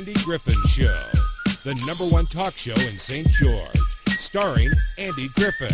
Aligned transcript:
Andy 0.00 0.14
Griffin 0.24 0.56
Show, 0.66 0.98
the 1.62 1.74
number 1.86 2.04
one 2.04 2.24
talk 2.24 2.56
show 2.56 2.72
in 2.88 2.96
St. 2.96 3.28
George, 3.28 3.76
starring 4.16 4.70
Andy 4.96 5.28
Griffin. 5.36 5.68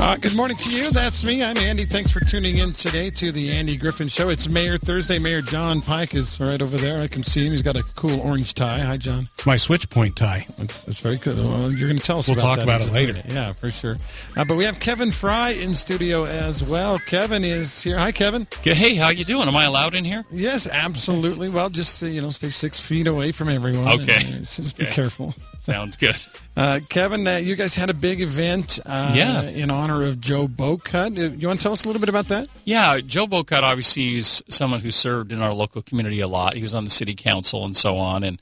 Uh, 0.00 0.16
good 0.16 0.34
morning 0.36 0.56
to 0.56 0.70
you. 0.70 0.90
That's 0.92 1.24
me. 1.24 1.42
I'm 1.42 1.56
Andy. 1.58 1.84
Thanks 1.84 2.10
for 2.12 2.20
tuning 2.20 2.58
in 2.58 2.70
today 2.70 3.10
to 3.10 3.32
the 3.32 3.50
Andy 3.50 3.76
Griffin 3.76 4.06
Show. 4.08 4.28
It's 4.28 4.48
Mayor 4.48 4.78
Thursday. 4.78 5.18
Mayor 5.18 5.42
Jon 5.42 5.80
Pike 5.82 6.14
is 6.14 6.38
right 6.40 6.62
over 6.62 6.76
there. 6.76 7.00
I 7.00 7.08
can 7.08 7.22
see 7.24 7.44
him. 7.44 7.50
He's 7.50 7.62
got 7.62 7.76
a 7.76 7.82
cool 7.96 8.20
orange 8.20 8.54
tie. 8.54 8.78
Hi, 8.78 8.96
Jon. 8.96 9.24
It's 9.34 9.44
my 9.44 9.56
switch 9.56 9.90
point 9.90 10.14
tie. 10.16 10.46
That's, 10.56 10.84
that's 10.84 11.00
very 11.00 11.16
good. 11.16 11.36
Well, 11.36 11.72
you're 11.72 11.88
going 11.88 11.98
to 11.98 12.02
tell 12.04 12.18
us 12.18 12.28
We'll 12.28 12.38
about 12.38 12.46
talk 12.46 12.56
that 12.58 12.62
about 12.62 12.74
in 12.76 12.80
it 12.80 12.84
just 12.84 12.92
a 12.92 12.94
later. 12.94 13.12
minute. 13.14 13.26
Yeah, 13.32 13.52
for 13.52 13.70
sure. 13.70 13.96
Uh, 14.36 14.44
but 14.44 14.56
we 14.56 14.64
have 14.64 14.78
Kevin 14.78 15.10
Fry 15.10 15.50
in 15.50 15.74
studio 15.74 16.24
as 16.24 16.70
well. 16.70 16.98
Kevin 17.00 17.42
is 17.44 17.82
here. 17.82 17.98
Hi, 17.98 18.12
Kevin. 18.12 18.46
Hey, 18.62 18.94
how 18.94 19.10
you 19.10 19.24
doing? 19.24 19.48
Am 19.48 19.56
I 19.56 19.64
allowed 19.64 19.94
in 19.94 20.04
here? 20.04 20.24
Yes, 20.30 20.68
absolutely. 20.70 21.48
Well, 21.48 21.70
just, 21.70 22.02
uh, 22.02 22.06
you 22.06 22.22
know, 22.22 22.30
stay 22.30 22.50
six 22.50 22.78
feet 22.80 23.08
away 23.08 23.32
from 23.32 23.48
everyone. 23.48 23.88
Okay. 24.00 24.14
And, 24.24 24.34
uh, 24.36 24.46
just 24.46 24.78
be 24.78 24.86
careful. 24.86 25.34
Sounds 25.58 25.96
good. 25.96 26.16
Uh, 26.58 26.80
Kevin, 26.88 27.24
uh, 27.28 27.36
you 27.36 27.54
guys 27.54 27.76
had 27.76 27.88
a 27.88 27.94
big 27.94 28.20
event 28.20 28.80
uh, 28.84 29.12
Yeah. 29.14 29.42
in 29.42 29.70
honor 29.70 30.02
of 30.02 30.18
Joe 30.20 30.48
Bowcutt. 30.48 31.16
Uh, 31.16 31.36
You 31.36 31.46
want 31.46 31.60
to 31.60 31.62
tell 31.62 31.70
us 31.72 31.84
a 31.84 31.86
little 31.88 32.00
bit 32.00 32.08
about 32.08 32.26
that? 32.28 32.48
Yeah, 32.64 32.98
Joe 32.98 33.28
Bowcutt 33.28 33.62
obviously 33.62 34.16
is 34.16 34.42
someone 34.48 34.80
who 34.80 34.90
served 34.90 35.30
in 35.30 35.40
our 35.40 35.54
local 35.54 35.82
community 35.82 36.18
a 36.18 36.26
lot. 36.26 36.54
He 36.54 36.62
was 36.62 36.74
on 36.74 36.82
the 36.82 36.90
city 36.90 37.14
council 37.14 37.64
and 37.64 37.76
so 37.76 37.96
on, 37.96 38.24
and 38.24 38.40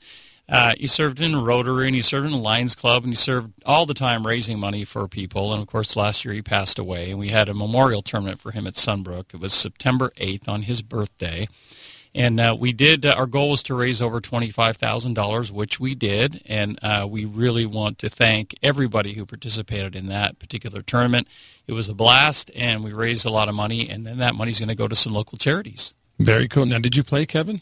uh, 0.49 0.73
he 0.79 0.87
served 0.87 1.21
in 1.21 1.35
Rotary 1.43 1.85
and 1.85 1.93
he 1.95 2.01
served 2.01 2.25
in 2.25 2.31
the 2.31 2.39
Lions 2.39 2.73
Club 2.73 3.03
and 3.03 3.11
he 3.11 3.15
served 3.17 3.51
all 3.67 3.85
the 3.85 3.93
time 3.93 4.25
raising 4.25 4.57
money 4.57 4.83
for 4.83 5.07
people. 5.07 5.53
And 5.53 5.61
of 5.61 5.67
course, 5.67 5.95
last 5.95 6.25
year 6.25 6.33
he 6.33 6.41
passed 6.41 6.79
away, 6.79 7.11
and 7.11 7.19
we 7.19 7.27
had 7.29 7.49
a 7.49 7.53
memorial 7.53 8.01
tournament 8.01 8.39
for 8.39 8.49
him 8.51 8.65
at 8.65 8.73
Sunbrook. 8.73 9.35
It 9.35 9.39
was 9.39 9.53
September 9.53 10.11
8th 10.17 10.47
on 10.47 10.63
his 10.63 10.81
birthday. 10.81 11.47
And 12.17 12.39
uh, 12.39 12.57
we 12.59 12.73
did. 12.73 13.05
Uh, 13.05 13.13
our 13.15 13.27
goal 13.27 13.51
was 13.51 13.61
to 13.63 13.75
raise 13.75 14.01
over 14.01 14.19
twenty-five 14.19 14.77
thousand 14.77 15.13
dollars, 15.13 15.51
which 15.51 15.79
we 15.79 15.93
did, 15.93 16.41
and 16.47 16.79
uh, 16.81 17.07
we 17.09 17.25
really 17.25 17.65
want 17.65 17.99
to 17.99 18.09
thank 18.09 18.55
everybody 18.63 19.13
who 19.13 19.25
participated 19.25 19.95
in 19.95 20.07
that 20.07 20.39
particular 20.39 20.81
tournament. 20.81 21.27
It 21.67 21.73
was 21.73 21.89
a 21.89 21.93
blast, 21.93 22.49
and 22.55 22.83
we 22.83 22.91
raised 22.91 23.25
a 23.25 23.29
lot 23.29 23.49
of 23.49 23.55
money, 23.55 23.87
and 23.87 24.05
then 24.05 24.17
that 24.17 24.33
money's 24.33 24.57
going 24.59 24.69
to 24.69 24.75
go 24.75 24.87
to 24.87 24.95
some 24.95 25.13
local 25.13 25.37
charities. 25.37 25.93
Very 26.17 26.47
cool. 26.47 26.65
Now, 26.65 26.79
did 26.79 26.97
you 26.97 27.03
play, 27.03 27.27
Kevin? 27.27 27.61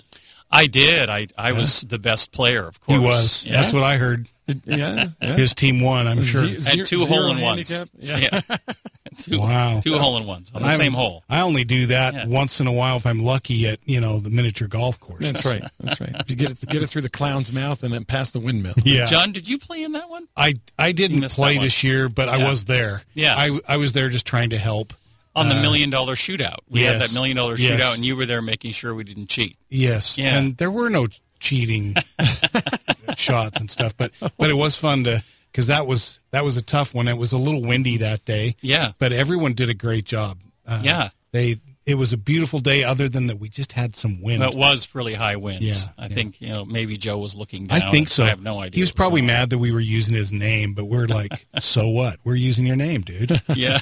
I 0.50 0.67
did. 0.67 1.09
I 1.09 1.28
I 1.38 1.52
was 1.52 1.81
the 1.81 2.00
best 2.00 2.31
player, 2.31 2.66
of 2.66 2.80
course. 2.80 2.98
He 2.98 3.03
was. 3.03 3.45
Yeah. 3.45 3.61
That's 3.61 3.73
what 3.73 3.83
I 3.83 3.98
heard. 3.98 4.30
Yeah. 4.66 5.06
yeah. 5.22 5.34
His 5.36 5.54
team 5.54 5.82
won, 5.82 6.08
I'm 6.08 6.22
sure. 6.22 6.42
Ze- 6.46 6.78
Had 6.78 6.86
two 6.88 6.98
zero 6.98 7.08
hole 7.22 7.32
in 7.32 7.42
ones. 7.42 7.70
handicap? 7.70 7.90
Yeah. 8.00 8.40
two, 9.18 9.40
Wow. 9.40 9.80
Two 9.82 9.98
hole 9.98 10.18
in 10.18 10.26
ones 10.26 10.52
on 10.54 10.62
the 10.62 10.68
I'm- 10.68 10.78
same 10.78 10.94
hole. 10.94 11.24
I 11.30 11.42
only 11.42 11.64
do 11.64 11.88
that 11.88 12.14
Yeah. 12.14 12.26
once 12.28 12.60
in 12.60 12.68
a 12.68 12.72
while 12.72 12.98
if 12.98 13.06
I'm 13.06 13.20
lucky 13.20 13.68
at, 13.68 13.80
you 13.86 14.00
know, 14.00 14.20
the 14.20 14.30
miniature 14.30 14.68
golf 14.68 15.00
course. 15.00 15.23
That's 15.23 15.46
right. 15.46 15.64
That's 15.80 16.00
right. 16.02 16.12
If 16.20 16.30
you 16.30 16.36
get 16.36 16.52
it, 16.52 16.62
get 16.70 16.84
it 16.84 16.88
through 16.88 17.02
the 17.04 17.10
clown's 17.10 17.52
mouth 17.52 17.84
and 17.84 17.94
then 17.94 18.04
past 18.06 18.34
the 18.34 18.40
windmill. 18.40 18.73
Yeah. 18.84 19.06
Jon, 19.06 19.32
did 19.32 19.48
you 19.50 19.58
play 19.58 19.84
in 19.84 19.94
that 19.94 20.10
one? 20.10 20.28
I 20.38 20.56
I 20.78 20.92
didn't 20.92 21.30
play 21.32 21.58
this 21.58 21.84
year, 21.84 22.10
but 22.10 22.30
I 22.30 22.44
was 22.48 22.66
there. 22.66 23.02
Yeah. 23.14 23.36
I 23.38 23.60
I 23.68 23.78
was 23.78 23.94
there 23.94 24.10
just 24.10 24.26
trying 24.28 24.52
to 24.52 24.58
help. 24.58 24.94
On 25.38 25.50
the 25.50 25.56
Uh, 25.56 25.62
million 25.62 25.90
dollar 25.90 26.16
shootout. 26.16 26.60
We 26.70 26.84
had 26.84 27.02
that 27.02 27.14
million 27.14 27.36
dollar 27.36 27.58
Yes. 27.58 27.78
shootout, 27.82 27.96
and 27.96 28.06
you 28.06 28.16
were 28.16 28.26
there 28.26 28.42
making 28.42 28.72
sure 28.72 28.96
we 28.96 29.04
didn't 29.04 29.28
cheat. 29.28 29.58
Yes. 29.70 30.18
Yeah. 30.18 30.38
And 30.38 30.56
there 30.58 30.72
were 30.72 30.90
no 30.90 31.08
cheating 31.40 31.94
shots 33.17 33.59
and 33.59 33.70
stuff, 33.70 33.95
but 33.98 34.11
but 34.38 34.50
it 34.50 34.56
was 34.56 34.78
fun 34.78 35.03
to 35.06 35.23
cuz 35.53 35.67
that 35.67 35.88
was 35.88 36.20
that 36.31 36.44
was 36.44 36.58
a 36.58 36.61
tough 36.61 36.94
one. 36.94 37.08
It 37.08 37.17
was 37.17 37.31
a 37.31 37.38
little 37.38 37.61
windy 37.61 37.98
that 37.98 38.25
day. 38.25 38.56
Yeah. 38.61 38.92
But 39.00 39.14
everyone 39.14 39.53
did 39.53 39.70
a 39.70 39.73
great 39.73 40.06
job. 40.06 40.39
Uh, 40.66 40.81
Yeah. 40.84 41.09
They 41.31 41.59
it 41.86 41.95
was 42.00 42.11
a 42.11 42.17
beautiful 42.17 42.59
day 42.59 42.83
other 42.83 43.08
than 43.08 43.28
that 43.28 43.39
we 43.39 43.48
just 43.48 43.73
had 43.73 43.95
some 43.95 44.20
wind. 44.22 44.39
Well, 44.39 44.50
it 44.52 44.58
was 44.58 44.88
really 44.94 45.14
high 45.14 45.36
winds. 45.36 45.64
Yeah, 45.64 45.92
I 46.00 46.08
yeah. 46.08 46.16
think 46.16 46.42
you 46.42 46.50
know 46.50 46.66
maybe 46.66 46.98
Joe 46.98 47.17
was 47.20 47.36
looking 47.36 47.67
down. 47.67 47.80
I 47.81 47.92
think 47.92 48.08
so. 48.08 48.23
I 48.23 48.28
have 48.30 48.42
no 48.42 48.59
idea. 48.59 48.78
He 48.78 48.81
was 48.81 48.92
probably 48.92 49.22
mad 49.22 49.52
that 49.52 49.59
we 49.59 49.72
were 49.72 49.80
using 49.80 50.16
his 50.16 50.31
name, 50.31 50.73
but 50.73 50.86
we're 50.86 51.05
like, 51.05 51.45
so 51.60 51.87
what? 51.89 52.17
We're 52.23 52.36
using 52.36 52.66
your 52.66 52.76
name, 52.76 53.02
dude. 53.02 53.39
Yeah, 53.55 53.77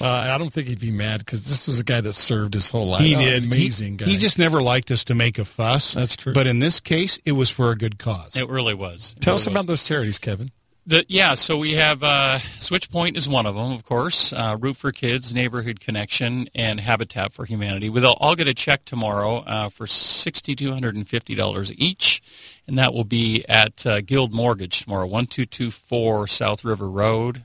Uh, 0.00 0.08
I 0.08 0.38
don't 0.38 0.52
think 0.52 0.68
he'd 0.68 0.80
be 0.80 0.90
mad 0.90 1.20
because 1.20 1.44
this 1.48 1.66
was 1.66 1.80
a 1.80 1.84
guy 1.84 2.00
that 2.00 2.12
served 2.14 2.54
his 2.54 2.70
whole 2.70 2.86
life. 2.88 3.02
He 3.02 3.14
Oh, 3.16 3.20
did. 3.20 3.44
Amazing 3.44 3.92
he, 3.92 3.96
guy. 3.98 4.04
He 4.06 4.16
just 4.16 4.38
never 4.38 4.60
liked 4.62 4.90
us 4.90 5.04
to 5.04 5.14
make 5.14 5.38
a 5.38 5.44
fuss. 5.44 5.94
That's 5.94 6.16
true. 6.16 6.32
But 6.32 6.46
in 6.46 6.58
this 6.58 6.80
case, 6.80 7.18
it 7.24 7.32
was 7.32 7.50
for 7.50 7.70
a 7.70 7.76
good 7.76 7.98
cause. 7.98 8.36
it 8.36 8.48
really 8.48 8.74
was. 8.74 9.14
It 9.16 9.22
Tell 9.22 9.32
really 9.32 9.34
us 9.36 9.46
was. 9.46 9.54
about 9.54 9.66
those 9.66 9.84
charities, 9.84 10.18
Kevin. 10.18 10.50
The, 10.88 11.04
yeah, 11.08 11.34
so 11.34 11.58
we 11.58 11.72
have 11.72 12.04
uh, 12.04 12.38
Switch 12.60 12.88
Point 12.92 13.16
is 13.16 13.28
one 13.28 13.44
of 13.44 13.56
them, 13.56 13.72
of 13.72 13.84
course. 13.84 14.32
Uh, 14.32 14.56
Root 14.60 14.76
for 14.76 14.92
Kids, 14.92 15.34
Neighborhood 15.34 15.80
Connection, 15.80 16.48
and 16.54 16.78
Habitat 16.78 17.32
for 17.32 17.44
Humanity. 17.44 17.88
We'll 17.90 18.12
all 18.20 18.36
get 18.36 18.46
a 18.46 18.54
check 18.54 18.84
tomorrow 18.84 19.38
uh, 19.38 19.68
for 19.68 19.88
sixty 19.88 20.54
two 20.54 20.70
hundred 20.72 20.94
and 20.94 21.08
fifty 21.08 21.34
dollars 21.34 21.72
each, 21.76 22.22
and 22.68 22.78
that 22.78 22.94
will 22.94 23.02
be 23.02 23.44
at 23.48 23.84
uh, 23.84 24.00
Guild 24.00 24.32
Mortgage 24.32 24.84
tomorrow, 24.84 25.06
one 25.08 25.26
two 25.26 25.44
two 25.44 25.72
four 25.72 26.28
South 26.28 26.64
River 26.64 26.88
Road. 26.88 27.42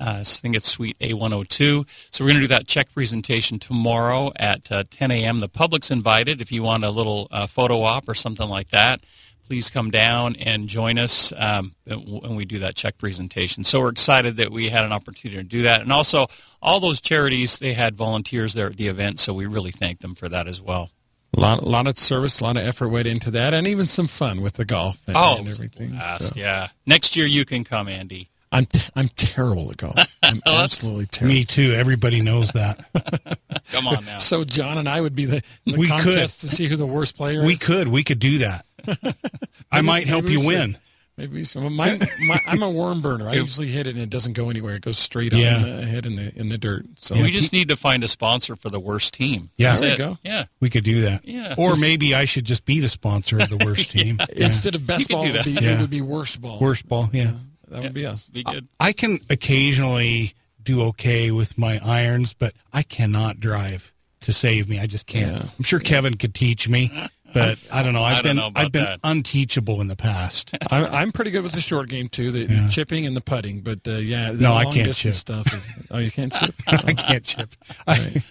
Uh, 0.00 0.16
I 0.20 0.24
think 0.24 0.56
it's 0.56 0.66
Suite 0.66 0.98
A102. 1.00 1.86
So 2.10 2.24
we're 2.24 2.28
going 2.30 2.40
to 2.40 2.44
do 2.44 2.48
that 2.48 2.66
check 2.66 2.92
presentation 2.94 3.58
tomorrow 3.58 4.32
at 4.36 4.72
uh, 4.72 4.84
10 4.90 5.10
a.m. 5.10 5.40
The 5.40 5.48
public's 5.48 5.90
invited. 5.90 6.40
If 6.40 6.50
you 6.50 6.62
want 6.62 6.84
a 6.84 6.90
little 6.90 7.28
uh, 7.30 7.46
photo 7.46 7.82
op 7.82 8.08
or 8.08 8.14
something 8.14 8.48
like 8.48 8.70
that, 8.70 9.00
please 9.46 9.68
come 9.68 9.90
down 9.90 10.36
and 10.36 10.68
join 10.68 10.96
us 10.98 11.32
um, 11.36 11.74
when 11.86 12.36
we 12.36 12.44
do 12.44 12.60
that 12.60 12.76
check 12.76 12.96
presentation. 12.98 13.64
So 13.64 13.80
we're 13.80 13.90
excited 13.90 14.36
that 14.38 14.50
we 14.50 14.68
had 14.70 14.84
an 14.84 14.92
opportunity 14.92 15.36
to 15.42 15.42
do 15.48 15.62
that. 15.62 15.82
And 15.82 15.92
also, 15.92 16.28
all 16.62 16.80
those 16.80 17.00
charities, 17.00 17.58
they 17.58 17.74
had 17.74 17.96
volunteers 17.96 18.54
there 18.54 18.68
at 18.68 18.76
the 18.76 18.86
event, 18.88 19.18
so 19.18 19.34
we 19.34 19.46
really 19.46 19.72
thank 19.72 20.00
them 20.00 20.14
for 20.14 20.28
that 20.28 20.46
as 20.48 20.60
well. 20.60 20.90
A 21.36 21.40
lot, 21.40 21.60
a 21.62 21.68
lot 21.68 21.86
of 21.86 21.96
service, 21.98 22.40
a 22.40 22.44
lot 22.44 22.56
of 22.56 22.64
effort 22.66 22.88
went 22.88 23.06
into 23.06 23.30
that, 23.32 23.52
and 23.54 23.66
even 23.66 23.86
some 23.86 24.06
fun 24.08 24.40
with 24.40 24.54
the 24.54 24.64
golf 24.64 25.06
and, 25.06 25.16
Oh, 25.16 25.36
and 25.38 25.46
it 25.46 25.48
was 25.50 25.58
a 25.58 25.62
everything. 25.62 25.90
blast, 25.90 26.28
So, 26.34 26.40
yeah. 26.40 26.68
Next 26.86 27.14
year 27.16 27.26
you 27.26 27.44
can 27.44 27.62
come, 27.62 27.86
Andy. 27.86 28.29
I'm 28.52 28.64
t- 28.66 28.80
I'm 28.96 29.08
terrible 29.08 29.70
at 29.70 29.76
golf. 29.76 29.94
I'm 30.22 30.40
that's- 30.44 30.62
absolutely 30.64 31.06
terrible. 31.06 31.34
Me 31.36 31.44
too. 31.44 31.72
Everybody 31.76 32.20
knows 32.20 32.50
that. 32.52 32.84
Come 33.72 33.86
on 33.86 34.04
now. 34.04 34.18
So 34.18 34.42
Jon 34.44 34.78
and 34.78 34.88
I 34.88 35.00
would 35.00 35.14
be 35.14 35.24
the, 35.26 35.42
the 35.66 35.78
We 35.78 35.88
could. 35.88 36.26
to 36.26 36.28
see 36.28 36.66
who 36.66 36.76
the 36.76 36.86
worst 36.86 37.16
player 37.16 37.44
we 37.44 37.54
is. 37.54 37.60
could. 37.60 37.88
We 37.88 38.02
could 38.02 38.18
do 38.18 38.38
that. 38.38 38.64
I 39.72 39.82
might 39.82 40.08
help 40.08 40.24
you 40.28 40.38
should. 40.38 40.46
win. 40.46 40.78
Maybe 41.16 41.34
we 41.34 41.44
should. 41.44 41.60
My, 41.62 41.98
my, 42.26 42.38
I'm 42.48 42.62
a 42.62 42.70
worm 42.70 43.02
burner. 43.02 43.28
I 43.28 43.34
usually 43.34 43.68
hit 43.68 43.86
it 43.86 43.90
and 43.94 43.98
it 44.02 44.08
doesn't 44.10 44.32
go 44.32 44.48
anywhere. 44.50 44.74
It 44.74 44.82
goes 44.82 44.98
straight 44.98 45.32
Yeah. 45.34 45.56
on 45.56 45.62
the 45.62 45.82
head 45.86 46.06
in 46.06 46.16
the 46.16 46.32
in 46.34 46.48
the 46.48 46.56
dirt. 46.58 46.86
So 46.96 47.14
we 47.14 47.30
just 47.30 47.52
need 47.52 47.68
to 47.68 47.76
find 47.76 48.02
a 48.02 48.08
sponsor 48.08 48.56
for 48.56 48.70
the 48.70 48.80
worst 48.80 49.12
team. 49.14 49.50
Yeah. 49.58 49.68
That's 49.68 49.80
There 49.80 49.90
you 49.92 49.98
go. 49.98 50.18
Yeah. 50.24 50.46
We 50.60 50.70
could 50.70 50.82
do 50.84 51.02
that. 51.02 51.24
Yeah. 51.28 51.54
Or 51.58 51.76
maybe 51.76 52.14
I 52.14 52.24
should 52.24 52.46
just 52.46 52.64
be 52.64 52.80
the 52.80 52.88
sponsor 52.88 53.38
of 53.40 53.48
the 53.50 53.62
worst 53.64 53.90
team. 53.90 54.18
Yeah. 54.34 54.46
instead 54.46 54.74
of 54.74 54.86
best 54.86 55.10
You 55.10 55.16
ball, 55.16 55.24
it 55.26 55.32
would, 55.34 55.44
be, 55.44 55.52
that. 55.54 55.62
it 55.64 55.80
would 55.80 55.90
be 55.90 56.00
worst 56.00 56.40
ball. 56.40 56.58
Worst 56.58 56.88
ball. 56.88 57.10
Yeah. 57.12 57.32
That 57.70 57.82
would 57.82 57.94
be 57.94 58.06
us. 58.06 58.28
Be 58.28 58.42
good. 58.42 58.68
I 58.78 58.92
can 58.92 59.18
occasionally 59.30 60.34
do 60.62 60.82
okay 60.82 61.30
with 61.30 61.56
my 61.58 61.80
irons, 61.84 62.32
but 62.34 62.52
I 62.72 62.82
cannot 62.82 63.40
drive 63.40 63.92
to 64.22 64.32
save 64.32 64.68
me. 64.68 64.78
I 64.78 64.86
just 64.86 65.06
can't. 65.06 65.30
Yeah. 65.44 65.48
I'm 65.58 65.64
sure 65.64 65.80
Kevin 65.80 66.14
could 66.16 66.34
teach 66.34 66.68
me, 66.68 66.92
but 67.32 67.58
I 67.72 67.82
don't 67.82 67.94
know. 67.94 68.02
I've 68.02 68.12
I 68.18 68.22
don't 68.22 68.24
been 68.24 68.36
know 68.36 68.46
about 68.48 68.64
I've 68.66 68.72
been 68.72 68.84
that. 68.84 69.00
unteachable 69.04 69.80
in 69.80 69.86
the 69.88 69.96
past. 69.96 70.54
I'm, 70.70 70.84
I'm 70.86 71.12
pretty 71.12 71.30
good 71.30 71.42
with 71.42 71.52
the 71.52 71.60
short 71.60 71.88
game 71.88 72.08
too, 72.08 72.30
the, 72.30 72.44
the 72.46 72.68
chipping 72.70 73.06
and 73.06 73.16
the 73.16 73.20
putting. 73.22 73.60
But 73.60 73.80
uh, 73.86 73.92
yeah, 73.92 74.32
the 74.32 74.42
No, 74.42 74.52
I 74.54 74.64
can't 74.64 74.92
chip. 74.94 75.14
stuff. 75.14 75.46
Is, 75.52 75.68
oh, 75.90 75.98
you 75.98 76.10
can't 76.10 76.32
chip. 76.32 76.54
I 76.66 76.92
can't 76.92 77.24
chip. 77.24 77.54
I, 77.86 78.22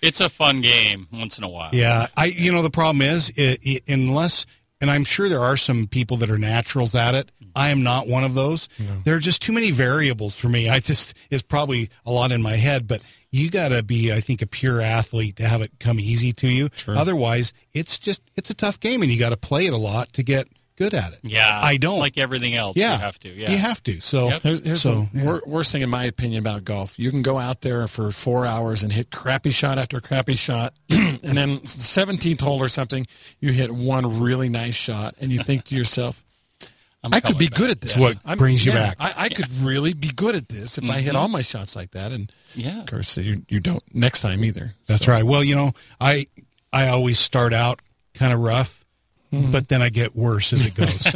It's 0.00 0.20
a 0.20 0.28
fun 0.28 0.60
game 0.60 1.08
once 1.12 1.36
in 1.38 1.44
a 1.44 1.48
while. 1.48 1.70
yeah, 1.72 2.06
I 2.16 2.26
you 2.26 2.52
know 2.52 2.62
the 2.62 2.70
problem 2.70 3.02
is 3.02 3.32
i 3.38 3.56
i 3.66 3.80
unless 3.88 4.46
and 4.84 4.90
I'm 4.90 5.04
sure 5.04 5.30
there 5.30 5.40
are 5.40 5.56
some 5.56 5.86
people 5.86 6.18
that 6.18 6.28
are 6.28 6.36
naturals 6.36 6.94
at 6.94 7.14
it. 7.14 7.32
I 7.56 7.70
am 7.70 7.82
not 7.82 8.06
one 8.06 8.22
of 8.22 8.34
those. 8.34 8.68
There 9.04 9.14
are 9.14 9.18
just 9.18 9.40
too 9.40 9.54
many 9.54 9.70
variables 9.70 10.38
for 10.38 10.50
me. 10.50 10.68
I 10.68 10.78
just 10.78 11.14
it's 11.30 11.42
probably 11.42 11.88
a 12.04 12.12
lot 12.12 12.32
in 12.32 12.42
my 12.42 12.56
head, 12.56 12.86
but 12.86 13.00
you 13.30 13.48
got 13.50 13.68
to 13.68 13.82
be 13.82 14.12
I 14.12 14.20
think 14.20 14.42
a 14.42 14.46
pure 14.46 14.82
athlete 14.82 15.36
to 15.36 15.48
have 15.48 15.62
it 15.62 15.72
come 15.80 15.98
easy 15.98 16.32
to 16.34 16.48
you. 16.48 16.68
Otherwise, 16.86 17.54
it's 17.72 17.98
just 17.98 18.20
it's 18.36 18.50
a 18.50 18.54
tough 18.54 18.78
game 18.78 19.00
and 19.00 19.10
you 19.10 19.18
got 19.18 19.30
to 19.30 19.38
play 19.38 19.64
it 19.64 19.72
a 19.72 19.78
lot 19.78 20.12
to 20.12 20.22
get 20.22 20.48
good 20.76 20.92
at 20.92 21.12
it. 21.12 21.20
Yeah. 21.22 21.60
I 21.62 21.76
don't. 21.76 22.00
Like 22.00 22.18
everything 22.18 22.54
else, 22.54 22.76
yeah, 22.76 22.94
you 22.94 22.98
have 22.98 23.18
to. 23.20 23.28
Yeah. 23.28 23.50
You 23.52 23.58
have 23.58 23.82
to. 23.84 24.00
So 24.00 24.28
Yep. 24.28 24.42
Here's, 24.42 24.66
here's 24.66 24.82
so 24.82 25.08
the 25.14 25.24
wor- 25.24 25.42
worst 25.46 25.72
thing 25.72 25.82
in 25.82 25.88
my 25.90 26.04
opinion 26.04 26.40
about 26.40 26.64
golf. 26.64 26.98
You 26.98 27.10
can 27.10 27.22
go 27.22 27.38
out 27.38 27.60
there 27.62 27.86
for 27.86 28.10
four 28.10 28.44
hours 28.44 28.82
and 28.82 28.92
hit 28.92 29.10
crappy 29.10 29.50
shot 29.50 29.78
after 29.78 30.00
crappy 30.00 30.34
shot, 30.34 30.74
and 31.24 31.36
then 31.36 31.58
17th 31.58 32.40
hole 32.40 32.62
or 32.62 32.68
something, 32.68 33.06
you 33.40 33.52
hit 33.52 33.70
one 33.70 34.20
really 34.20 34.48
nice 34.48 34.74
shot, 34.74 35.14
and 35.20 35.32
you 35.32 35.38
think 35.38 35.64
to 35.64 35.74
yourself, 35.76 36.24
I'm 37.02 37.12
I 37.12 37.20
could 37.20 37.36
be 37.38 37.48
back. 37.48 37.58
good 37.58 37.70
at 37.70 37.80
this. 37.80 37.96
It's 37.96 38.00
what 38.24 38.38
brings 38.38 38.64
you 38.64 38.72
back. 38.72 38.96
I, 38.98 39.12
I 39.16 39.28
could 39.28 39.52
really 39.58 39.92
be 39.92 40.08
good 40.08 40.34
at 40.34 40.48
this 40.48 40.78
if 40.78 40.84
I 40.88 41.00
hit 41.00 41.08
mm-hmm. 41.08 41.16
all 41.16 41.28
my 41.28 41.42
shots 41.42 41.76
like 41.76 41.90
that. 41.90 42.12
And 42.12 42.32
Yeah. 42.54 42.80
of 42.80 42.86
course, 42.86 43.16
you 43.18 43.42
you 43.48 43.60
don't 43.60 43.82
next 43.94 44.20
time 44.22 44.42
either. 44.44 44.74
That's 44.86 45.04
So, 45.04 45.12
right. 45.12 45.22
Well, 45.22 45.44
you 45.44 45.54
know, 45.54 45.72
I 46.00 46.28
I 46.72 46.88
always 46.88 47.18
start 47.18 47.52
out 47.52 47.80
kind 48.14 48.32
of 48.32 48.40
rough, 48.40 48.83
but 49.52 49.68
then 49.68 49.82
I 49.82 49.88
get 49.88 50.14
worse 50.14 50.52
as 50.52 50.66
it 50.66 50.74
goes. 50.74 51.06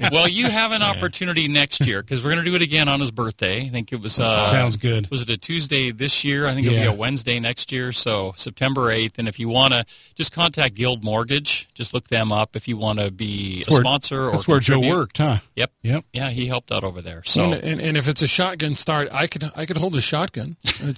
well, 0.12 0.28
you 0.28 0.46
have 0.48 0.72
an 0.72 0.82
opportunity 0.82 1.48
next 1.48 1.86
year 1.86 2.02
because 2.02 2.22
we're 2.22 2.30
going 2.32 2.44
to 2.44 2.50
do 2.50 2.56
it 2.56 2.62
again 2.62 2.88
on 2.88 3.00
his 3.00 3.10
birthday. 3.10 3.62
I 3.66 3.68
think 3.68 3.92
it 3.92 4.00
was. 4.00 4.18
Uh, 4.18 4.52
Sounds 4.52 4.76
good. 4.76 5.10
Was 5.10 5.22
it 5.22 5.30
a 5.30 5.36
Tuesday 5.36 5.90
this 5.90 6.24
year? 6.24 6.46
I 6.46 6.54
think 6.54 6.66
it'll 6.66 6.78
Yeah. 6.78 6.90
be 6.90 6.94
a 6.94 6.98
Wednesday 6.98 7.38
next 7.40 7.70
year. 7.72 7.92
So 7.92 8.32
September 8.36 8.90
eighth. 8.90 9.18
And 9.18 9.28
if 9.28 9.38
you 9.38 9.48
want 9.48 9.72
to, 9.74 9.84
just 10.14 10.32
contact 10.32 10.74
Guild 10.74 11.04
Mortgage. 11.04 11.68
Just 11.74 11.92
look 11.94 12.08
them 12.08 12.32
up 12.32 12.56
if 12.56 12.66
you 12.68 12.76
want 12.76 12.98
to 13.00 13.10
be 13.10 13.64
a 13.68 13.72
where- 13.72 13.80
sponsor 13.82 14.28
or 14.28 14.32
That's 14.32 14.48
where 14.48 14.60
Joe 14.60 14.80
worked, 14.80 15.18
huh? 15.18 15.38
Yep. 15.56 15.72
Yep. 15.82 16.04
Yeah, 16.12 16.30
he 16.30 16.46
helped 16.46 16.72
out 16.72 16.84
over 16.84 17.00
there. 17.02 17.22
So 17.24 17.52
And, 17.52 17.54
and, 17.64 17.80
and 17.80 17.96
if 17.96 18.08
it's 18.08 18.22
a 18.22 18.26
shotgun 18.26 18.74
start, 18.74 19.08
I 19.12 19.26
could 19.26 19.44
I 19.56 19.66
could 19.66 19.76
hold 19.76 19.94
a 19.96 20.00
shotgun. 20.00 20.56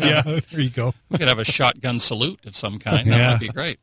Yeah, 0.00 0.22
there 0.22 0.60
you 0.60 0.70
go. 0.70 0.92
we 1.10 1.18
could 1.18 1.28
have 1.28 1.38
a 1.38 1.44
shotgun 1.44 1.98
salute 1.98 2.40
of 2.46 2.56
some 2.56 2.78
kind. 2.78 3.10
That 3.10 3.16
Yeah. 3.18 3.30
would 3.32 3.40
be 3.40 3.48
great. 3.48 3.78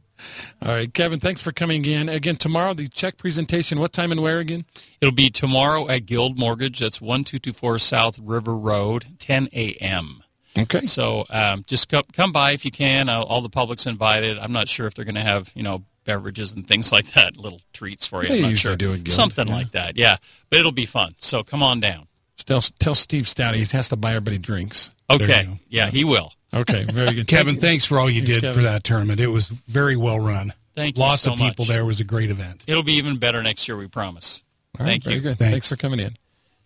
All 0.61 0.69
right, 0.69 0.93
Kevin, 0.93 1.19
thanks 1.19 1.41
for 1.41 1.51
coming 1.51 1.85
in. 1.85 2.09
Again, 2.09 2.35
tomorrow, 2.35 2.73
the 2.73 2.87
check 2.87 3.17
presentation, 3.17 3.79
what 3.79 3.93
time 3.93 4.11
and 4.11 4.21
where 4.21 4.39
again? 4.39 4.65
It'll 5.01 5.13
be 5.13 5.29
tomorrow 5.29 5.87
at 5.89 6.05
Guild 6.05 6.37
Mortgage. 6.37 6.79
That's 6.79 6.99
one 7.01 7.23
two 7.23 7.39
two 7.39 7.53
four 7.53 7.79
South 7.79 8.19
River 8.19 8.55
Road, 8.55 9.05
ten 9.19 9.49
a.m. 9.53 10.23
Okay. 10.57 10.81
So 10.81 11.25
um, 11.29 11.63
just 11.67 11.87
come, 11.89 12.03
come 12.13 12.31
by 12.31 12.51
if 12.51 12.65
you 12.65 12.71
can. 12.71 13.09
Uh, 13.09 13.21
all 13.21 13.41
the 13.41 13.49
public's 13.49 13.85
invited. 13.85 14.39
I'm 14.39 14.51
not 14.51 14.67
sure 14.67 14.87
if 14.87 14.95
they're 14.95 15.05
going 15.05 15.15
to 15.15 15.21
have 15.21 15.51
you 15.55 15.63
know 15.63 15.83
beverages 16.05 16.53
and 16.53 16.67
things 16.67 16.91
like 16.91 17.13
that, 17.13 17.37
little 17.37 17.61
treats 17.73 18.07
for 18.07 18.23
you. 18.23 18.29
They 18.29 18.35
I'm 18.37 18.41
not 18.43 18.51
usually 18.51 18.77
sure. 18.77 18.95
do 18.95 19.11
Something 19.11 19.47
yeah. 19.47 19.53
like 19.53 19.71
that. 19.71 19.97
Yeah, 19.97 20.17
but 20.49 20.59
it'll 20.59 20.71
be 20.71 20.85
fun. 20.87 21.15
So 21.17 21.43
come 21.43 21.61
on 21.61 21.79
down. 21.79 22.07
Tell, 22.45 22.61
tell 22.61 22.95
Steve 22.95 23.27
Stout 23.27 23.55
he 23.55 23.65
has 23.65 23.89
to 23.89 23.97
buy 23.97 24.11
everybody 24.11 24.37
drinks. 24.37 24.93
Okay. 25.09 25.45
go. 25.45 25.59
Yeah, 25.67 25.89
he 25.89 26.05
will. 26.05 26.31
Okay, 26.53 26.85
very 26.85 27.13
good. 27.13 27.27
Kevin, 27.27 27.55
Thank 27.55 27.59
thanks 27.61 27.85
for 27.85 27.99
all 27.99 28.09
you 28.09 28.21
Thanks, 28.21 28.35
did 28.35 28.41
Kevin. 28.41 28.55
for 28.57 28.61
that 28.63 28.83
tournament. 28.83 29.19
It 29.19 29.27
was 29.27 29.47
very 29.47 29.95
well 29.95 30.19
run. 30.19 30.53
Thank 30.75 30.97
you 30.97 31.01
Lots 31.03 31.23
so 31.23 31.33
of 31.33 31.39
people 31.39 31.65
much. 31.65 31.69
there. 31.69 31.81
It 31.81 31.85
was 31.85 31.99
a 31.99 32.03
great 32.03 32.29
event. 32.29 32.63
It'll 32.67 32.83
be 32.83 32.93
even 32.93 33.17
better 33.17 33.41
next 33.43 33.67
year. 33.67 33.75
We 33.77 33.87
promise. 33.87 34.43
All 34.79 34.85
right, 34.85 34.91
Thank 34.91 35.03
very 35.03 35.15
you. 35.17 35.21
good. 35.21 35.37
Thanks. 35.37 35.51
Thanks. 35.51 35.69
for 35.69 35.75
coming 35.75 35.99
in. 35.99 36.11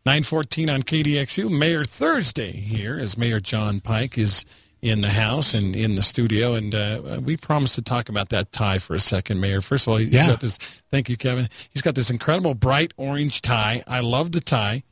914 0.06 0.70
on 0.70 0.84
KDXU. 0.84 1.50
Mayor 1.50 1.84
Thursday 1.86 2.52
here 2.52 2.98
as 3.00 3.18
Mayor 3.18 3.40
Jon 3.40 3.80
Pike 3.80 4.18
is 4.18 4.46
in 4.82 5.02
the 5.02 5.10
house 5.10 5.54
and 5.54 5.76
in 5.76 5.96
the 5.96 6.02
studio. 6.02 6.54
And 6.56 6.74
uh, 6.76 7.20
we 7.24 7.38
promised 7.38 7.76
to 7.76 7.82
talk 7.84 8.10
about 8.10 8.30
that 8.30 8.52
tie 8.52 8.80
for 8.80 8.96
a 8.96 9.00
second, 9.00 9.40
Mayor. 9.40 9.62
First 9.62 9.86
of 9.88 9.92
all, 9.94 9.98
he's 9.98 10.10
Yeah. 10.10 10.28
got 10.28 10.42
this, 10.42 10.58
thank 10.90 11.08
you, 11.08 11.18
Kevin. 11.18 11.48
He's 11.70 11.84
got 11.84 11.94
this 11.96 12.10
incredible 12.10 12.56
bright 12.56 12.92
orange 12.98 13.42
tie. 13.44 13.84
I 13.88 14.00
love 14.02 14.32
the 14.32 14.42
tie. 14.42 14.84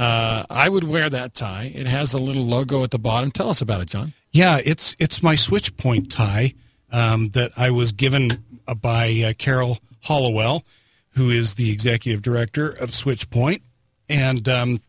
Uh, 0.00 0.46
I 0.48 0.70
would 0.70 0.84
wear 0.84 1.10
that 1.10 1.34
tie. 1.34 1.70
It 1.74 1.86
has 1.86 2.14
a 2.14 2.18
little 2.18 2.42
logo 2.42 2.82
at 2.82 2.90
the 2.90 2.98
bottom. 2.98 3.30
Tell 3.30 3.50
us 3.50 3.60
about 3.60 3.82
it, 3.82 3.88
Jon. 3.88 4.14
Yeah, 4.32 4.58
it's 4.64 4.96
it's 4.98 5.22
my 5.22 5.34
switch 5.34 5.76
point 5.76 6.10
tie 6.10 6.54
um, 6.90 7.28
that 7.30 7.52
I 7.54 7.70
was 7.70 7.92
given 7.92 8.30
uh, 8.66 8.74
by 8.74 9.24
uh, 9.26 9.32
Carol 9.36 9.78
Hollowell, 10.04 10.64
who 11.10 11.28
is 11.28 11.56
the 11.56 11.70
executive 11.70 12.22
director 12.22 12.70
of 12.70 12.94
Switch 12.94 13.28
Point. 13.28 13.60
And 14.08 14.48
um, 14.48 14.80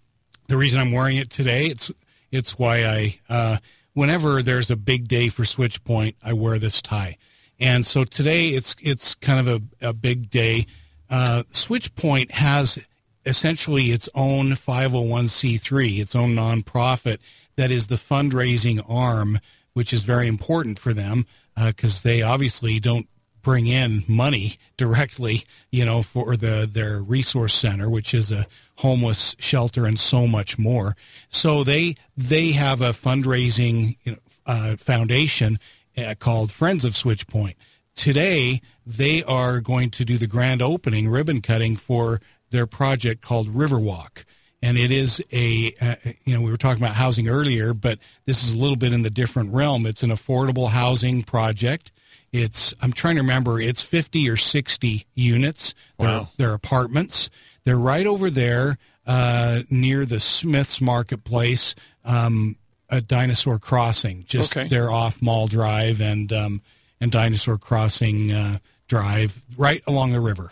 the 0.47 0.55
reason 0.55 0.79
I'm 0.79 0.93
wearing 0.93 1.17
it 1.17 1.29
today 1.29 1.65
it's 1.65 1.91
it's 2.31 2.57
why 2.57 2.85
I 2.85 3.19
uh, 3.27 3.57
whenever 3.93 4.41
there's 4.41 4.71
a 4.71 4.77
big 4.77 5.09
day 5.09 5.27
for 5.27 5.43
Switch 5.43 5.83
Point, 5.83 6.15
I 6.23 6.31
wear 6.31 6.57
this 6.57 6.81
tie, 6.81 7.17
and 7.59 7.85
so 7.85 8.05
today 8.05 8.49
it's 8.49 8.77
it's 8.81 9.15
kind 9.15 9.45
of 9.45 9.61
a, 9.81 9.89
a 9.89 9.93
big 9.93 10.29
day. 10.29 10.67
Uh, 11.09 11.43
Switch 11.49 11.93
Point 11.95 12.31
has 12.31 12.87
essentially 13.25 13.85
its 13.85 14.09
own 14.15 14.51
501c3, 14.51 15.99
its 15.99 16.15
own 16.15 16.35
nonprofit 16.35 17.17
that 17.55 17.71
is 17.71 17.87
the 17.87 17.95
fundraising 17.95 18.83
arm, 18.89 19.39
which 19.73 19.93
is 19.93 20.03
very 20.03 20.27
important 20.27 20.79
for 20.79 20.93
them 20.93 21.25
because 21.67 22.01
they 22.01 22.21
obviously 22.21 22.79
don't 22.79 23.07
bring 23.41 23.67
in 23.67 24.03
money 24.07 24.57
directly, 24.77 25.43
you 25.71 25.85
know, 25.85 26.01
for 26.01 26.35
the 26.35 26.69
their 26.71 27.01
resource 27.01 27.53
center, 27.53 27.89
which 27.89 28.13
is 28.13 28.31
a 28.31 28.45
homeless 28.77 29.35
shelter 29.39 29.85
and 29.85 29.99
so 29.99 30.27
much 30.27 30.57
more. 30.57 30.95
So 31.29 31.63
they 31.63 31.95
they 32.17 32.51
have 32.51 32.81
a 32.81 32.89
fundraising 32.89 33.97
you 34.03 34.13
know, 34.13 34.17
uh, 34.45 34.75
foundation 34.77 35.59
uh, 35.97 36.15
called 36.17 36.51
Friends 36.51 36.85
of 36.85 36.93
Switchpoint. 36.93 37.55
Today 37.95 38.61
they 38.85 39.23
are 39.23 39.59
going 39.59 39.89
to 39.91 40.05
do 40.05 40.17
the 40.17 40.27
grand 40.27 40.61
opening 40.61 41.09
ribbon 41.09 41.41
cutting 41.41 41.75
for 41.75 42.19
their 42.51 42.67
project 42.67 43.21
called 43.21 43.47
Riverwalk. 43.47 44.23
And 44.63 44.77
it 44.77 44.91
is 44.91 45.23
a 45.33 45.73
uh, 45.81 45.95
you 46.23 46.35
know 46.35 46.41
we 46.41 46.51
were 46.51 46.57
talking 46.57 46.83
about 46.83 46.95
housing 46.95 47.27
earlier 47.27 47.73
but 47.73 47.97
this 48.25 48.43
is 48.43 48.53
a 48.53 48.57
little 48.59 48.75
bit 48.75 48.93
in 48.93 49.01
the 49.01 49.09
different 49.09 49.53
realm. 49.53 49.85
It's 49.87 50.03
an 50.03 50.11
affordable 50.11 50.69
housing 50.69 51.23
project. 51.23 51.91
It's 52.31 52.73
i'm 52.81 52.93
trying 52.93 53.15
to 53.15 53.21
remember 53.21 53.59
it's 53.59 53.83
50 53.83 54.29
or 54.29 54.37
60 54.37 55.05
units. 55.15 55.73
They're, 55.97 56.07
Wow. 56.07 56.29
they're 56.37 56.53
apartments. 56.53 57.29
They're 57.63 57.79
right 57.79 58.05
over 58.05 58.29
there 58.29 58.77
uh, 59.07 59.63
near 59.71 60.05
the 60.05 60.19
smiths 60.19 60.79
marketplace 60.79 61.73
um, 62.05 62.55
at 62.89 63.07
dinosaur 63.07 63.57
crossing 63.57 64.23
just 64.27 64.55
Okay. 64.55 64.67
they're 64.67 64.91
off 64.91 65.21
mall 65.23 65.47
drive 65.47 66.01
and 66.01 66.31
um, 66.31 66.61
and 66.99 67.11
dinosaur 67.11 67.57
crossing 67.57 68.31
uh, 68.31 68.59
drive 68.87 69.43
right 69.57 69.81
along 69.87 70.11
the 70.11 70.19
river 70.21 70.51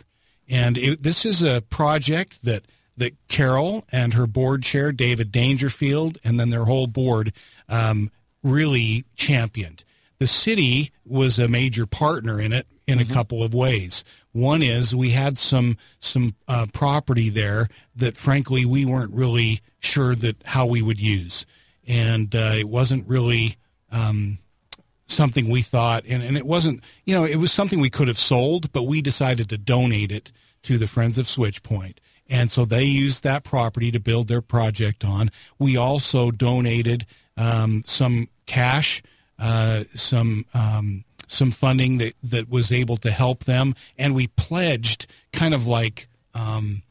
and 0.49 0.77
it, 0.77 1.03
this 1.03 1.25
is 1.25 1.43
a 1.43 1.61
project 1.61 2.43
that 2.43 2.65
that 2.97 3.15
Carol 3.29 3.85
and 3.93 4.13
her 4.13 4.27
board 4.27 4.63
chair 4.63 4.91
David 4.91 5.31
Dangerfield 5.31 6.17
and 6.23 6.37
then 6.39 6.49
their 6.49 6.65
whole 6.65 6.87
board 6.87 7.31
um, 7.69 8.11
really 8.43 9.05
championed. 9.15 9.85
The 10.19 10.27
city 10.27 10.91
was 11.05 11.39
a 11.39 11.47
major 11.47 11.85
partner 11.85 12.41
in 12.41 12.51
it 12.51 12.67
in 12.85 12.99
a 12.99 13.05
couple 13.05 13.41
of 13.41 13.53
ways. 13.53 14.03
One 14.33 14.61
is 14.61 14.93
we 14.93 15.11
had 15.11 15.37
some 15.37 15.77
some 15.99 16.35
uh, 16.47 16.67
property 16.73 17.29
there 17.29 17.69
that 17.95 18.17
frankly 18.17 18.65
we 18.65 18.83
weren't 18.83 19.13
really 19.13 19.61
sure 19.79 20.13
that 20.15 20.35
how 20.43 20.65
we 20.65 20.81
would 20.81 20.99
use, 20.99 21.45
and 21.87 22.35
uh, 22.35 22.53
it 22.55 22.67
wasn't 22.67 23.07
really 23.07 23.55
um, 23.91 24.39
something 25.11 25.49
we 25.49 25.61
thought, 25.61 26.05
and, 26.07 26.23
and 26.23 26.37
it 26.37 26.45
wasn't, 26.45 26.83
you 27.05 27.13
know, 27.13 27.25
it 27.25 27.37
was 27.37 27.51
something 27.51 27.79
we 27.79 27.89
could 27.89 28.07
have 28.07 28.19
sold, 28.19 28.71
but 28.71 28.83
we 28.83 29.01
decided 29.01 29.49
to 29.49 29.57
donate 29.57 30.11
it 30.11 30.31
to 30.63 30.77
the 30.77 30.87
Friends 30.87 31.17
of 31.17 31.27
Switch 31.27 31.63
Point. 31.63 31.99
And 32.29 32.51
so 32.51 32.63
they 32.63 32.83
used 32.83 33.23
that 33.23 33.43
property 33.43 33.91
to 33.91 33.99
build 33.99 34.27
their 34.27 34.41
project 34.41 35.03
on. 35.03 35.29
We 35.57 35.77
also 35.77 36.29
donated 36.29 37.05
um, 37.35 37.81
some 37.85 38.27
cash, 38.45 39.01
uh, 39.39 39.83
some 39.95 40.45
um, 40.53 41.05
some 41.27 41.51
funding 41.51 41.99
that, 41.99 42.13
that 42.23 42.49
was 42.49 42.71
able 42.71 42.97
to 42.97 43.11
help 43.11 43.45
them, 43.45 43.75
and 43.97 44.15
we 44.15 44.27
pledged 44.27 45.05
kind 45.31 45.53
of 45.53 45.67
like 45.67 46.07
um, 46.33 46.81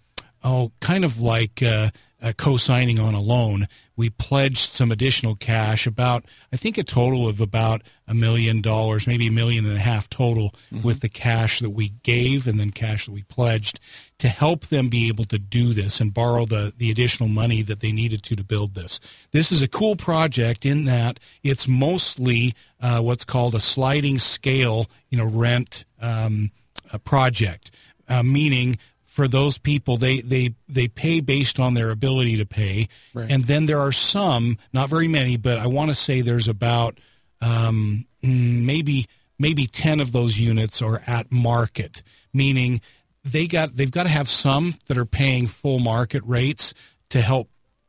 oh, 0.44 0.72
kind 0.80 1.04
of 1.04 1.20
like 1.20 1.62
uh, 1.62 1.90
uh, 2.22 2.32
co-signing 2.36 2.98
on 2.98 3.14
a 3.14 3.20
loan. 3.20 3.66
We 3.96 4.10
pledged 4.10 4.58
some 4.58 4.92
additional 4.92 5.34
cash, 5.34 5.86
about 5.86 6.24
I 6.52 6.56
think 6.56 6.78
a 6.78 6.84
total 6.84 7.28
of 7.28 7.40
about 7.40 7.82
a 8.06 8.14
million 8.14 8.60
dollars, 8.60 9.06
maybe 9.06 9.26
a 9.26 9.32
million 9.32 9.66
and 9.66 9.76
a 9.76 9.80
half 9.80 10.08
total, 10.08 10.54
with 10.84 11.00
the 11.00 11.08
cash 11.08 11.58
that 11.60 11.70
we 11.70 11.90
gave 12.04 12.46
and 12.46 12.60
then 12.60 12.70
cash 12.70 13.06
that 13.06 13.12
we 13.12 13.24
pledged 13.24 13.80
to 14.18 14.28
help 14.28 14.66
them 14.66 14.88
be 14.88 15.08
able 15.08 15.24
to 15.24 15.38
do 15.38 15.72
this 15.74 16.00
and 16.00 16.14
borrow 16.14 16.44
the 16.44 16.72
the 16.76 16.90
additional 16.90 17.28
money 17.28 17.62
that 17.62 17.80
they 17.80 17.92
needed 17.92 18.22
to 18.24 18.36
to 18.36 18.44
build 18.44 18.74
this. 18.74 19.00
This 19.32 19.50
is 19.50 19.62
a 19.62 19.68
cool 19.68 19.96
project 19.96 20.64
in 20.64 20.84
that 20.84 21.18
it's 21.42 21.66
mostly 21.66 22.54
uh, 22.80 23.00
what's 23.00 23.24
called 23.24 23.54
a 23.54 23.60
sliding 23.60 24.18
scale, 24.18 24.86
you 25.08 25.18
know, 25.18 25.26
rent 25.26 25.84
um, 26.00 26.50
uh, 26.92 26.98
project, 26.98 27.70
uh, 28.08 28.22
meaning 28.22 28.76
for 29.18 29.26
those 29.26 29.58
people 29.58 29.96
they 29.96 30.20
they 30.20 30.54
they 30.68 30.86
pay 30.86 31.18
based 31.18 31.58
on 31.58 31.74
their 31.74 31.90
ability 31.90 32.36
to 32.36 32.46
pay. 32.46 32.86
And 33.28 33.42
then 33.42 33.66
there 33.66 33.80
are 33.80 33.90
some 33.90 34.58
not 34.72 34.88
very 34.88 35.08
many 35.08 35.36
but 35.36 35.58
i 35.58 35.66
want 35.66 35.90
to 35.90 35.94
say 35.96 36.20
there's 36.20 36.46
about 36.46 36.96
um, 37.40 38.06
mm, 38.22 38.64
maybe 38.64 39.06
maybe 39.36 39.66
10 39.66 39.98
of 39.98 40.12
those 40.12 40.38
units 40.38 40.80
are 40.80 41.02
at 41.08 41.32
market 41.32 42.04
meaning 42.32 42.80
they 43.24 43.48
got 43.48 43.74
they've 43.74 43.90
got 43.90 44.04
to 44.04 44.08
have 44.08 44.28
some 44.28 44.74
that 44.86 44.96
are 44.96 45.04
paying 45.04 45.48
full 45.48 45.80
market 45.80 46.22
rates 46.24 46.72
to 47.08 47.20
help 47.20 47.48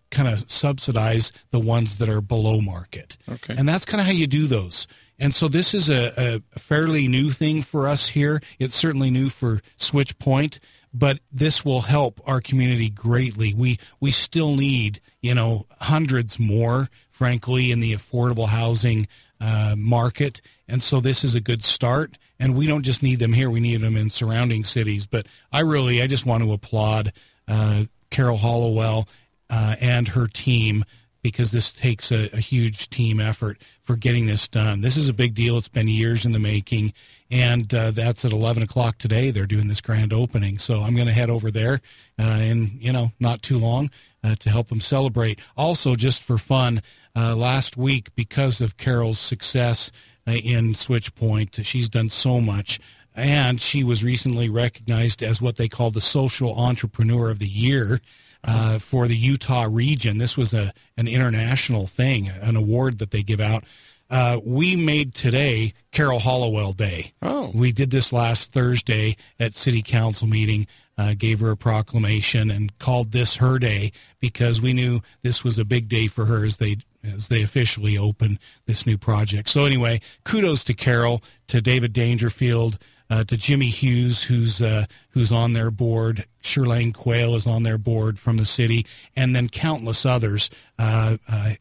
kind 0.10 0.28
of 0.28 0.52
subsidize 0.52 1.32
the 1.52 1.60
ones 1.60 2.00
that 2.00 2.10
are 2.10 2.22
below 2.22 2.60
market. 2.60 3.18
Okay. 3.32 3.54
and 3.56 3.70
that's 3.70 3.86
kind 3.86 4.02
of 4.02 4.08
how 4.08 4.14
you 4.14 4.26
do 4.26 4.48
those. 4.48 4.88
And 5.20 5.36
so 5.36 5.48
this 5.48 5.76
is 5.76 5.92
a, 5.92 6.42
a 6.56 6.60
fairly 6.60 7.08
new 7.08 7.30
thing 7.30 7.62
for 7.62 7.88
us 7.88 8.08
here. 8.08 8.42
It's 8.58 8.76
certainly 8.76 9.12
new 9.12 9.30
for 9.30 9.62
switch 9.78 10.18
point 10.18 10.60
but 10.94 11.20
this 11.32 11.64
will 11.64 11.82
help 11.82 12.20
our 12.26 12.42
community 12.42 12.90
greatly. 12.90 13.54
We 13.54 13.80
we 14.00 14.12
still 14.12 14.56
need 14.56 15.00
you 15.22 15.34
know 15.34 15.66
hundreds 15.80 16.40
more, 16.40 16.90
frankly, 17.10 17.72
in 17.72 17.80
the 17.80 17.94
affordable 17.94 18.48
housing 18.48 19.08
uh, 19.40 19.76
market, 19.78 20.42
and 20.68 20.82
so 20.82 21.00
this 21.00 21.24
is 21.24 21.36
a 21.36 21.42
good 21.42 21.64
start. 21.64 22.18
And 22.42 22.56
we 22.56 22.68
don't 22.68 22.84
just 22.84 23.04
need 23.04 23.20
them 23.20 23.34
here; 23.34 23.50
we 23.50 23.60
need 23.60 23.82
them 23.82 23.98
in 23.98 24.10
surrounding 24.10 24.64
cities. 24.64 25.06
But 25.06 25.28
I 25.52 25.60
really, 25.60 26.02
I 26.02 26.08
just 26.08 26.26
want 26.26 26.44
to 26.44 26.54
applaud 26.54 27.12
uh, 27.48 27.84
Carol 28.10 28.38
Hollowell 28.38 29.08
uh, 29.50 29.76
and 29.82 30.08
her 30.10 30.28
team 30.28 30.84
because 31.22 31.52
this 31.52 31.72
takes 31.72 32.12
a, 32.12 32.30
a, 32.34 32.40
huge 32.40 32.90
team 32.90 33.20
effort 33.20 33.58
for 33.82 33.96
getting 33.96 34.26
this 34.26 34.48
done. 34.48 34.82
This 34.82 34.98
is 34.98 35.10
a 35.10 35.14
big 35.14 35.34
deal. 35.34 35.58
It's 35.58 35.68
been 35.68 35.88
years 35.88 36.26
in 36.26 36.32
the 36.32 36.40
making, 36.40 36.94
and 37.30 37.72
uh, 37.74 37.92
that's 37.92 38.24
at 38.24 38.32
11 38.32 38.64
o'clock 38.64 38.98
today. 38.98 39.32
They're 39.32 39.46
doing 39.46 39.68
this 39.68 39.82
grand 39.82 40.14
opening, 40.14 40.58
so 40.60 40.82
I'm 40.82 40.96
going 40.96 41.08
to 41.08 41.14
head 41.14 41.30
over 41.30 41.52
there 41.52 41.82
uh, 42.18 42.40
in 42.42 42.78
you 42.80 42.94
know 42.94 43.12
not 43.20 43.42
too 43.42 43.58
long 43.58 43.90
uh, 44.24 44.36
to 44.36 44.50
help 44.50 44.68
them 44.68 44.82
celebrate. 44.82 45.40
Also, 45.58 45.96
just 45.96 46.24
for 46.24 46.38
fun, 46.38 46.82
uh, 47.16 47.36
last 47.36 47.76
week 47.76 48.14
because 48.16 48.62
of 48.62 48.78
Carol's 48.78 49.20
success 49.20 49.92
uh, 50.28 50.32
in 50.32 50.74
Switch 50.74 51.14
Point, 51.16 51.60
she's 51.64 51.90
done 51.90 52.10
so 52.10 52.40
much. 52.40 52.80
And 53.16 53.60
she 53.60 53.84
was 53.84 54.04
recently 54.04 54.50
recognized 54.50 55.22
as 55.22 55.42
what 55.42 55.58
they 55.58 55.68
call 55.68 55.92
the 55.92 56.00
Social 56.00 56.58
Entrepreneur 56.58 57.30
of 57.30 57.40
the 57.40 57.50
Year 57.50 58.00
uh, 58.44 58.80
for 58.80 59.08
the 59.08 59.16
Utah 59.16 59.68
region. 59.70 60.18
This 60.18 60.38
was 60.38 60.54
a 60.54 60.74
an 60.98 61.08
international 61.08 61.88
thing, 61.88 62.30
an 62.42 62.56
award 62.56 63.00
that 63.00 63.12
they 63.12 63.24
give 63.24 63.40
out. 63.40 63.64
Uh, 64.10 64.40
we 64.44 64.76
made 64.76 65.14
today 65.14 65.74
Carol 65.92 66.20
Hollowell 66.20 66.74
Day. 66.74 67.14
Oh, 67.22 67.52
we 67.54 67.72
did 67.72 67.92
this 67.92 68.12
last 68.12 68.52
Thursday 68.52 69.16
at 69.40 69.54
City 69.54 69.82
Council 69.82 70.28
meeting. 70.28 70.68
Uh, 70.98 71.14
gave 71.18 71.40
her 71.40 71.52
a 71.52 71.56
proclamation 71.56 72.52
and 72.52 72.78
called 72.78 73.14
this 73.14 73.38
her 73.38 73.58
day 73.58 73.90
because 74.20 74.62
we 74.62 74.74
knew 74.74 75.00
this 75.22 75.46
was 75.46 75.58
a 75.58 75.64
big 75.64 75.88
day 75.88 76.08
for 76.08 76.26
her 76.26 76.44
as 76.44 76.58
they 76.58 76.76
as 77.04 77.30
they 77.30 77.42
officially 77.42 77.98
open 77.98 78.38
this 78.66 78.86
new 78.86 78.98
project. 78.98 79.48
So 79.48 79.64
anyway, 79.64 80.02
kudos 80.26 80.66
to 80.66 80.74
Carol, 80.74 81.24
to 81.48 81.62
David 81.62 81.94
Dangerfield, 81.94 82.78
uh, 83.10 83.24
to 83.24 83.38
Jimmy 83.38 83.70
Hughes, 83.70 84.24
who's 84.24 84.62
uh, 84.62 84.86
who's 85.12 85.32
on 85.32 85.54
their 85.54 85.72
board. 85.72 86.26
Sherlane 86.44 86.94
Quayle 86.94 87.36
is 87.36 87.48
on 87.48 87.64
their 87.64 87.78
board 87.78 88.20
from 88.20 88.38
the 88.38 88.46
city, 88.46 88.86
and 89.16 89.36
then 89.36 89.50
countless 89.50 90.06
others. 90.06 90.50
Uh, 90.78 91.18
uh 91.28 91.54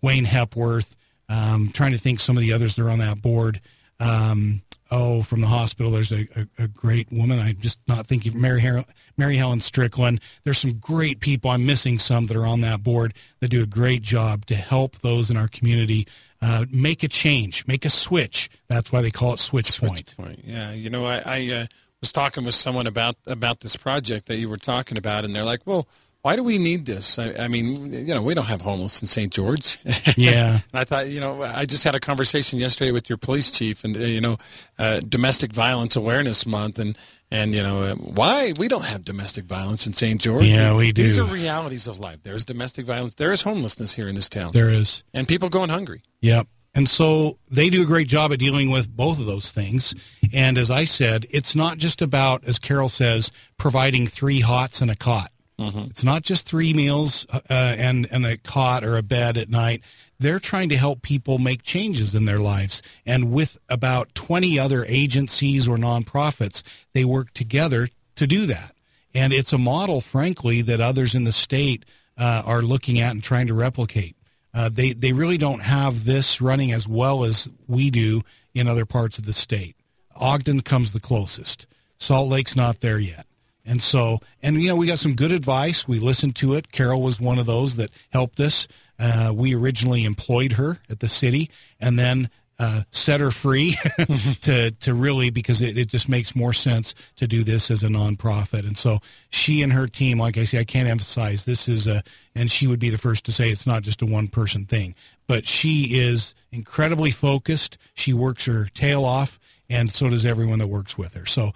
Wayne 0.00 0.24
Hepworth. 0.24 0.96
Um, 1.28 1.70
trying 1.72 1.92
to 1.92 1.98
think 1.98 2.20
some 2.20 2.36
of 2.36 2.42
the 2.42 2.52
others 2.52 2.76
that 2.76 2.84
are 2.84 2.90
on 2.90 2.98
that 2.98 3.22
board. 3.22 3.60
Um, 3.98 4.60
oh, 4.90 5.22
from 5.22 5.40
the 5.40 5.46
hospital, 5.46 5.90
there's 5.90 6.12
a, 6.12 6.26
a, 6.36 6.64
a, 6.64 6.68
great 6.68 7.10
woman. 7.10 7.38
I'm 7.38 7.56
just 7.56 7.78
not 7.88 8.06
thinking 8.06 8.38
Mary, 8.38 8.60
Her- 8.60 8.84
Mary 9.16 9.36
Helen 9.36 9.60
Strickland. 9.60 10.20
There's 10.44 10.58
some 10.58 10.74
great 10.74 11.20
people. 11.20 11.50
I'm 11.50 11.64
missing 11.64 11.98
some 11.98 12.26
that 12.26 12.36
are 12.36 12.46
on 12.46 12.60
that 12.60 12.82
board 12.82 13.14
that 13.40 13.48
do 13.48 13.62
a 13.62 13.66
great 13.66 14.02
job 14.02 14.44
to 14.46 14.54
help 14.54 14.96
those 14.96 15.30
in 15.30 15.36
our 15.36 15.48
community 15.48 16.06
uh, 16.42 16.66
make 16.70 17.02
a 17.02 17.08
change, 17.08 17.66
make 17.66 17.84
a 17.84 17.90
switch. 17.90 18.50
That's 18.68 18.90
why 18.90 19.00
they 19.00 19.10
call 19.10 19.34
it 19.34 19.38
switch, 19.38 19.70
switch 19.70 19.90
point. 19.90 20.14
point. 20.16 20.40
Yeah, 20.44 20.72
you 20.72 20.90
know, 20.90 21.06
I, 21.06 21.22
I 21.24 21.50
uh, 21.52 21.66
was 22.00 22.12
talking 22.12 22.44
with 22.44 22.56
someone 22.56 22.86
about 22.86 23.16
about 23.26 23.60
this 23.60 23.76
project 23.76 24.26
that 24.26 24.36
you 24.36 24.48
were 24.48 24.56
talking 24.56 24.98
about, 24.98 25.24
and 25.24 25.34
they're 25.34 25.44
like, 25.44 25.60
"Well, 25.64 25.86
why 26.22 26.36
do 26.36 26.44
we 26.44 26.58
need 26.58 26.86
this? 26.86 27.18
I, 27.18 27.34
I 27.44 27.48
mean, 27.48 27.92
you 27.92 28.14
know, 28.14 28.22
we 28.22 28.34
don't 28.34 28.46
have 28.46 28.60
homeless 28.60 29.02
in 29.02 29.08
St. 29.08 29.32
George." 29.32 29.78
Yeah, 30.16 30.54
and 30.72 30.80
I 30.80 30.84
thought, 30.84 31.08
you 31.08 31.20
know, 31.20 31.42
I 31.42 31.66
just 31.66 31.84
had 31.84 31.94
a 31.94 32.00
conversation 32.00 32.58
yesterday 32.58 32.92
with 32.92 33.08
your 33.08 33.18
police 33.18 33.50
chief, 33.50 33.84
and 33.84 33.96
uh, 33.96 34.00
you 34.00 34.20
know, 34.20 34.36
uh, 34.78 35.00
Domestic 35.00 35.52
Violence 35.52 35.96
Awareness 35.96 36.46
Month, 36.46 36.78
and 36.78 36.96
and 37.32 37.54
you 37.54 37.62
know 37.62 37.82
uh, 37.82 37.94
why 37.96 38.52
we 38.56 38.68
don't 38.68 38.84
have 38.84 39.04
domestic 39.04 39.44
violence 39.44 39.86
in 39.86 39.94
St. 39.94 40.20
George. 40.20 40.44
Yeah, 40.44 40.76
we 40.76 40.92
do. 40.92 41.02
These 41.02 41.18
are 41.18 41.24
realities 41.24 41.88
of 41.88 41.98
life. 41.98 42.22
There's 42.22 42.44
domestic 42.44 42.86
violence. 42.86 43.16
There 43.16 43.32
is 43.32 43.42
homelessness 43.42 43.94
here 43.94 44.06
in 44.06 44.14
this 44.14 44.28
town. 44.28 44.52
There 44.52 44.70
is, 44.70 45.02
and 45.12 45.26
people 45.26 45.48
going 45.48 45.70
hungry. 45.70 46.02
Yep. 46.20 46.46
And 46.74 46.88
so 46.88 47.38
they 47.50 47.68
do 47.68 47.82
a 47.82 47.86
great 47.86 48.08
job 48.08 48.32
at 48.32 48.38
dealing 48.38 48.70
with 48.70 48.88
both 48.88 49.18
of 49.18 49.26
those 49.26 49.50
things. 49.50 49.94
And 50.32 50.56
as 50.56 50.70
I 50.70 50.84
said, 50.84 51.26
it's 51.28 51.54
not 51.54 51.76
just 51.76 52.00
about, 52.00 52.44
as 52.44 52.58
Carol 52.58 52.88
says, 52.88 53.30
providing 53.58 54.06
three 54.06 54.40
hots 54.40 54.80
and 54.80 54.90
a 54.90 54.96
cot. 54.96 55.30
Mm-hmm. 55.62 55.90
It's 55.90 56.04
not 56.04 56.22
just 56.22 56.46
three 56.46 56.74
meals 56.74 57.26
uh, 57.32 57.40
and 57.50 58.06
and 58.10 58.26
a 58.26 58.36
cot 58.36 58.84
or 58.84 58.96
a 58.96 59.02
bed 59.02 59.36
at 59.36 59.48
night. 59.48 59.82
They're 60.18 60.38
trying 60.38 60.68
to 60.70 60.76
help 60.76 61.02
people 61.02 61.38
make 61.38 61.62
changes 61.62 62.14
in 62.14 62.26
their 62.26 62.38
lives. 62.38 62.82
And 63.04 63.32
with 63.32 63.58
about 63.68 64.14
20 64.14 64.58
other 64.58 64.84
agencies 64.86 65.66
or 65.66 65.76
nonprofits, 65.76 66.62
they 66.94 67.04
work 67.04 67.32
together 67.32 67.88
to 68.16 68.26
do 68.26 68.46
that. 68.46 68.72
And 69.14 69.32
it's 69.32 69.52
a 69.52 69.58
model, 69.58 70.00
frankly, 70.00 70.62
that 70.62 70.80
others 70.80 71.14
in 71.14 71.24
the 71.24 71.32
state 71.32 71.84
uh, 72.16 72.42
are 72.46 72.62
looking 72.62 73.00
at 73.00 73.12
and 73.12 73.22
trying 73.22 73.48
to 73.48 73.54
replicate. 73.54 74.16
Uh, 74.54 74.68
they 74.68 74.92
they 74.92 75.12
really 75.12 75.38
don't 75.38 75.62
have 75.62 76.04
this 76.04 76.40
running 76.40 76.72
as 76.72 76.86
well 76.86 77.24
as 77.24 77.52
we 77.66 77.90
do 77.90 78.22
in 78.54 78.68
other 78.68 78.84
parts 78.84 79.18
of 79.18 79.26
the 79.26 79.32
state. 79.32 79.76
Ogden 80.14 80.60
comes 80.60 80.92
the 80.92 81.00
closest. 81.00 81.66
Salt 81.98 82.28
Lake's 82.28 82.56
not 82.56 82.80
there 82.80 82.98
yet. 82.98 83.26
And 83.64 83.82
so, 83.82 84.18
and 84.42 84.60
you 84.60 84.68
know, 84.68 84.76
we 84.76 84.86
got 84.86 84.98
some 84.98 85.14
good 85.14 85.32
advice. 85.32 85.86
We 85.86 85.98
listened 85.98 86.36
to 86.36 86.54
it. 86.54 86.72
Carol 86.72 87.02
was 87.02 87.20
one 87.20 87.38
of 87.38 87.46
those 87.46 87.76
that 87.76 87.90
helped 88.10 88.40
us. 88.40 88.66
Uh, 88.98 89.32
we 89.34 89.54
originally 89.54 90.04
employed 90.04 90.52
her 90.52 90.78
at 90.90 91.00
the 91.00 91.08
city, 91.08 91.50
and 91.80 91.98
then 91.98 92.28
uh, 92.58 92.82
set 92.90 93.20
her 93.20 93.30
free 93.30 93.72
to 94.42 94.70
to 94.70 94.94
really 94.94 95.30
because 95.30 95.60
it, 95.60 95.76
it 95.76 95.88
just 95.88 96.08
makes 96.08 96.36
more 96.36 96.52
sense 96.52 96.94
to 97.16 97.26
do 97.26 97.42
this 97.42 97.70
as 97.70 97.82
a 97.82 97.88
nonprofit. 97.88 98.66
And 98.66 98.76
so 98.76 98.98
she 99.30 99.62
and 99.62 99.72
her 99.72 99.86
team, 99.86 100.18
like 100.18 100.38
I 100.38 100.44
say, 100.44 100.60
I 100.60 100.64
can't 100.64 100.88
emphasize 100.88 101.44
this 101.44 101.68
is 101.68 101.86
a, 101.86 102.02
and 102.34 102.50
she 102.50 102.66
would 102.66 102.78
be 102.78 102.90
the 102.90 102.98
first 102.98 103.24
to 103.24 103.32
say 103.32 103.50
it's 103.50 103.66
not 103.66 103.82
just 103.82 104.02
a 104.02 104.06
one 104.06 104.28
person 104.28 104.64
thing, 104.64 104.94
but 105.26 105.46
she 105.46 105.98
is 105.98 106.34
incredibly 106.52 107.10
focused. 107.10 107.78
She 107.94 108.12
works 108.12 108.44
her 108.44 108.66
tail 108.66 109.04
off, 109.04 109.40
and 109.68 109.90
so 109.90 110.10
does 110.10 110.24
everyone 110.24 110.60
that 110.60 110.68
works 110.68 110.96
with 110.96 111.14
her. 111.14 111.26
So 111.26 111.52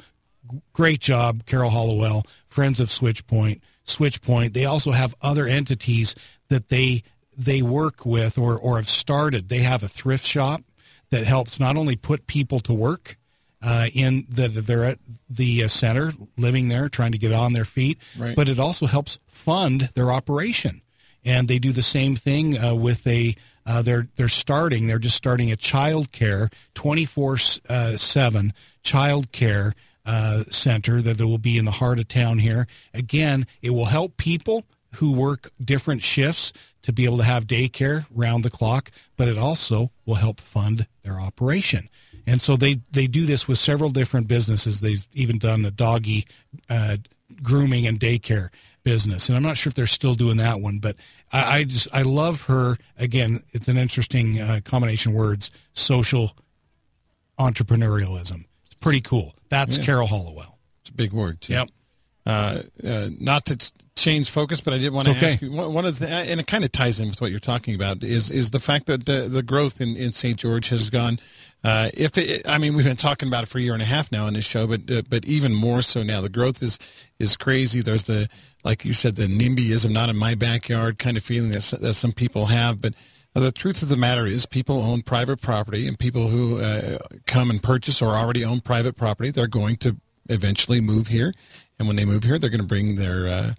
great 0.73 1.01
job, 1.01 1.47
Carol 1.47 1.71
Hollowell, 1.71 2.25
friends 2.47 2.81
of 2.81 2.89
Switchpoint. 2.89 3.61
Switchpoint. 3.85 4.53
They 4.53 4.65
also 4.65 4.91
have 4.91 5.15
other 5.23 5.47
entities 5.47 6.15
that 6.49 6.69
they 6.69 7.03
they 7.37 7.63
work 7.63 8.05
with 8.05 8.39
or 8.39 8.59
or 8.59 8.77
have 8.77 8.89
started. 8.89 9.49
They 9.49 9.61
have 9.61 9.83
a 9.83 9.89
thrift 9.89 10.25
shop 10.25 10.63
that 11.11 11.25
helps 11.25 11.61
not 11.61 11.77
only 11.77 11.97
put 11.97 12.27
people 12.27 12.61
to 12.61 12.75
work 12.75 13.17
uh, 13.63 13.89
in 13.95 14.27
that 14.29 14.49
they're 14.55 14.85
at 14.85 14.99
the 15.29 15.65
uh, 15.65 15.69
center, 15.69 16.13
living 16.37 16.69
there, 16.69 16.89
trying 16.89 17.13
to 17.13 17.19
get 17.19 17.33
on 17.33 17.53
their 17.53 17.65
feet, 17.65 17.99
right. 18.19 18.37
but 18.37 18.49
it 18.49 18.59
also 18.59 18.87
helps 18.87 19.19
fund 19.27 19.91
their 19.95 20.13
operation. 20.13 20.83
And 21.25 21.49
they 21.49 21.59
do 21.59 21.73
the 21.73 21.83
same 21.83 22.17
thing 22.17 22.59
uh, 22.59 22.75
with 22.75 23.07
a. 23.07 23.35
Uh, 23.69 23.83
they're 23.83 24.07
they're 24.15 24.29
starting. 24.29 24.87
They're 24.87 25.01
just 25.01 25.17
starting 25.17 25.51
a 25.51 25.57
child 25.57 26.13
care 26.13 26.49
twenty 26.75 27.05
four 27.05 27.37
uh, 27.69 27.97
seven 27.97 28.53
child 28.85 29.33
care 29.33 29.75
uh, 30.07 30.45
center 30.45 31.03
that 31.03 31.21
will 31.21 31.39
be 31.39 31.59
in 31.59 31.65
the 31.65 31.73
heart 31.73 31.99
of 31.99 32.09
town 32.09 32.39
here. 32.39 32.67
Again, 32.95 33.47
it 33.61 33.71
will 33.71 33.87
help 33.87 34.17
people 34.17 34.65
who 34.97 35.13
work 35.13 35.51
different 35.63 36.03
shifts 36.03 36.53
to 36.83 36.93
be 36.93 37.05
able 37.05 37.19
to 37.19 37.25
have 37.25 37.47
daycare 37.47 38.07
round 38.11 38.45
the 38.45 38.51
clock, 38.51 38.91
but 39.17 39.29
it 39.29 39.37
also 39.37 39.91
will 40.07 40.15
help 40.15 40.41
fund 40.41 40.87
their 41.03 41.21
operation. 41.21 41.89
And 42.27 42.41
so 42.41 42.57
they, 42.57 42.81
they 42.93 43.07
do 43.07 43.25
this 43.25 43.47
with 43.47 43.59
several 43.59 43.91
different 43.91 44.29
businesses. 44.29 44.81
They've 44.81 45.07
even 45.13 45.39
done 45.39 45.65
a 45.65 45.71
doggy 45.71 46.27
uh, 46.71 46.97
grooming 47.43 47.87
and 47.87 48.01
daycare 48.01 48.49
business. 48.85 49.29
And 49.29 49.37
I'm 49.37 49.43
not 49.43 49.57
sure 49.57 49.71
if 49.71 49.75
they're 49.75 49.87
still 49.87 50.15
doing 50.15 50.37
that 50.39 50.61
one, 50.61 50.79
but 50.79 50.97
I, 51.33 51.59
I 51.59 51.65
just, 51.65 51.89
I 51.93 52.03
love 52.03 52.43
her. 52.47 52.79
Again, 52.97 53.43
it's 53.51 53.69
an 53.69 53.77
interesting 53.77 54.41
uh, 54.41 54.61
combination 54.65 55.13
of 55.13 55.19
words, 55.19 55.51
social 55.73 56.37
entrepreneurialism. 57.39 58.45
It's 58.65 58.75
pretty 58.75 59.01
cool. 59.01 59.35
That's 59.49 59.79
yeah. 59.79 59.85
Carol 59.85 60.07
Hollowell. 60.07 60.59
It's 60.81 60.91
a 60.91 60.95
big 60.95 61.13
word, 61.13 61.41
too. 61.41 61.55
Yep. 61.55 61.69
Uh, 62.27 62.63
uh, 62.85 63.09
not 63.21 63.47
to 63.47 63.73
change 63.95 64.31
focus, 64.31 64.61
but 64.61 64.75
I 64.75 64.79
did 64.79 64.93
want 64.93 65.07
to 65.07 65.13
okay. 65.13 65.27
ask 65.27 65.43
you 65.43 65.53
one 65.53 65.85
of 65.85 66.01
the, 66.01 66.09
and 66.09 66.41
it 66.41 66.47
kind 66.49 66.65
of 66.65 66.73
ties 66.73 67.01
in 67.01 67.09
with 67.09 67.21
what 67.21 67.31
you're 67.31 67.39
talking 67.39 67.75
about 67.75 68.03
is 68.03 68.31
is 68.31 68.51
the 68.51 68.59
fact 68.59 68.87
that 68.87 69.07
the, 69.07 69.29
the 69.31 69.45
growth 69.45 69.81
in, 69.81 69.97
in 69.97 70.13
St. 70.13 70.37
George 70.37 70.69
has 70.71 70.91
gone. 70.91 71.21
Uh, 71.63 71.89
if 71.95 72.19
it, 72.19 72.47
I 72.49 72.59
mean, 72.59 72.75
we've 72.75 72.85
been 72.85 72.97
talking 72.97 73.29
about 73.29 73.45
it 73.45 73.47
for 73.47 73.59
a 73.59 73.61
year 73.61 73.75
and 73.75 73.83
a 73.83 73.87
half 73.87 74.11
now 74.13 74.27
on 74.27 74.35
this 74.35 74.45
show, 74.45 74.67
but 74.67 74.91
uh, 74.91 75.03
but 75.09 75.25
even 75.25 75.55
more 75.55 75.83
so 75.83 76.03
now. 76.03 76.21
The 76.21 76.29
growth 76.29 76.63
is 76.63 76.79
is 77.21 77.37
crazy. 77.37 77.81
There's 77.81 78.05
the 78.05 78.29
like 78.65 78.85
you 78.85 78.93
said, 78.93 79.15
the 79.15 79.27
NIMBYism, 79.27 79.93
not 79.93 80.09
in 80.09 80.17
my 80.17 80.35
backyard 80.35 80.99
kind 80.99 81.17
of 81.17 81.23
feeling 81.23 81.51
that 81.53 81.63
that 81.81 81.95
some 81.95 82.13
people 82.13 82.47
have, 82.47 82.81
but. 82.81 82.95
The 83.37 83.53
truth 83.53 83.83
of 83.83 83.91
the 83.91 83.99
matter 83.99 84.27
is, 84.27 84.47
people 84.47 84.81
own 84.83 85.03
private 85.03 85.43
property, 85.43 85.87
and 85.87 85.99
people 85.99 86.29
who 86.29 86.59
uh, 86.59 86.97
come 87.27 87.51
and 87.51 87.63
purchase 87.63 88.01
or 88.01 88.15
already 88.15 88.43
own 88.47 88.61
private 88.61 88.97
property, 88.97 89.31
they're 89.31 89.47
going 89.47 89.77
to 89.77 89.97
eventually 90.31 90.81
move 90.81 91.09
here, 91.09 91.35
and 91.79 91.87
when 91.87 91.99
they 91.99 92.07
move 92.07 92.25
here, 92.25 92.39
they're 92.39 92.49
going 92.49 92.63
to 92.63 92.67
bring 92.67 92.97
their 92.97 93.29
uh, 93.29 93.53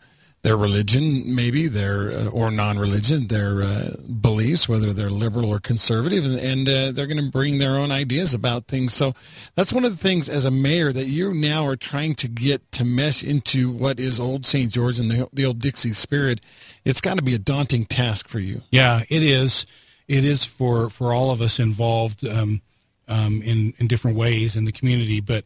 their 0.43 0.55
religion, 0.55 1.35
maybe 1.35 1.67
their 1.67 2.11
uh, 2.11 2.29
or 2.29 2.51
non-religion, 2.51 3.27
their 3.27 3.63
uh, 3.63 3.89
beliefs, 4.21 4.69
whether 4.69 4.93
they're 4.93 5.09
liberal 5.09 5.49
or 5.49 5.59
conservative, 5.59 6.23
and, 6.25 6.39
and 6.39 6.69
uh, 6.69 6.91
they're 6.91 7.07
going 7.07 7.23
to 7.23 7.31
bring 7.31 7.57
their 7.57 7.75
own 7.75 7.91
ideas 7.91 8.33
about 8.33 8.67
things. 8.67 8.93
So 8.93 9.13
that's 9.55 9.73
one 9.73 9.83
of 9.83 9.91
the 9.91 9.97
things 9.97 10.29
as 10.29 10.45
a 10.45 10.51
mayor 10.51 10.93
that 10.93 11.05
you 11.05 11.33
now 11.33 11.65
are 11.65 11.75
trying 11.75 12.13
to 12.15 12.27
get 12.27 12.71
to 12.73 12.85
mesh 12.85 13.23
into 13.23 13.71
what 13.71 13.99
is 13.99 14.19
old 14.19 14.45
St. 14.45 14.71
George 14.71 14.99
and 14.99 15.09
the, 15.09 15.27
the 15.33 15.45
old 15.45 15.59
Dixie 15.59 15.91
spirit. 15.91 16.39
It's 16.85 17.01
got 17.01 17.17
to 17.17 17.23
be 17.23 17.33
a 17.33 17.39
daunting 17.39 17.85
task 17.85 18.27
for 18.27 18.39
you. 18.39 18.61
Yeah, 18.71 19.01
it 19.09 19.23
is. 19.23 19.65
It 20.07 20.23
is 20.23 20.45
for 20.45 20.89
for 20.89 21.13
all 21.13 21.31
of 21.31 21.41
us 21.41 21.59
involved 21.59 22.25
um, 22.25 22.61
um, 23.09 23.41
in 23.41 23.73
in 23.79 23.87
different 23.87 24.15
ways 24.15 24.55
in 24.55 24.63
the 24.63 24.71
community, 24.71 25.19
but 25.19 25.43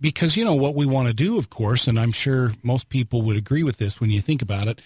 because 0.00 0.36
you 0.36 0.44
know 0.44 0.54
what 0.54 0.74
we 0.74 0.86
want 0.86 1.08
to 1.08 1.14
do 1.14 1.38
of 1.38 1.50
course 1.50 1.86
and 1.86 1.98
i'm 1.98 2.12
sure 2.12 2.52
most 2.62 2.88
people 2.88 3.22
would 3.22 3.36
agree 3.36 3.62
with 3.62 3.78
this 3.78 4.00
when 4.00 4.10
you 4.10 4.20
think 4.20 4.42
about 4.42 4.66
it 4.68 4.80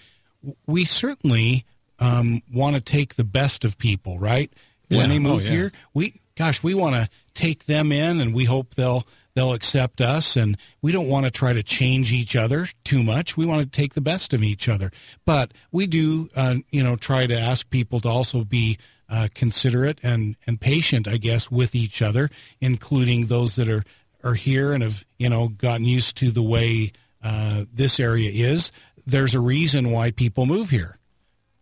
we 0.67 0.83
certainly 0.85 1.65
um, 1.99 2.41
want 2.53 2.75
to 2.75 2.81
take 2.81 3.15
the 3.15 3.23
best 3.23 3.63
of 3.63 3.77
people, 3.77 4.19
right? 4.19 4.51
Yeah. 4.89 4.97
When 4.97 5.09
they 5.09 5.15
Oh, 5.17 5.19
move 5.19 5.43
yeah. 5.45 5.51
here, 5.51 5.71
we 5.93 6.19
gosh, 6.35 6.61
we 6.61 6.73
want 6.73 6.95
to 6.95 7.09
take 7.33 7.65
them 7.65 7.91
in, 7.93 8.19
and 8.19 8.33
we 8.35 8.43
hope 8.43 8.75
they'll 8.75 9.07
they'll 9.35 9.53
accept 9.53 10.01
us, 10.01 10.35
and 10.35 10.57
we 10.81 10.91
don't 10.91 11.07
want 11.07 11.25
to 11.25 11.31
try 11.31 11.53
to 11.53 11.63
change 11.63 12.11
each 12.11 12.35
other 12.35 12.67
too 12.83 13.03
much. 13.03 13.37
We 13.37 13.45
want 13.45 13.61
to 13.61 13.69
take 13.69 13.93
the 13.93 14.01
best 14.01 14.33
of 14.33 14.43
each 14.43 14.67
other, 14.67 14.91
but 15.25 15.53
we 15.71 15.87
do, 15.87 16.29
uh, 16.35 16.55
you 16.71 16.83
know, 16.83 16.97
try 16.97 17.25
to 17.25 17.39
ask 17.39 17.69
people 17.69 18.01
to 18.01 18.09
also 18.09 18.43
be 18.43 18.77
uh, 19.07 19.29
considerate 19.33 19.99
and 20.03 20.35
and 20.45 20.59
patient, 20.59 21.07
I 21.07 21.15
guess, 21.17 21.49
with 21.49 21.73
each 21.73 22.01
other, 22.01 22.29
including 22.59 23.27
those 23.27 23.55
that 23.55 23.69
are 23.69 23.83
are 24.23 24.33
here 24.33 24.73
and 24.73 24.83
have 24.83 25.05
you 25.17 25.29
know 25.29 25.49
gotten 25.49 25.85
used 25.85 26.17
to 26.17 26.31
the 26.31 26.43
way 26.43 26.91
uh, 27.23 27.65
this 27.73 27.99
area 27.99 28.29
is. 28.31 28.71
There's 29.05 29.35
a 29.35 29.39
reason 29.39 29.91
why 29.91 30.11
people 30.11 30.45
move 30.45 30.69
here. 30.69 30.97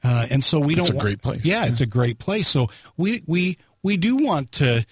Uh, 0.04 0.28
and 0.30 0.44
so 0.44 0.60
we 0.60 0.76
It's 0.76 0.90
don't 0.90 0.96
It's 0.96 1.04
a 1.04 1.08
great 1.08 1.22
place. 1.22 1.46
Yeah, 1.46 1.66
it's 1.66 1.82
a 1.82 1.86
great 1.88 2.20
place. 2.20 2.48
So 2.48 2.70
we 2.98 3.24
we 3.28 3.58
we 3.84 3.98
do 3.98 4.18
want 4.18 4.52
to 4.54 4.86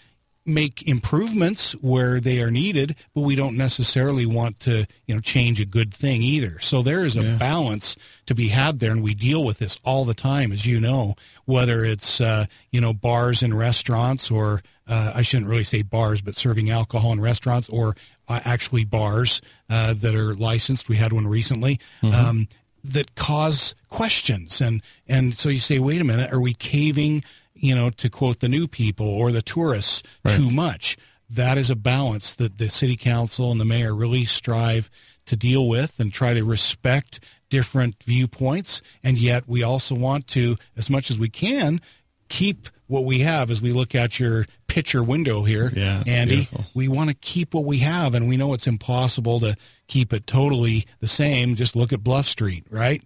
make 0.46 0.88
improvements 0.88 1.74
where 1.74 2.20
they 2.20 2.42
are 2.42 2.52
needed, 2.52 2.96
but 3.14 3.22
we 3.22 3.36
don't 3.36 3.56
necessarily 3.56 4.26
want 4.26 4.60
to 4.62 4.86
you 5.06 5.16
know 5.16 5.22
change 5.22 5.60
a 5.60 5.66
good 5.66 5.94
thing 5.94 6.22
either. 6.22 6.60
So 6.60 6.82
there 6.82 7.06
is 7.06 7.16
a 7.16 7.38
balance 7.38 7.96
to 8.26 8.36
be 8.36 8.50
had 8.50 8.80
there, 8.80 8.92
and 8.92 9.04
we 9.04 9.14
deal 9.14 9.44
with 9.44 9.60
this 9.60 9.80
all 9.84 10.06
the 10.06 10.14
time, 10.14 10.52
as 10.52 10.66
you 10.66 10.80
know. 10.80 11.16
Whether 11.46 11.84
it's 11.86 12.22
uh, 12.22 12.46
you 12.72 12.82
know 12.82 12.94
bars 12.94 13.42
and 13.42 13.58
restaurants, 13.58 14.30
or 14.30 14.62
uh, 14.90 15.14
I 15.16 15.22
shouldn't 15.22 15.50
really 15.50 15.64
say 15.64 15.84
bars, 15.84 16.22
but 16.22 16.36
serving 16.36 16.70
alcohol 16.70 17.14
in 17.14 17.22
restaurants, 17.22 17.70
or 17.70 17.96
uh, 18.28 18.40
actually 18.44 18.86
bars 18.86 19.42
uh, 19.70 19.94
that 19.94 20.16
are 20.16 20.34
licensed. 20.34 20.90
We 20.90 20.98
had 20.98 21.14
one 21.14 21.28
recently. 21.28 21.80
Um, 22.28 22.48
that 22.84 23.16
cause 23.16 23.76
questions 23.90 24.62
and 24.62 24.82
and 25.06 25.34
so 25.34 25.50
you 25.50 25.60
say 25.60 25.80
wait 25.80 26.00
a 26.00 26.06
minute 26.06 26.32
are 26.32 26.40
we 26.40 26.54
caving 26.54 27.22
you 27.54 27.76
know 27.76 27.90
to 27.90 28.10
quote 28.10 28.40
the 28.40 28.48
new 28.48 28.68
people 28.68 29.06
or 29.06 29.32
the 29.34 29.42
tourists 29.42 30.02
too 30.28 30.50
much 30.50 30.98
that 31.30 31.58
is 31.58 31.70
a 31.70 31.76
balance 31.76 32.34
that 32.34 32.58
the 32.58 32.70
city 32.70 32.96
council 32.96 33.52
and 33.52 33.60
the 33.60 33.66
mayor 33.66 33.94
really 33.94 34.24
strive 34.24 34.90
to 35.26 35.36
deal 35.36 35.68
with 35.68 36.00
and 36.00 36.14
try 36.14 36.34
to 36.34 36.44
respect 36.44 37.20
different 37.50 38.02
viewpoints 38.04 38.82
and 39.04 39.18
yet 39.18 39.44
we 39.46 39.62
also 39.62 39.94
want 39.94 40.26
to 40.28 40.56
as 40.78 40.90
much 40.90 41.10
as 41.10 41.20
we 41.20 41.30
can 41.30 41.82
keep 42.30 42.70
what 42.90 43.06
we 43.06 43.20
have 43.20 43.50
as 43.50 43.62
we 43.62 43.72
look 43.72 43.96
at 43.96 44.20
your 44.20 44.46
picture 44.68 45.02
window 45.04 45.44
here 45.44 45.72
Yeah, 45.74 46.04
andy 46.06 46.36
beautiful. 46.36 46.66
we 46.74 46.88
want 46.90 47.10
to 47.10 47.16
keep 47.16 47.54
what 47.54 47.64
we 47.66 47.78
have 47.80 48.14
and 48.16 48.28
we 48.28 48.36
know 48.36 48.54
it's 48.54 48.68
impossible 48.68 49.40
to 49.40 49.56
keep 49.88 50.12
it 50.12 50.28
totally 50.28 50.86
the 51.00 51.08
same 51.08 51.56
just 51.56 51.76
look 51.76 51.94
at 51.94 52.04
bluff 52.04 52.26
street 52.26 52.66
right 52.70 53.02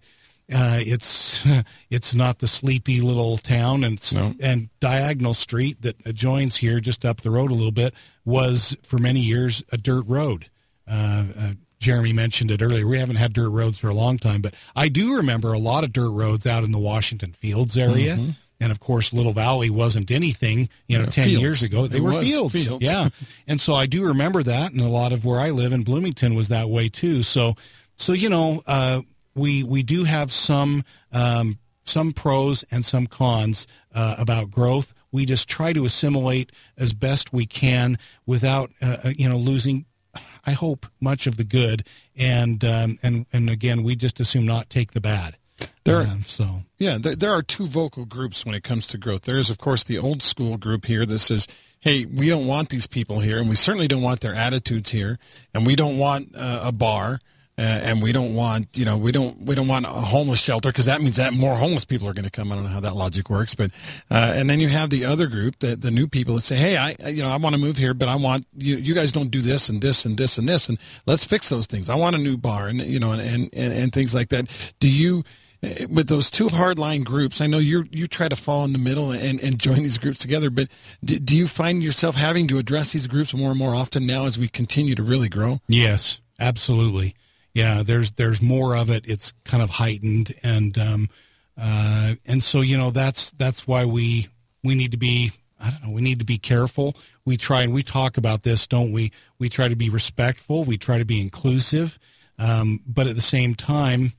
uh, 0.54 0.80
it's 0.82 1.46
it's 1.90 2.14
not 2.16 2.40
the 2.40 2.48
sleepy 2.48 3.00
little 3.00 3.38
town 3.38 3.84
and 3.84 4.02
No. 4.14 4.34
and 4.42 4.70
diagonal 4.80 5.34
street 5.34 5.82
that 5.84 5.96
adjoins 6.06 6.58
here 6.58 6.80
just 6.80 7.06
up 7.06 7.22
the 7.22 7.30
road 7.30 7.52
a 7.52 7.54
little 7.54 7.72
bit 7.72 7.94
was 8.26 8.76
for 8.84 8.98
many 9.00 9.20
years 9.22 9.64
a 9.72 9.78
dirt 9.78 10.06
road 10.08 10.48
uh, 10.90 11.26
uh, 11.38 11.52
Jeremy 11.80 12.14
mentioned 12.14 12.50
it 12.50 12.62
earlier. 12.62 12.88
We 12.88 12.98
haven't 12.98 13.18
had 13.18 13.34
dirt 13.34 13.50
roads 13.50 13.78
for 13.78 13.90
a 13.90 13.94
long 13.94 14.18
time, 14.18 14.42
but 14.42 14.54
I 14.74 14.88
do 14.88 15.18
remember 15.18 15.52
a 15.52 15.58
lot 15.60 15.84
of 15.84 15.92
dirt 15.92 16.12
roads 16.12 16.46
out 16.48 16.64
in 16.64 16.72
the 16.72 16.80
Washington 16.80 17.34
Fields 17.34 17.78
area. 17.78 18.18
And 18.64 18.72
of 18.72 18.80
course, 18.80 19.12
Little 19.12 19.34
Valley 19.34 19.70
wasn't 19.70 20.10
anything, 20.10 20.70
you 20.88 20.98
know. 20.98 21.04
Yeah, 21.04 21.10
10 21.10 21.24
fields. 21.26 21.42
years 21.42 21.64
ago. 21.64 21.86
They 21.86 21.98
It 21.98 22.02
were 22.02 22.14
fields. 22.24 22.54
fields. 22.54 22.82
Yeah. 22.84 23.10
And 23.48 23.60
so 23.60 23.74
I 23.74 23.88
do 23.88 24.08
remember 24.08 24.42
that. 24.42 24.72
And 24.72 24.80
a 24.80 24.88
lot 24.88 25.12
of 25.12 25.26
where 25.26 25.38
I 25.40 25.50
live 25.50 25.74
in 25.74 25.84
Bloomington 25.84 26.34
was 26.34 26.48
that 26.48 26.70
way 26.70 26.88
too. 26.88 27.24
So, 27.24 27.56
so, 27.98 28.14
you 28.14 28.30
know, 28.30 28.62
uh, 28.66 29.02
we, 29.36 29.64
we 29.64 29.84
do 29.84 30.06
have 30.06 30.32
some, 30.32 30.84
um, 31.12 31.58
some 31.84 32.14
pros 32.14 32.64
and 32.72 32.86
some 32.86 33.06
cons 33.06 33.68
uh, 33.94 34.16
about 34.18 34.50
growth. 34.50 34.94
We 35.12 35.26
just 35.26 35.50
try 35.50 35.74
to 35.74 35.84
assimilate 35.84 36.54
as 36.78 36.94
best 36.94 37.34
we 37.34 37.46
can 37.46 37.98
without, 38.26 38.72
uh, 38.82 38.96
uh, 39.04 39.10
you 39.10 39.28
know, 39.28 39.38
losing 39.38 39.86
I 40.46 40.52
hope 40.52 40.86
much 41.00 41.26
of 41.26 41.38
the 41.38 41.44
good, 41.46 41.88
and 42.18 42.64
um, 42.66 42.98
and 43.02 43.26
and 43.32 43.50
again, 43.50 43.82
we 43.82 43.96
just 43.96 44.20
assume 44.20 44.46
not 44.46 44.70
take 44.70 44.92
the 44.92 45.00
bad. 45.02 45.38
There- 45.84 46.02
Um, 46.02 46.24
so 46.26 46.64
Yeah, 46.80 46.98
there, 46.98 47.16
there 47.16 47.32
are 47.32 47.42
two 47.44 47.66
vocal 47.68 48.06
groups 48.06 48.46
when 48.46 48.56
it 48.56 48.64
comes 48.64 48.88
to 48.88 48.98
growth. 48.98 49.22
There 49.24 49.38
is, 49.38 49.50
of 49.50 49.58
course, 49.58 49.84
the 49.84 49.98
old 50.00 50.22
school 50.24 50.58
group 50.58 50.86
here 50.86 51.06
that 51.06 51.20
says, 51.20 51.48
hey, 51.80 52.06
we 52.06 52.30
don't 52.30 52.48
want 52.48 52.70
these 52.70 52.88
people 52.88 53.20
here, 53.20 53.40
and 53.40 53.50
we 53.50 53.56
certainly 53.56 53.88
don't 53.88 54.02
want 54.02 54.22
their 54.22 54.36
attitudes 54.36 54.90
here, 54.92 55.20
and 55.54 55.66
we 55.66 55.76
don't 55.76 55.98
want 55.98 56.30
uh, 56.36 56.62
a 56.66 56.72
bar. 56.72 57.20
Uh, 57.56 57.62
and 57.62 58.02
we 58.02 58.12
don't 58.12 58.34
want, 58.34 58.68
you 58.76 58.84
know, 58.84 58.98
we 58.98 59.12
don't, 59.12 59.40
we 59.42 59.54
don't 59.54 59.68
want 59.68 59.86
a 59.86 59.90
homeless 59.90 60.40
shelter 60.42 60.70
because 60.70 60.86
that 60.86 61.02
means 61.04 61.18
that 61.18 61.34
more 61.36 61.54
homeless 61.54 61.86
people 61.86 62.08
are 62.08 62.14
going 62.14 62.26
to 62.26 62.32
come. 62.32 62.52
I 62.52 62.56
don't 62.56 62.64
know 62.64 62.70
how 62.72 62.80
that 62.80 62.96
logic 62.96 63.30
works, 63.30 63.54
but, 63.54 63.70
uh, 64.10 64.34
and 64.36 64.50
then 64.50 64.60
you 64.60 64.70
have 64.70 64.90
the 64.90 65.06
other 65.06 65.28
group, 65.28 65.60
the, 65.60 65.76
the 65.76 65.92
new 65.92 66.08
people 66.08 66.34
that 66.34 66.42
say, 66.42 66.56
hey, 66.56 66.78
I, 66.78 66.96
I- 67.06 67.10
you 67.10 67.22
know, 67.22 67.30
I 67.30 67.38
want 67.38 67.54
to 67.54 67.62
move 67.62 67.78
here, 67.78 67.94
but 67.94 68.08
I 68.10 68.16
want 68.16 68.48
you, 68.58 68.78
you 68.78 68.96
guys 68.96 69.12
don't 69.12 69.30
do 69.30 69.40
this 69.40 69.70
and 69.70 69.84
this 69.84 70.04
and 70.04 70.18
this 70.18 70.40
and 70.40 70.50
this, 70.50 70.68
and 70.68 70.80
let's 71.06 71.26
fix 71.26 71.50
those 71.50 71.68
things. 71.68 71.92
I 71.92 71.96
want 71.96 72.16
a 72.16 72.20
new 72.20 72.38
bar, 72.38 72.68
and 72.70 72.82
you 72.82 73.00
know, 73.00 73.12
and 73.12 73.22
and, 73.22 73.50
and, 73.54 73.72
and 73.72 73.94
things 73.94 74.16
like 74.16 74.30
that. 74.30 74.48
Do 74.80 74.90
you? 74.92 75.24
With 75.90 76.08
those 76.10 76.30
two 76.30 76.48
hardline 76.48 77.06
groups, 77.06 77.40
I 77.40 77.48
know 77.48 77.58
you 77.58 77.86
you 77.90 78.08
try 78.08 78.28
to 78.28 78.36
fall 78.36 78.66
in 78.66 78.74
the 78.74 78.80
middle 78.80 79.12
and, 79.12 79.42
and 79.42 79.58
join 79.58 79.78
these 79.78 79.98
groups 79.98 80.20
together, 80.20 80.50
but 80.50 80.68
do, 81.04 81.18
do 81.20 81.38
you 81.38 81.48
find 81.48 81.82
yourself 81.82 82.16
having 82.16 82.48
to 82.50 82.58
address 82.58 82.92
these 82.92 83.08
groups 83.08 83.34
more 83.34 83.52
and 83.52 83.60
more 83.60 83.74
often 83.74 84.06
now 84.06 84.26
as 84.26 84.38
we 84.38 84.50
continue 84.50 84.94
to 84.96 85.04
really 85.04 85.30
grow? 85.30 85.60
yes, 85.68 86.22
absolutely, 86.40 87.16
yeah. 87.54 87.82
There's 87.82 88.12
there's 88.12 88.42
more 88.42 88.76
of 88.76 88.90
it. 88.90 89.08
It's 89.08 89.34
kind 89.46 89.64
of 89.64 89.70
heightened, 89.70 90.34
and 90.44 90.78
um, 90.78 91.10
uh, 91.58 92.16
and 92.26 92.44
so 92.44 92.60
you 92.60 92.78
know 92.78 92.92
that's 92.92 93.32
that's 93.32 93.66
why 93.66 93.86
we 93.86 94.28
we 94.64 94.76
need 94.76 94.92
to 94.92 94.98
be 94.98 95.32
I 95.62 95.70
don't 95.70 95.84
know 95.84 95.92
we 95.92 96.02
need 96.02 96.20
to 96.20 96.26
be 96.26 96.38
careful. 96.38 96.96
We 97.24 97.38
try 97.38 97.62
and 97.62 97.74
we 97.74 97.84
talk 97.84 98.18
about 98.18 98.44
this, 98.44 98.68
don't 98.68 98.92
we? 98.92 99.14
We 99.40 99.48
try 99.48 99.70
to 99.70 99.78
be 99.78 99.90
respectful. 99.90 100.66
We 100.66 100.78
try 100.78 100.98
to 100.98 101.06
be 101.06 101.22
inclusive, 101.22 101.98
um, 102.38 102.82
but 102.86 103.08
at 103.08 103.16
the 103.16 103.22
same 103.22 103.56
time. 103.56 104.12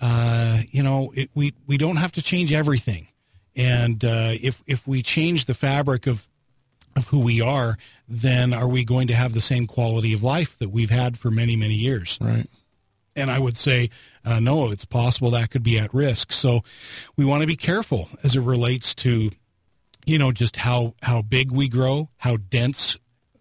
Uh, 0.00 0.60
you 0.70 0.82
know, 0.82 1.12
it, 1.14 1.30
we 1.34 1.54
we 1.66 1.76
don't 1.76 1.96
have 1.96 2.12
to 2.12 2.22
change 2.22 2.52
everything, 2.52 3.08
and 3.54 4.04
uh, 4.04 4.32
if 4.40 4.62
if 4.66 4.86
we 4.86 5.02
change 5.02 5.44
the 5.44 5.54
fabric 5.54 6.06
of 6.06 6.28
of 6.96 7.08
who 7.08 7.20
we 7.20 7.40
are, 7.40 7.76
then 8.08 8.52
are 8.52 8.68
we 8.68 8.84
going 8.84 9.06
to 9.08 9.14
have 9.14 9.32
the 9.32 9.40
same 9.40 9.66
quality 9.66 10.12
of 10.12 10.22
life 10.22 10.58
that 10.58 10.70
we've 10.70 10.90
had 10.90 11.18
for 11.18 11.30
many 11.30 11.56
many 11.56 11.74
years? 11.74 12.18
Right. 12.20 12.46
And 13.16 13.30
I 13.30 13.38
would 13.38 13.56
say, 13.56 13.90
uh, 14.24 14.40
no, 14.40 14.70
it's 14.70 14.84
possible 14.84 15.30
that 15.32 15.50
could 15.50 15.62
be 15.62 15.78
at 15.78 15.92
risk. 15.92 16.32
So 16.32 16.62
we 17.16 17.24
want 17.24 17.42
to 17.42 17.46
be 17.46 17.56
careful 17.56 18.08
as 18.22 18.36
it 18.36 18.40
relates 18.40 18.94
to, 18.96 19.30
you 20.06 20.18
know, 20.18 20.32
just 20.32 20.56
how 20.56 20.94
how 21.02 21.20
big 21.20 21.50
we 21.50 21.68
grow, 21.68 22.08
how 22.18 22.36
dense 22.36 22.96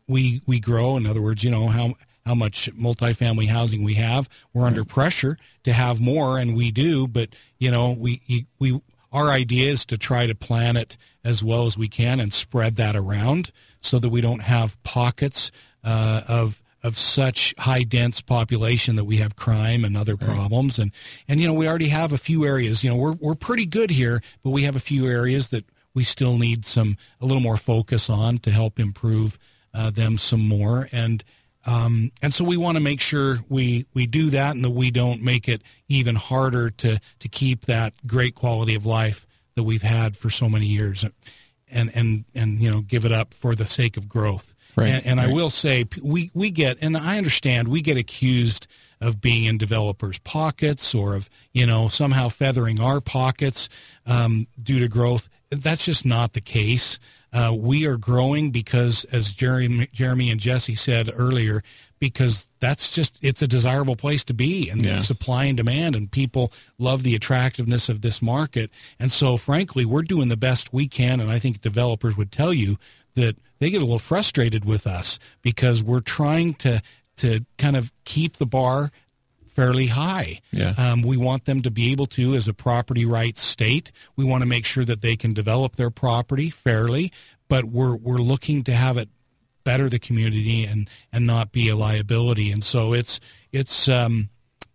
we 0.07 0.41
we 0.45 0.59
grow. 0.59 0.97
In 0.97 1.05
other 1.05 1.21
words, 1.21 1.43
you 1.43 1.51
know 1.51 1.67
how 1.67 1.93
how 2.25 2.35
much 2.35 2.69
multifamily 2.75 3.47
housing 3.47 3.83
we 3.83 3.95
have. 3.95 4.29
We're 4.53 4.65
under 4.65 4.85
pressure 4.85 5.37
to 5.63 5.73
have 5.73 6.01
more, 6.01 6.37
and 6.37 6.55
we 6.55 6.71
do. 6.71 7.07
But 7.07 7.29
you 7.57 7.71
know, 7.71 7.95
we 7.97 8.47
we 8.59 8.79
our 9.11 9.29
idea 9.29 9.69
is 9.69 9.85
to 9.87 9.97
try 9.97 10.27
to 10.27 10.35
plan 10.35 10.77
it 10.77 10.97
as 11.23 11.43
well 11.43 11.65
as 11.65 11.77
we 11.77 11.87
can 11.87 12.19
and 12.19 12.33
spread 12.33 12.75
that 12.75 12.95
around 12.95 13.51
so 13.79 13.99
that 13.99 14.09
we 14.09 14.21
don't 14.21 14.41
have 14.41 14.81
pockets 14.83 15.51
uh, 15.83 16.21
of 16.27 16.61
of 16.81 16.97
such 16.97 17.53
high 17.57 17.83
dense 17.83 18.21
population 18.21 18.95
that 18.95 19.03
we 19.03 19.17
have 19.17 19.35
crime 19.35 19.83
and 19.83 19.97
other 19.97 20.15
problems 20.15 20.79
and 20.79 20.91
and 21.27 21.39
you 21.39 21.47
know 21.47 21.53
we 21.53 21.67
already 21.67 21.89
have 21.89 22.13
a 22.13 22.17
few 22.17 22.45
areas 22.45 22.83
you 22.83 22.89
know 22.89 22.95
we're 22.95 23.15
we're 23.19 23.35
pretty 23.35 23.65
good 23.65 23.91
here 23.91 24.21
but 24.43 24.51
we 24.51 24.63
have 24.63 24.75
a 24.77 24.81
few 24.81 25.05
areas 25.05 25.49
that 25.49 25.65
we 25.93 26.03
still 26.03 26.37
need 26.37 26.65
some 26.65 26.95
a 27.19 27.25
little 27.25 27.41
more 27.41 27.57
focus 27.57 28.09
on 28.09 28.37
to 28.37 28.49
help 28.49 28.79
improve 28.79 29.37
uh, 29.73 29.89
them 29.89 30.17
some 30.17 30.47
more 30.47 30.87
and 30.93 31.23
um, 31.65 32.09
and 32.21 32.33
so 32.33 32.43
we 32.43 32.57
want 32.57 32.77
to 32.77 32.83
make 32.83 33.01
sure 33.01 33.39
we 33.49 33.85
we 33.93 34.07
do 34.07 34.29
that 34.29 34.55
and 34.55 34.63
that 34.63 34.69
we 34.71 34.91
don't 34.91 35.21
make 35.21 35.47
it 35.47 35.61
even 35.87 36.15
harder 36.15 36.69
to 36.69 36.99
to 37.19 37.27
keep 37.27 37.61
that 37.61 37.93
great 38.07 38.35
quality 38.35 38.75
of 38.75 38.85
life 38.85 39.25
that 39.55 39.63
we've 39.63 39.81
had 39.81 40.15
for 40.15 40.29
so 40.29 40.49
many 40.49 40.65
years 40.65 41.05
and 41.71 41.91
and 41.93 42.25
and 42.33 42.59
you 42.59 42.71
know 42.71 42.81
give 42.81 43.05
it 43.05 43.11
up 43.11 43.33
for 43.33 43.55
the 43.55 43.65
sake 43.65 43.97
of 43.97 44.07
growth 44.07 44.55
Right, 44.75 44.89
and, 44.89 45.05
and 45.05 45.19
I 45.19 45.27
will 45.27 45.49
say 45.49 45.85
we 46.01 46.31
we 46.33 46.51
get 46.51 46.77
and 46.81 46.95
I 46.95 47.17
understand 47.17 47.67
we 47.67 47.81
get 47.81 47.97
accused 47.97 48.67
of 49.01 49.21
being 49.21 49.45
in 49.45 49.57
developers' 49.57 50.19
pockets 50.19 50.93
or 50.93 51.15
of 51.15 51.29
you 51.51 51.65
know 51.65 51.87
somehow 51.87 52.29
feathering 52.29 52.79
our 52.79 53.01
pockets 53.01 53.67
um, 54.05 54.47
due 54.61 54.79
to 54.79 54.87
growth. 54.87 55.27
That's 55.49 55.85
just 55.85 56.05
not 56.05 56.33
the 56.33 56.41
case. 56.41 56.99
Uh, 57.31 57.53
we 57.57 57.85
are 57.85 57.97
growing 57.97 58.51
because, 58.51 59.03
as 59.05 59.33
Jeremy, 59.33 59.87
Jeremy 59.91 60.31
and 60.31 60.39
Jesse 60.39 60.75
said 60.75 61.09
earlier, 61.15 61.61
because 61.99 62.49
that's 62.59 62.91
just 62.95 63.19
it's 63.21 63.41
a 63.41 63.47
desirable 63.47 63.95
place 63.95 64.23
to 64.25 64.33
be, 64.33 64.69
and 64.69 64.83
Yeah. 64.83 64.99
supply 64.99 65.45
and 65.45 65.57
demand, 65.57 65.95
and 65.95 66.09
people 66.09 66.51
love 66.77 67.03
the 67.03 67.13
attractiveness 67.15 67.89
of 67.89 68.01
this 68.01 68.21
market. 68.21 68.71
And 68.99 69.11
so, 69.11 69.37
frankly, 69.37 69.85
we're 69.85 70.01
doing 70.03 70.29
the 70.29 70.37
best 70.37 70.73
we 70.73 70.87
can, 70.87 71.19
and 71.19 71.29
I 71.31 71.39
think 71.39 71.61
developers 71.61 72.15
would 72.17 72.31
tell 72.31 72.53
you 72.53 72.77
that 73.15 73.35
they 73.59 73.69
get 73.69 73.81
a 73.81 73.85
little 73.85 73.99
frustrated 73.99 74.63
with 74.65 74.87
us 74.87 75.19
because 75.41 75.83
we're 75.83 75.99
trying 76.01 76.53
to 76.55 76.81
to 77.17 77.45
kind 77.57 77.75
of 77.75 77.91
keep 78.05 78.37
the 78.37 78.45
bar 78.45 78.91
fairly 79.59 79.87
high. 79.87 80.39
Yeah. 80.51 80.73
Um, 80.77 81.01
we 81.01 81.17
want 81.17 81.45
them 81.45 81.61
to 81.63 81.71
be 81.71 81.91
able 81.91 82.05
to, 82.07 82.33
as 82.33 82.47
a 82.47 82.53
property 82.53 83.05
rights 83.05 83.41
state, 83.41 83.91
we 84.15 84.23
want 84.23 84.41
to 84.41 84.47
make 84.47 84.65
sure 84.65 84.85
that 84.85 85.01
they 85.01 85.15
can 85.17 85.33
develop 85.33 85.75
their 85.75 85.89
property 85.89 86.49
fairly, 86.49 87.11
but 87.47 87.65
we're 87.65 87.97
we're 87.97 88.17
looking 88.17 88.63
to 88.63 88.71
have 88.71 88.97
it 88.97 89.09
better 89.65 89.89
the 89.89 89.99
community 89.99 90.65
and 90.65 90.89
and 91.11 91.27
not 91.27 91.51
be 91.51 91.67
a 91.67 91.75
liability. 91.75 92.51
And 92.51 92.63
so 92.63 92.93
it's 92.93 93.19
it's 93.51 93.89
um, 93.89 94.29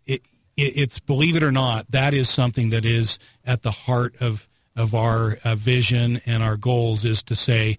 it, 0.05 0.21
it, 0.57 0.77
it's 0.77 1.01
believe 1.01 1.37
it 1.37 1.43
or 1.43 1.53
not, 1.53 1.91
that 1.91 2.13
is 2.13 2.29
something 2.29 2.71
that 2.71 2.85
is 2.85 3.19
at 3.45 3.63
the 3.63 3.71
heart 3.71 4.17
of 4.21 4.49
of 4.77 4.95
our 4.95 5.39
uh, 5.45 5.55
vision 5.55 6.21
and 6.27 6.43
our 6.43 6.57
goals 6.57 7.05
is 7.05 7.23
to 7.23 7.35
say 7.35 7.79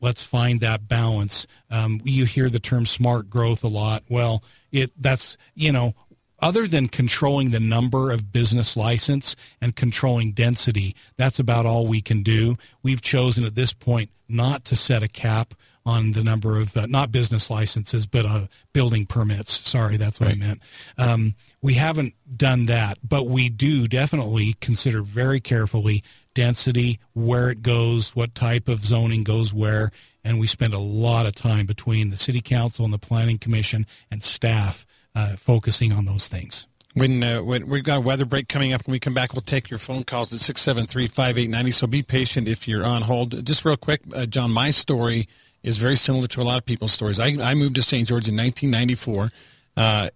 let's 0.00 0.22
find 0.22 0.60
that 0.60 0.88
balance. 0.88 1.46
Um, 1.70 2.00
you 2.04 2.24
hear 2.24 2.48
the 2.48 2.60
term 2.60 2.86
smart 2.86 3.28
growth 3.28 3.64
a 3.64 3.68
lot. 3.68 4.04
Well, 4.08 4.42
it 4.72 4.92
that's 4.98 5.36
you 5.54 5.72
know 5.72 5.94
other 6.40 6.66
than 6.66 6.88
controlling 6.88 7.50
the 7.50 7.60
number 7.60 8.10
of 8.10 8.32
business 8.32 8.76
license 8.76 9.36
and 9.60 9.76
controlling 9.76 10.32
density, 10.32 10.94
that's 11.16 11.38
about 11.38 11.66
all 11.66 11.86
we 11.86 12.00
can 12.00 12.22
do. 12.22 12.54
We've 12.82 13.00
chosen 13.00 13.44
at 13.44 13.54
this 13.54 13.72
point 13.72 14.10
not 14.28 14.64
to 14.66 14.76
set 14.76 15.02
a 15.02 15.08
cap 15.08 15.54
on 15.84 16.12
the 16.12 16.24
number 16.24 16.58
of 16.58 16.76
uh, 16.76 16.86
not 16.86 17.12
business 17.12 17.48
licenses 17.48 18.06
but 18.06 18.24
uh, 18.26 18.46
building 18.72 19.06
permits. 19.06 19.52
Sorry, 19.68 19.96
that's 19.96 20.18
what 20.18 20.30
right. 20.30 20.36
I 20.36 20.38
meant. 20.38 20.60
Um, 20.98 21.34
we 21.62 21.74
haven't 21.74 22.14
done 22.36 22.66
that, 22.66 22.98
but 23.02 23.26
we 23.26 23.48
do 23.48 23.86
definitely 23.86 24.54
consider 24.60 25.02
very 25.02 25.40
carefully 25.40 26.02
density, 26.34 27.00
where 27.14 27.48
it 27.50 27.62
goes, 27.62 28.14
what 28.14 28.34
type 28.34 28.68
of 28.68 28.80
zoning 28.80 29.24
goes 29.24 29.54
where, 29.54 29.90
and 30.22 30.38
we 30.38 30.46
spend 30.46 30.74
a 30.74 30.78
lot 30.78 31.24
of 31.24 31.34
time 31.34 31.64
between 31.64 32.10
the 32.10 32.16
city 32.16 32.42
council 32.42 32.84
and 32.84 32.92
the 32.92 32.98
planning 32.98 33.38
commission 33.38 33.86
and 34.10 34.22
staff 34.22 34.84
uh, 35.16 35.34
focusing 35.36 35.92
on 35.92 36.04
those 36.04 36.28
things. 36.28 36.66
When, 36.94 37.22
uh, 37.22 37.42
when 37.42 37.68
we've 37.68 37.82
got 37.84 37.98
a 37.98 38.00
weather 38.00 38.24
break 38.24 38.48
coming 38.48 38.72
up, 38.72 38.86
when 38.86 38.92
we 38.92 39.00
come 39.00 39.14
back, 39.14 39.32
we'll 39.34 39.42
take 39.42 39.68
your 39.68 39.78
phone 39.78 40.04
calls 40.04 40.32
at 40.32 40.40
673-5890. 40.40 41.74
So 41.74 41.86
be 41.86 42.02
patient 42.02 42.48
if 42.48 42.68
you're 42.68 42.86
on 42.86 43.02
hold. 43.02 43.44
Just 43.44 43.64
real 43.64 43.76
quick, 43.76 44.00
uh, 44.14 44.26
Jon, 44.26 44.50
my 44.50 44.70
story 44.70 45.26
is 45.62 45.78
very 45.78 45.96
similar 45.96 46.26
to 46.28 46.40
a 46.40 46.44
lot 46.44 46.58
of 46.58 46.64
people's 46.64 46.92
stories. 46.92 47.18
I, 47.18 47.36
I 47.42 47.54
moved 47.54 47.74
to 47.74 47.82
St. 47.82 48.06
George 48.06 48.28
in 48.28 48.36
1994. 48.36 49.30
Uh, 49.76 50.08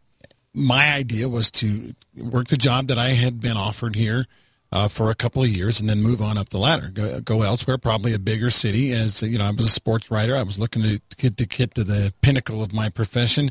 my 0.54 0.94
idea 0.94 1.28
was 1.28 1.50
to 1.50 1.92
work 2.16 2.48
the 2.48 2.56
job 2.56 2.88
that 2.88 2.98
I 2.98 3.10
had 3.10 3.40
been 3.40 3.56
offered 3.56 3.96
here 3.96 4.26
uh, 4.72 4.88
for 4.88 5.10
a 5.10 5.14
couple 5.14 5.42
of 5.42 5.48
years 5.48 5.80
and 5.80 5.88
then 5.88 6.02
move 6.02 6.22
on 6.22 6.38
up 6.38 6.50
the 6.50 6.58
ladder, 6.58 6.90
go, 6.92 7.20
go 7.20 7.42
elsewhere, 7.42 7.78
probably 7.78 8.14
a 8.14 8.18
bigger 8.18 8.50
city. 8.50 8.92
As 8.92 9.22
you 9.22 9.38
know, 9.38 9.44
I 9.44 9.50
was 9.50 9.66
a 9.66 9.70
sports 9.70 10.10
writer. 10.10 10.36
I 10.36 10.42
was 10.42 10.58
looking 10.58 10.82
to 10.82 11.00
get 11.16 11.36
to 11.38 11.46
get 11.46 11.74
to 11.74 11.84
the 11.84 12.12
pinnacle 12.22 12.62
of 12.62 12.72
my 12.72 12.88
profession, 12.88 13.50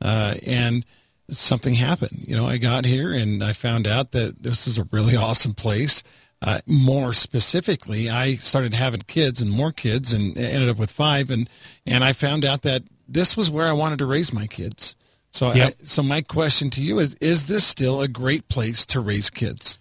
uh, 0.00 0.34
and 0.46 0.84
something 1.30 1.74
happened. 1.74 2.24
You 2.26 2.36
know, 2.36 2.46
I 2.46 2.58
got 2.58 2.84
here 2.84 3.12
and 3.12 3.42
I 3.42 3.52
found 3.52 3.86
out 3.86 4.12
that 4.12 4.42
this 4.42 4.66
is 4.66 4.78
a 4.78 4.88
really 4.90 5.16
awesome 5.16 5.54
place. 5.54 6.02
Uh, 6.40 6.60
more 6.66 7.12
specifically, 7.12 8.08
I 8.08 8.34
started 8.34 8.72
having 8.72 9.00
kids 9.00 9.40
and 9.40 9.50
more 9.50 9.72
kids, 9.72 10.14
and 10.14 10.38
ended 10.38 10.68
up 10.68 10.78
with 10.78 10.92
five, 10.92 11.30
and 11.30 11.50
and 11.84 12.04
I 12.04 12.12
found 12.12 12.44
out 12.44 12.62
that 12.62 12.84
this 13.08 13.36
was 13.36 13.50
where 13.50 13.66
I 13.66 13.72
wanted 13.72 13.98
to 13.98 14.06
raise 14.06 14.32
my 14.32 14.46
kids. 14.46 14.94
So, 15.32 15.52
yep. 15.52 15.68
I, 15.68 15.70
so 15.82 16.00
my 16.00 16.22
question 16.22 16.70
to 16.70 16.80
you 16.80 17.00
is: 17.00 17.14
Is 17.14 17.48
this 17.48 17.66
still 17.66 18.00
a 18.00 18.06
great 18.06 18.48
place 18.48 18.86
to 18.86 19.00
raise 19.00 19.30
kids? 19.30 19.80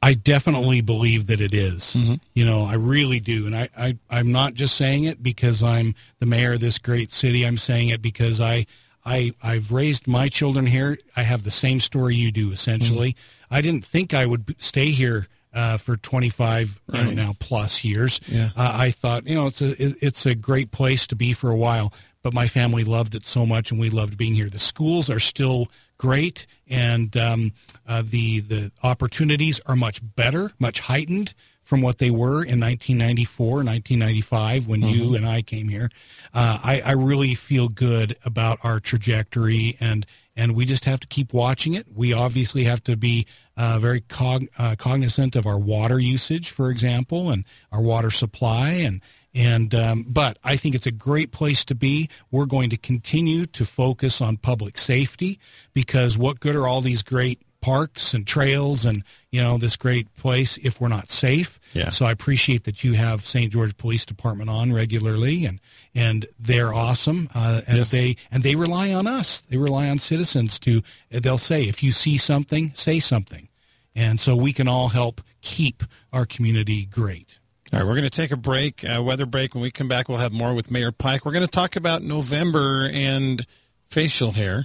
I 0.00 0.14
definitely 0.14 0.80
believe 0.80 1.26
that 1.26 1.40
it 1.40 1.52
is. 1.52 1.96
Mm-hmm. 1.96 2.14
You 2.34 2.46
know, 2.46 2.62
I 2.62 2.74
really 2.74 3.20
do. 3.20 3.46
And 3.46 3.56
I, 3.56 3.68
I, 3.76 3.98
I'm 4.08 4.30
not 4.30 4.54
just 4.54 4.76
saying 4.76 5.04
it 5.04 5.22
because 5.22 5.62
I'm 5.62 5.94
the 6.20 6.26
mayor 6.26 6.52
of 6.52 6.60
this 6.60 6.78
great 6.78 7.12
city. 7.12 7.44
I'm 7.44 7.56
saying 7.56 7.88
it 7.88 8.00
because 8.00 8.40
I, 8.40 8.66
I, 9.04 9.32
I've 9.42 9.72
raised 9.72 10.06
my 10.06 10.28
children 10.28 10.66
here. 10.66 10.98
I 11.16 11.22
have 11.22 11.44
the 11.44 11.50
same 11.50 11.80
story 11.80 12.14
you 12.14 12.32
do, 12.32 12.50
essentially. 12.52 13.12
Mm-hmm. 13.12 13.54
I 13.54 13.60
didn't 13.60 13.84
think 13.84 14.14
I 14.14 14.26
would 14.26 14.60
stay 14.60 14.90
here 14.90 15.28
uh, 15.54 15.78
for 15.78 15.96
25 15.96 16.80
right. 16.88 16.98
you 16.98 17.04
know, 17.14 17.22
now 17.22 17.34
plus 17.38 17.84
years. 17.84 18.20
Yeah. 18.28 18.50
Uh, 18.56 18.76
I 18.76 18.90
thought, 18.90 19.26
you 19.26 19.34
know, 19.34 19.46
it's 19.46 19.62
a, 19.62 19.74
it's 19.78 20.26
a 20.26 20.34
great 20.34 20.70
place 20.70 21.06
to 21.08 21.16
be 21.16 21.32
for 21.32 21.50
a 21.50 21.56
while 21.56 21.92
but 22.22 22.34
my 22.34 22.46
family 22.46 22.84
loved 22.84 23.14
it 23.14 23.24
so 23.24 23.46
much 23.46 23.70
and 23.70 23.80
we 23.80 23.90
loved 23.90 24.18
being 24.18 24.34
here. 24.34 24.48
The 24.48 24.58
schools 24.58 25.08
are 25.08 25.20
still 25.20 25.68
great 25.96 26.46
and 26.68 27.16
um, 27.16 27.52
uh, 27.86 28.02
the 28.04 28.40
the 28.40 28.70
opportunities 28.82 29.60
are 29.66 29.76
much 29.76 30.00
better, 30.14 30.52
much 30.58 30.80
heightened 30.80 31.34
from 31.68 31.82
what 31.82 31.98
they 31.98 32.10
were 32.10 32.42
in 32.42 32.58
1994, 32.60 33.46
1995 33.56 34.68
when 34.68 34.80
mm-hmm. 34.80 34.88
you 34.88 35.14
and 35.14 35.26
I 35.26 35.42
came 35.42 35.68
here. 35.68 35.90
Uh, 36.32 36.58
I, 36.64 36.80
I 36.82 36.92
really 36.92 37.34
feel 37.34 37.68
good 37.68 38.16
about 38.24 38.56
our 38.64 38.80
trajectory 38.80 39.76
and 39.78 40.06
and 40.34 40.54
we 40.56 40.64
just 40.64 40.86
have 40.86 41.00
to 41.00 41.06
keep 41.08 41.34
watching 41.34 41.74
it. 41.74 41.86
We 41.94 42.14
obviously 42.14 42.64
have 42.64 42.82
to 42.84 42.96
be 42.96 43.26
uh, 43.54 43.78
very 43.82 44.00
cog- 44.00 44.46
uh, 44.56 44.76
cognizant 44.78 45.36
of 45.36 45.46
our 45.46 45.58
water 45.58 45.98
usage, 45.98 46.48
for 46.48 46.70
example, 46.70 47.30
and 47.30 47.44
our 47.70 47.82
water 47.82 48.10
supply, 48.10 48.70
and 48.70 49.02
and 49.34 49.74
um, 49.74 50.06
but 50.08 50.38
I 50.42 50.56
think 50.56 50.74
it's 50.74 50.86
a 50.86 50.92
great 50.92 51.32
place 51.32 51.66
to 51.66 51.74
be. 51.74 52.08
We're 52.30 52.46
going 52.46 52.70
to 52.70 52.78
continue 52.78 53.44
to 53.44 53.66
focus 53.66 54.22
on 54.22 54.38
public 54.38 54.78
safety 54.78 55.38
because 55.74 56.16
what 56.16 56.40
good 56.40 56.56
are 56.56 56.66
all 56.66 56.80
these 56.80 57.02
great 57.02 57.42
parks 57.68 58.14
and 58.14 58.26
trails 58.26 58.86
and 58.86 59.02
you 59.30 59.42
know 59.42 59.58
this 59.58 59.76
great 59.76 60.14
place 60.16 60.56
if 60.58 60.80
we're 60.80 60.88
not 60.88 61.10
safe? 61.10 61.60
Yeah. 61.74 61.90
So 61.90 62.06
I 62.06 62.12
appreciate 62.12 62.64
that 62.64 62.82
you 62.82 62.94
have 62.94 63.26
St. 63.26 63.52
George 63.52 63.76
Police 63.76 64.06
Department 64.06 64.48
on 64.48 64.72
regularly 64.72 65.44
and 65.44 65.60
and 65.94 66.24
they're 66.38 66.72
awesome 66.72 67.28
uh, 67.34 67.60
and 67.68 67.78
yes. 67.78 67.90
they 67.90 68.16
and 68.30 68.42
they 68.42 68.56
rely 68.56 68.92
on 68.92 69.06
us. 69.06 69.42
They 69.42 69.58
rely 69.58 69.88
on 69.90 69.98
citizens 69.98 70.58
to 70.60 70.80
they'll 71.10 71.36
say 71.36 71.64
if 71.64 71.82
you 71.82 71.92
see 71.92 72.16
something, 72.16 72.72
say 72.74 73.00
something, 73.00 73.48
and 73.94 74.18
so 74.18 74.34
we 74.34 74.54
can 74.54 74.66
all 74.66 74.88
help 74.88 75.20
keep 75.42 75.82
our 76.12 76.24
community 76.24 76.86
great. 76.86 77.38
All 77.70 77.80
right, 77.80 77.86
we're 77.86 77.96
going 77.96 78.04
to 78.04 78.10
take 78.10 78.30
a 78.30 78.36
break, 78.36 78.82
uh, 78.82 79.02
weather 79.02 79.26
break. 79.26 79.54
When 79.54 79.60
we 79.60 79.70
come 79.70 79.88
back, 79.88 80.08
we'll 80.08 80.16
have 80.16 80.32
more 80.32 80.54
with 80.54 80.70
Mayor 80.70 80.90
Pike. 80.90 81.26
We're 81.26 81.32
going 81.32 81.44
to 81.44 81.50
talk 81.50 81.76
about 81.76 82.00
November 82.00 82.88
and 82.90 83.44
facial 83.90 84.32
hair 84.32 84.64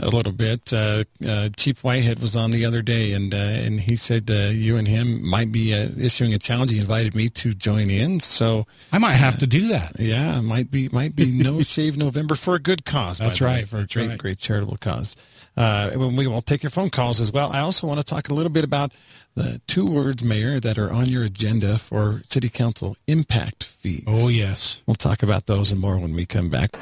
a 0.00 0.08
little 0.08 0.32
bit. 0.32 0.72
Uh, 0.72 1.04
uh, 1.26 1.48
Chief 1.56 1.82
Whitehead 1.82 2.20
was 2.20 2.36
on 2.36 2.50
the 2.50 2.64
other 2.64 2.82
day, 2.82 3.12
and 3.12 3.34
uh, 3.34 3.36
and 3.36 3.80
he 3.80 3.96
said 3.96 4.30
uh, 4.30 4.50
you 4.52 4.76
and 4.76 4.86
him 4.86 5.28
might 5.28 5.50
be 5.50 5.74
uh, 5.74 5.88
issuing 5.98 6.34
a 6.34 6.38
challenge. 6.38 6.70
He 6.70 6.78
invited 6.78 7.14
me 7.14 7.28
to 7.30 7.54
join 7.54 7.90
in, 7.90 8.20
so 8.20 8.66
I 8.92 8.98
might 8.98 9.14
have 9.14 9.38
to 9.38 9.46
do 9.46 9.68
that. 9.68 9.98
Yeah, 9.98 10.40
might 10.40 10.70
be 10.70 10.88
might 10.90 11.16
be 11.16 11.32
no 11.32 11.62
shave 11.62 11.96
November 11.96 12.34
for 12.34 12.54
a 12.54 12.60
good 12.60 12.84
cause. 12.84 13.18
That's 13.18 13.40
right, 13.40 13.56
way, 13.56 13.64
for 13.64 13.76
That's 13.78 13.92
a 13.94 13.98
great 13.98 14.08
right. 14.08 14.18
great 14.18 14.38
charitable 14.38 14.76
cause. 14.78 15.16
Uh, 15.56 15.90
we 15.96 16.28
will 16.28 16.40
take 16.40 16.62
your 16.62 16.70
phone 16.70 16.88
calls 16.88 17.18
as 17.18 17.32
well. 17.32 17.50
I 17.50 17.58
also 17.60 17.88
want 17.88 17.98
to 17.98 18.04
talk 18.04 18.28
a 18.28 18.34
little 18.34 18.52
bit 18.52 18.62
about 18.62 18.92
the 19.34 19.60
two 19.66 19.90
words, 19.90 20.22
Mayor, 20.22 20.60
that 20.60 20.78
are 20.78 20.92
on 20.92 21.06
your 21.06 21.24
agenda 21.24 21.78
for 21.78 22.22
City 22.28 22.48
Council 22.48 22.96
impact 23.08 23.64
fees. 23.64 24.04
Oh, 24.06 24.28
yes. 24.28 24.84
We'll 24.86 24.94
talk 24.94 25.24
about 25.24 25.46
those 25.46 25.72
and 25.72 25.80
more 25.80 25.98
when 25.98 26.14
we 26.14 26.26
come 26.26 26.48
back. 26.48 26.76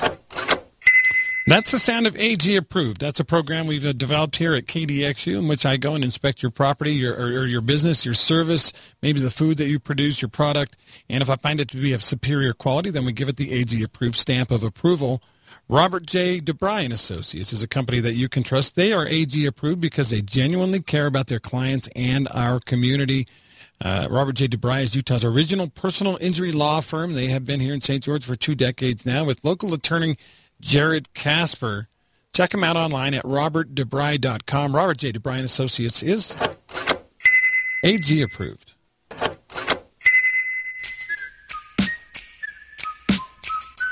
That's 1.48 1.70
the 1.70 1.78
sound 1.78 2.08
of 2.08 2.16
AG 2.16 2.56
Approved. 2.56 3.00
That's 3.00 3.20
a 3.20 3.24
program 3.24 3.68
we've 3.68 3.86
uh, 3.86 3.92
developed 3.92 4.34
here 4.34 4.52
at 4.54 4.66
KDXU 4.66 5.38
in 5.38 5.46
which 5.46 5.64
I 5.64 5.76
go 5.76 5.94
and 5.94 6.02
inspect 6.02 6.42
your 6.42 6.50
property, 6.50 6.90
your 6.90 7.14
or, 7.14 7.26
or 7.26 7.46
your 7.46 7.60
business, 7.60 8.04
your 8.04 8.14
service, 8.14 8.72
maybe 9.00 9.20
the 9.20 9.30
food 9.30 9.56
that 9.58 9.68
you 9.68 9.78
produce, 9.78 10.20
your 10.20 10.28
product. 10.28 10.76
And 11.08 11.22
if 11.22 11.30
I 11.30 11.36
find 11.36 11.60
it 11.60 11.68
to 11.68 11.76
be 11.76 11.92
of 11.92 12.02
superior 12.02 12.52
quality, 12.52 12.90
then 12.90 13.04
we 13.04 13.12
give 13.12 13.28
it 13.28 13.36
the 13.36 13.52
AG 13.52 13.80
Approved 13.80 14.16
stamp 14.16 14.50
of 14.50 14.64
approval. 14.64 15.22
Robert 15.68 16.04
J. 16.04 16.40
DeBry 16.40 16.92
Associates 16.92 17.52
is 17.52 17.62
a 17.62 17.68
company 17.68 18.00
that 18.00 18.14
you 18.14 18.28
can 18.28 18.42
trust. 18.42 18.74
They 18.74 18.92
are 18.92 19.06
AG 19.06 19.46
approved 19.46 19.80
because 19.80 20.10
they 20.10 20.22
genuinely 20.22 20.80
care 20.80 21.06
about 21.06 21.28
their 21.28 21.38
clients 21.38 21.88
and 21.94 22.26
our 22.34 22.58
community. 22.58 23.28
Uh, 23.80 24.08
Robert 24.10 24.34
J. 24.34 24.48
DeBry 24.48 24.82
is 24.82 24.96
Utah's 24.96 25.24
original 25.24 25.70
personal 25.70 26.18
injury 26.20 26.50
law 26.50 26.80
firm. 26.80 27.12
They 27.12 27.26
have 27.26 27.44
been 27.44 27.60
here 27.60 27.74
in 27.74 27.82
St. 27.82 28.02
George 28.02 28.24
for 28.24 28.34
two 28.34 28.56
decades 28.56 29.06
now 29.06 29.24
with 29.24 29.44
local 29.44 29.72
attorney 29.74 30.16
Jared 30.60 31.12
Casper. 31.14 31.88
Check 32.32 32.52
him 32.52 32.62
out 32.64 32.76
online 32.76 33.14
at 33.14 33.24
robertdebry.com. 33.24 34.74
Robert 34.76 34.98
J. 34.98 35.12
DeBry 35.12 35.36
and 35.36 35.44
Associates 35.44 36.02
is 36.02 36.36
AG 37.82 38.20
approved. 38.22 38.74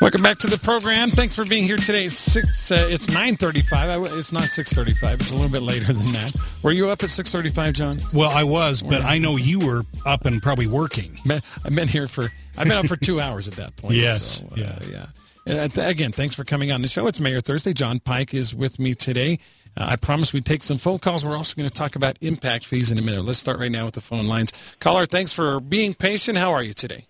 Welcome 0.00 0.22
back 0.22 0.36
to 0.40 0.48
the 0.48 0.58
program. 0.58 1.08
Thanks 1.08 1.34
for 1.34 1.46
being 1.46 1.64
here 1.64 1.78
today. 1.78 2.04
It's 2.04 2.14
six. 2.16 2.70
Uh, 2.70 2.86
it's 2.90 3.08
nine 3.08 3.36
thirty-five. 3.36 4.02
It's 4.18 4.32
not 4.32 4.44
six 4.44 4.70
thirty-five. 4.70 5.18
It's 5.20 5.30
a 5.30 5.34
little 5.34 5.50
bit 5.50 5.62
later 5.62 5.86
than 5.94 6.12
that. 6.12 6.58
Were 6.62 6.72
you 6.72 6.90
up 6.90 7.02
at 7.02 7.08
six 7.08 7.32
thirty-five, 7.32 7.72
Jon? 7.72 8.00
Well, 8.12 8.28
I 8.30 8.44
was, 8.44 8.82
but 8.82 9.02
I 9.02 9.16
know 9.16 9.36
you 9.36 9.60
were 9.66 9.80
up 10.04 10.26
and 10.26 10.42
probably 10.42 10.66
working. 10.66 11.16
I've 11.30 11.74
been 11.74 11.88
here 11.88 12.06
for. 12.06 12.30
I've 12.58 12.68
been 12.68 12.76
up 12.76 12.86
for 12.86 12.96
two 12.96 13.18
hours 13.20 13.48
at 13.48 13.54
that 13.54 13.76
point. 13.76 13.94
Yes. 13.94 14.40
So, 14.40 14.46
uh, 14.48 14.54
yeah. 14.56 14.78
Yeah. 14.90 15.06
Uh, 15.48 15.68
again, 15.76 16.12
thanks 16.12 16.34
for 16.34 16.44
coming 16.44 16.72
on 16.72 16.82
the 16.82 16.88
show. 16.88 17.06
It's 17.06 17.20
Mayor 17.20 17.40
Thursday. 17.40 17.74
Jon 17.74 18.00
Pike 18.00 18.32
is 18.32 18.54
with 18.54 18.78
me 18.78 18.94
today. 18.94 19.38
Uh, 19.76 19.88
I 19.90 19.96
promise 19.96 20.32
we'd 20.32 20.46
take 20.46 20.62
some 20.62 20.78
phone 20.78 20.98
calls. 20.98 21.24
We're 21.24 21.36
also 21.36 21.54
going 21.54 21.68
to 21.68 21.74
talk 21.74 21.96
about 21.96 22.16
impact 22.20 22.64
fees 22.64 22.90
in 22.90 22.98
a 22.98 23.02
minute. 23.02 23.24
Let's 23.24 23.38
start 23.38 23.58
right 23.58 23.70
now 23.70 23.84
with 23.84 23.94
the 23.94 24.00
phone 24.00 24.26
lines. 24.26 24.52
Caller, 24.80 25.04
thanks 25.04 25.32
for 25.32 25.60
being 25.60 25.94
patient. 25.94 26.38
How 26.38 26.52
are 26.52 26.62
you 26.62 26.72
today? 26.72 27.06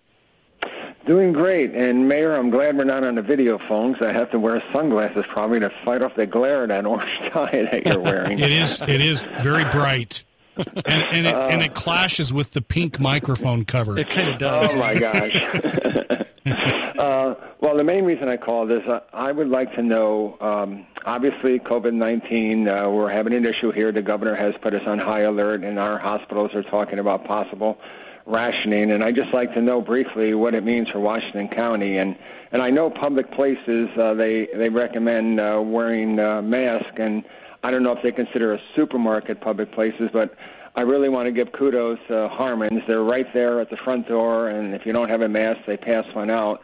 Doing 1.05 1.33
great. 1.33 1.73
And 1.75 2.07
Mayor, 2.07 2.33
I'm 2.33 2.49
glad 2.49 2.77
we're 2.77 2.83
not 2.83 3.03
on 3.03 3.17
a 3.17 3.21
video 3.21 3.59
phone 3.59 3.93
because 3.93 4.07
I 4.07 4.11
have 4.13 4.31
to 4.31 4.39
wear 4.39 4.61
sunglasses 4.73 5.25
probably 5.27 5.59
to 5.59 5.69
fight 5.69 6.01
off 6.01 6.15
the 6.15 6.25
glare 6.25 6.63
of 6.63 6.69
that 6.69 6.85
orange 6.85 7.19
tie 7.25 7.69
that 7.71 7.85
you're 7.85 8.01
wearing. 8.01 8.39
it 8.39 8.51
is. 8.51 8.81
It 8.81 9.01
is 9.01 9.21
very 9.41 9.63
bright. 9.65 10.23
And, 10.57 10.87
and, 10.87 11.27
it, 11.27 11.35
and 11.35 11.61
it 11.61 11.73
clashes 11.73 12.31
with 12.31 12.51
the 12.51 12.61
pink 12.61 12.99
microphone 12.99 13.65
cover. 13.65 13.97
It 13.97 14.09
kind 14.09 14.29
of 14.29 14.37
does. 14.37 14.73
Oh 14.73 14.79
my 14.79 14.97
gosh. 14.97 15.35
uh, 16.45 17.35
well, 17.59 17.75
the 17.75 17.83
main 17.83 18.05
reason 18.05 18.29
I 18.29 18.37
called 18.37 18.71
is 18.71 18.87
uh, 18.87 19.01
I 19.11 19.31
would 19.31 19.49
like 19.49 19.73
to 19.73 19.81
know. 19.81 20.37
Um, 20.39 20.85
obviously, 21.05 21.59
COVID-19, 21.59 22.67
uh, 22.67 22.89
we're 22.91 23.09
having 23.09 23.33
an 23.33 23.45
issue 23.45 23.71
here. 23.71 23.91
The 23.91 24.03
governor 24.03 24.35
has 24.35 24.53
put 24.61 24.73
us 24.75 24.85
on 24.85 24.99
high 24.99 25.21
alert, 25.21 25.63
and 25.63 25.79
our 25.79 25.97
hospitals 25.97 26.53
are 26.53 26.63
talking 26.63 26.99
about 26.99 27.25
possible 27.25 27.79
rationing. 28.27 28.91
And 28.91 29.03
I'd 29.03 29.15
just 29.15 29.33
like 29.33 29.53
to 29.53 29.61
know 29.61 29.81
briefly 29.81 30.33
what 30.33 30.53
it 30.53 30.63
means 30.63 30.89
for 30.89 30.99
Washington 30.99 31.47
County. 31.47 31.97
And 31.97 32.15
and 32.51 32.61
I 32.61 32.69
know 32.69 32.89
public 32.89 33.31
places 33.31 33.89
uh, 33.97 34.13
they 34.13 34.45
they 34.47 34.69
recommend 34.69 35.39
uh, 35.39 35.61
wearing 35.63 36.19
uh, 36.19 36.41
masks 36.41 36.93
and 36.97 37.23
I 37.65 37.71
don't 37.71 37.81
know 37.81 37.93
if 37.93 38.03
they 38.03 38.11
consider 38.11 38.53
a 38.53 38.61
supermarket 38.75 39.41
public 39.41 39.71
places, 39.71 40.11
but 40.13 40.35
I 40.75 40.81
really 40.81 41.09
want 41.09 41.25
to 41.25 41.31
give 41.31 41.51
kudos 41.51 41.97
to 42.09 42.27
Harmon's. 42.27 42.83
They're 42.85 43.01
right 43.01 43.25
there 43.33 43.59
at 43.59 43.71
the 43.71 43.75
front 43.75 44.07
door, 44.07 44.49
and 44.49 44.75
if 44.75 44.85
you 44.85 44.93
don't 44.93 45.09
have 45.09 45.21
a 45.21 45.27
mask, 45.27 45.61
they 45.65 45.75
pass 45.75 46.05
one 46.13 46.29
out. 46.29 46.61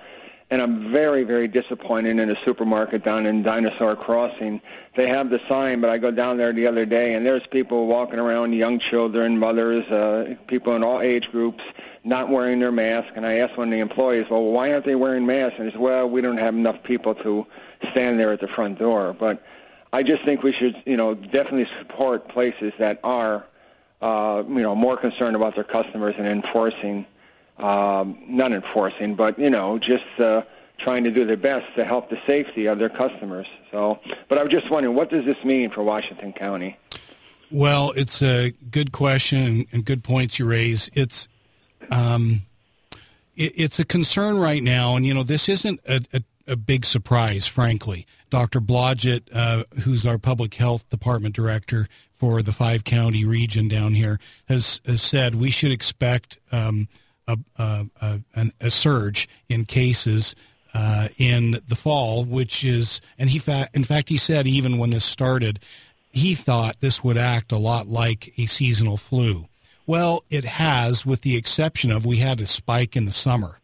And 0.51 0.61
I'm 0.61 0.91
very, 0.91 1.23
very 1.23 1.47
disappointed 1.47 2.19
in 2.19 2.29
a 2.29 2.35
supermarket 2.35 3.03
down 3.03 3.25
in 3.25 3.41
Dinosaur 3.41 3.95
Crossing. 3.95 4.61
They 4.93 5.07
have 5.07 5.31
the 5.31 5.41
sign, 5.47 5.81
but 5.81 5.89
I 5.89 5.97
go 5.97 6.11
down 6.11 6.37
there 6.37 6.53
the 6.53 6.67
other 6.67 6.85
day, 6.85 7.15
and 7.15 7.25
there's 7.25 7.47
people 7.47 7.87
walking 7.87 8.19
around, 8.19 8.53
young 8.53 8.77
children, 8.77 9.39
mothers, 9.39 9.83
uh, 9.87 10.35
people 10.45 10.75
in 10.75 10.83
all 10.83 11.01
age 11.01 11.31
groups, 11.31 11.63
not 12.03 12.29
wearing 12.29 12.59
their 12.59 12.71
mask. 12.71 13.09
And 13.15 13.25
I 13.25 13.37
asked 13.37 13.57
one 13.57 13.69
of 13.69 13.71
the 13.71 13.79
employees, 13.79 14.27
well, 14.29 14.43
why 14.43 14.71
aren't 14.71 14.85
they 14.85 14.93
wearing 14.93 15.25
masks? 15.25 15.57
And 15.57 15.65
he 15.65 15.71
said, 15.71 15.81
well, 15.81 16.07
we 16.07 16.21
don't 16.21 16.37
have 16.37 16.53
enough 16.53 16.83
people 16.83 17.15
to 17.15 17.47
stand 17.89 18.19
there 18.19 18.31
at 18.31 18.39
the 18.39 18.47
front 18.47 18.77
door. 18.77 19.15
But 19.17 19.41
I 19.93 20.03
just 20.03 20.23
think 20.23 20.43
we 20.43 20.51
should, 20.51 20.81
you 20.85 20.97
know, 20.97 21.13
definitely 21.13 21.67
support 21.79 22.27
places 22.29 22.73
that 22.79 22.99
are, 23.03 23.45
uh, 24.01 24.43
you 24.47 24.61
know, 24.61 24.73
more 24.75 24.97
concerned 24.97 25.35
about 25.35 25.55
their 25.55 25.65
customers 25.65 26.15
and 26.17 26.27
enforcing, 26.27 27.05
um, 27.57 28.17
not 28.27 28.53
enforcing, 28.53 29.15
but 29.15 29.37
you 29.37 29.49
know, 29.49 29.77
just 29.77 30.05
uh, 30.19 30.43
trying 30.77 31.03
to 31.03 31.11
do 31.11 31.25
their 31.25 31.37
best 31.37 31.75
to 31.75 31.83
help 31.83 32.09
the 32.09 32.19
safety 32.25 32.67
of 32.67 32.79
their 32.79 32.89
customers. 32.89 33.47
So, 33.69 33.99
but 34.29 34.37
I 34.37 34.43
was 34.43 34.51
just 34.51 34.69
wondering, 34.69 34.95
what 34.95 35.09
does 35.09 35.25
this 35.25 35.43
mean 35.43 35.69
for 35.69 35.83
Washington 35.83 36.33
County? 36.33 36.77
Well, 37.51 37.91
it's 37.97 38.21
a 38.23 38.51
good 38.71 38.93
question 38.93 39.65
and 39.73 39.83
good 39.83 40.03
points 40.03 40.39
you 40.39 40.45
raise. 40.45 40.89
It's 40.93 41.27
um, 41.91 42.43
it, 43.35 43.51
it's 43.57 43.79
a 43.79 43.85
concern 43.85 44.37
right 44.37 44.63
now, 44.63 44.95
and 44.95 45.05
you 45.05 45.13
know, 45.13 45.23
this 45.23 45.49
isn't 45.49 45.81
a, 45.85 46.01
a, 46.13 46.21
a 46.47 46.55
big 46.55 46.85
surprise, 46.85 47.47
frankly. 47.47 48.05
Dr. 48.29 48.61
Blodgett, 48.61 49.27
uh, 49.33 49.63
who's 49.83 50.05
our 50.05 50.17
public 50.17 50.53
health 50.55 50.87
department 50.89 51.35
director 51.35 51.87
for 52.11 52.41
the 52.41 52.53
five 52.53 52.83
county 52.83 53.25
region 53.25 53.67
down 53.67 53.93
here, 53.93 54.19
has, 54.47 54.81
has 54.85 55.01
said 55.01 55.35
we 55.35 55.49
should 55.49 55.71
expect 55.71 56.39
um, 56.51 56.87
a, 57.27 57.37
a, 57.57 57.87
a, 58.01 58.51
a, 58.61 58.71
surge 58.71 59.27
in 59.49 59.65
cases 59.65 60.35
uh, 60.73 61.09
in 61.17 61.57
the 61.67 61.75
fall, 61.75 62.23
which 62.23 62.63
is, 62.63 63.01
and 63.17 63.29
he 63.29 63.39
fa- 63.39 63.69
in 63.73 63.83
fact 63.83 64.09
he 64.09 64.17
said 64.17 64.47
even 64.47 64.77
when 64.77 64.91
this 64.91 65.05
started, 65.05 65.59
he 66.11 66.33
thought 66.35 66.79
this 66.79 67.03
would 67.03 67.17
act 67.17 67.51
a 67.51 67.57
lot 67.57 67.87
like 67.87 68.33
a 68.37 68.45
seasonal 68.45 68.97
flu. 68.97 69.47
Well, 69.87 70.23
it 70.29 70.45
has, 70.45 71.05
with 71.05 71.21
the 71.21 71.35
exception 71.35 71.91
of 71.91 72.05
we 72.05 72.17
had 72.17 72.39
a 72.39 72.45
spike 72.45 72.95
in 72.95 73.05
the 73.05 73.11
summer. 73.11 73.60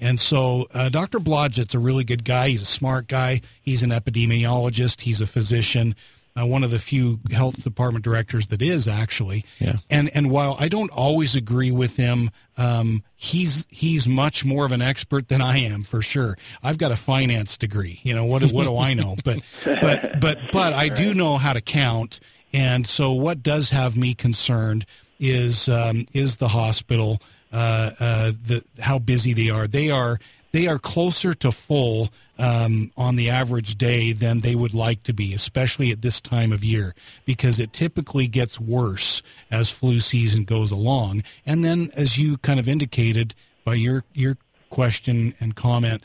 And 0.00 0.18
so 0.20 0.66
uh, 0.72 0.88
Dr. 0.88 1.18
Blodgett's 1.18 1.74
a 1.74 1.78
really 1.78 2.04
good 2.04 2.24
guy. 2.24 2.48
He's 2.48 2.62
a 2.62 2.66
smart 2.66 3.08
guy. 3.08 3.40
He's 3.60 3.82
an 3.82 3.90
epidemiologist. 3.90 5.02
He's 5.02 5.20
a 5.20 5.26
physician. 5.26 5.94
Uh, 6.38 6.46
one 6.46 6.62
of 6.62 6.70
the 6.70 6.78
few 6.78 7.18
health 7.32 7.64
department 7.64 8.04
directors 8.04 8.46
that 8.48 8.62
is 8.62 8.86
actually. 8.86 9.44
Yeah. 9.58 9.78
And 9.90 10.08
and 10.14 10.30
while 10.30 10.56
I 10.60 10.68
don't 10.68 10.90
always 10.90 11.34
agree 11.34 11.72
with 11.72 11.96
him, 11.96 12.30
um, 12.56 13.02
he's 13.16 13.66
he's 13.70 14.06
much 14.06 14.44
more 14.44 14.64
of 14.64 14.70
an 14.70 14.82
expert 14.82 15.28
than 15.28 15.40
I 15.40 15.58
am 15.58 15.82
for 15.82 16.00
sure. 16.00 16.36
I've 16.62 16.78
got 16.78 16.92
a 16.92 16.96
finance 16.96 17.56
degree. 17.56 17.98
You 18.04 18.14
know 18.14 18.24
what 18.24 18.42
what 18.52 18.64
do 18.64 18.76
I 18.78 18.94
know? 18.94 19.16
But 19.24 19.40
but 19.64 20.20
but 20.20 20.38
but 20.52 20.72
I 20.74 20.88
do 20.90 21.12
know 21.12 21.38
how 21.38 21.54
to 21.54 21.60
count. 21.60 22.20
And 22.52 22.86
so 22.86 23.12
what 23.12 23.42
does 23.42 23.70
have 23.70 23.96
me 23.96 24.14
concerned 24.14 24.86
is 25.18 25.68
um, 25.68 26.06
is 26.14 26.36
the 26.36 26.48
hospital 26.48 27.20
uh, 27.52 27.90
uh, 27.98 28.32
the 28.46 28.64
how 28.80 28.98
busy 28.98 29.32
they 29.32 29.50
are. 29.50 29.66
They 29.66 29.90
are 29.90 30.18
they 30.52 30.66
are 30.66 30.78
closer 30.78 31.34
to 31.34 31.52
full 31.52 32.08
um, 32.38 32.90
on 32.96 33.16
the 33.16 33.30
average 33.30 33.76
day 33.76 34.12
than 34.12 34.40
they 34.40 34.54
would 34.54 34.74
like 34.74 35.02
to 35.04 35.12
be, 35.12 35.34
especially 35.34 35.90
at 35.90 36.02
this 36.02 36.20
time 36.20 36.52
of 36.52 36.62
year, 36.62 36.94
because 37.24 37.58
it 37.58 37.72
typically 37.72 38.28
gets 38.28 38.60
worse 38.60 39.22
as 39.50 39.70
flu 39.70 40.00
season 40.00 40.44
goes 40.44 40.70
along. 40.70 41.22
And 41.44 41.64
then, 41.64 41.90
as 41.96 42.18
you 42.18 42.38
kind 42.38 42.60
of 42.60 42.68
indicated 42.68 43.34
by 43.64 43.74
your 43.74 44.04
your 44.14 44.36
question 44.70 45.34
and 45.40 45.54
comment, 45.54 46.02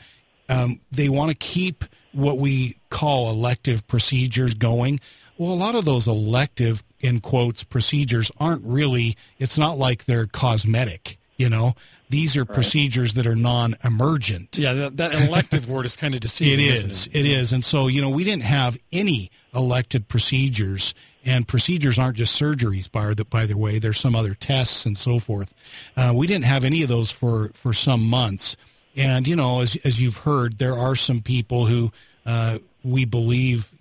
um, 0.48 0.80
they 0.90 1.08
want 1.08 1.30
to 1.30 1.36
keep 1.36 1.84
what 2.12 2.38
we 2.38 2.76
call 2.90 3.30
elective 3.30 3.86
procedures 3.86 4.54
going. 4.54 5.00
Well, 5.36 5.52
a 5.52 5.54
lot 5.54 5.74
of 5.74 5.84
those 5.84 6.06
elective, 6.06 6.84
in 7.00 7.20
quotes, 7.20 7.64
procedures 7.64 8.30
aren't 8.38 8.62
really, 8.64 9.16
it's 9.38 9.58
not 9.58 9.78
like 9.78 10.04
they're 10.04 10.26
cosmetic. 10.26 11.18
You 11.36 11.48
know, 11.50 11.74
these 12.10 12.36
are 12.36 12.44
right. 12.44 12.54
procedures 12.54 13.14
that 13.14 13.26
are 13.26 13.34
non-emergent. 13.34 14.56
Yeah, 14.56 14.72
that, 14.74 14.96
that 14.98 15.14
elective 15.14 15.68
word 15.68 15.84
is 15.86 15.96
kind 15.96 16.14
of 16.14 16.20
deceiving. 16.20 16.64
It 16.64 16.84
is. 16.84 17.06
It? 17.08 17.16
it 17.16 17.26
is. 17.26 17.52
And 17.52 17.64
so, 17.64 17.88
you 17.88 18.00
know, 18.00 18.10
we 18.10 18.24
didn't 18.24 18.44
have 18.44 18.78
any 18.92 19.30
elected 19.54 20.08
procedures, 20.08 20.94
and 21.24 21.48
procedures 21.48 21.98
aren't 21.98 22.16
just 22.16 22.40
surgeries. 22.40 22.90
By 22.90 23.14
the 23.14 23.24
by 23.24 23.46
the 23.46 23.56
way, 23.56 23.78
there's 23.78 23.98
some 23.98 24.14
other 24.14 24.34
tests 24.34 24.86
and 24.86 24.96
so 24.96 25.18
forth. 25.18 25.54
Uh, 25.96 26.12
we 26.14 26.26
didn't 26.26 26.44
have 26.44 26.64
any 26.64 26.82
of 26.82 26.88
those 26.88 27.10
for 27.10 27.48
for 27.54 27.72
some 27.72 28.04
months. 28.04 28.56
And 28.96 29.26
you 29.26 29.34
know, 29.34 29.60
as 29.60 29.76
as 29.84 30.00
you've 30.00 30.18
heard, 30.18 30.58
there 30.58 30.74
are 30.74 30.94
some 30.94 31.20
people 31.20 31.66
who 31.66 31.90
uh, 32.26 32.58
we 32.84 33.04
believe 33.04 33.74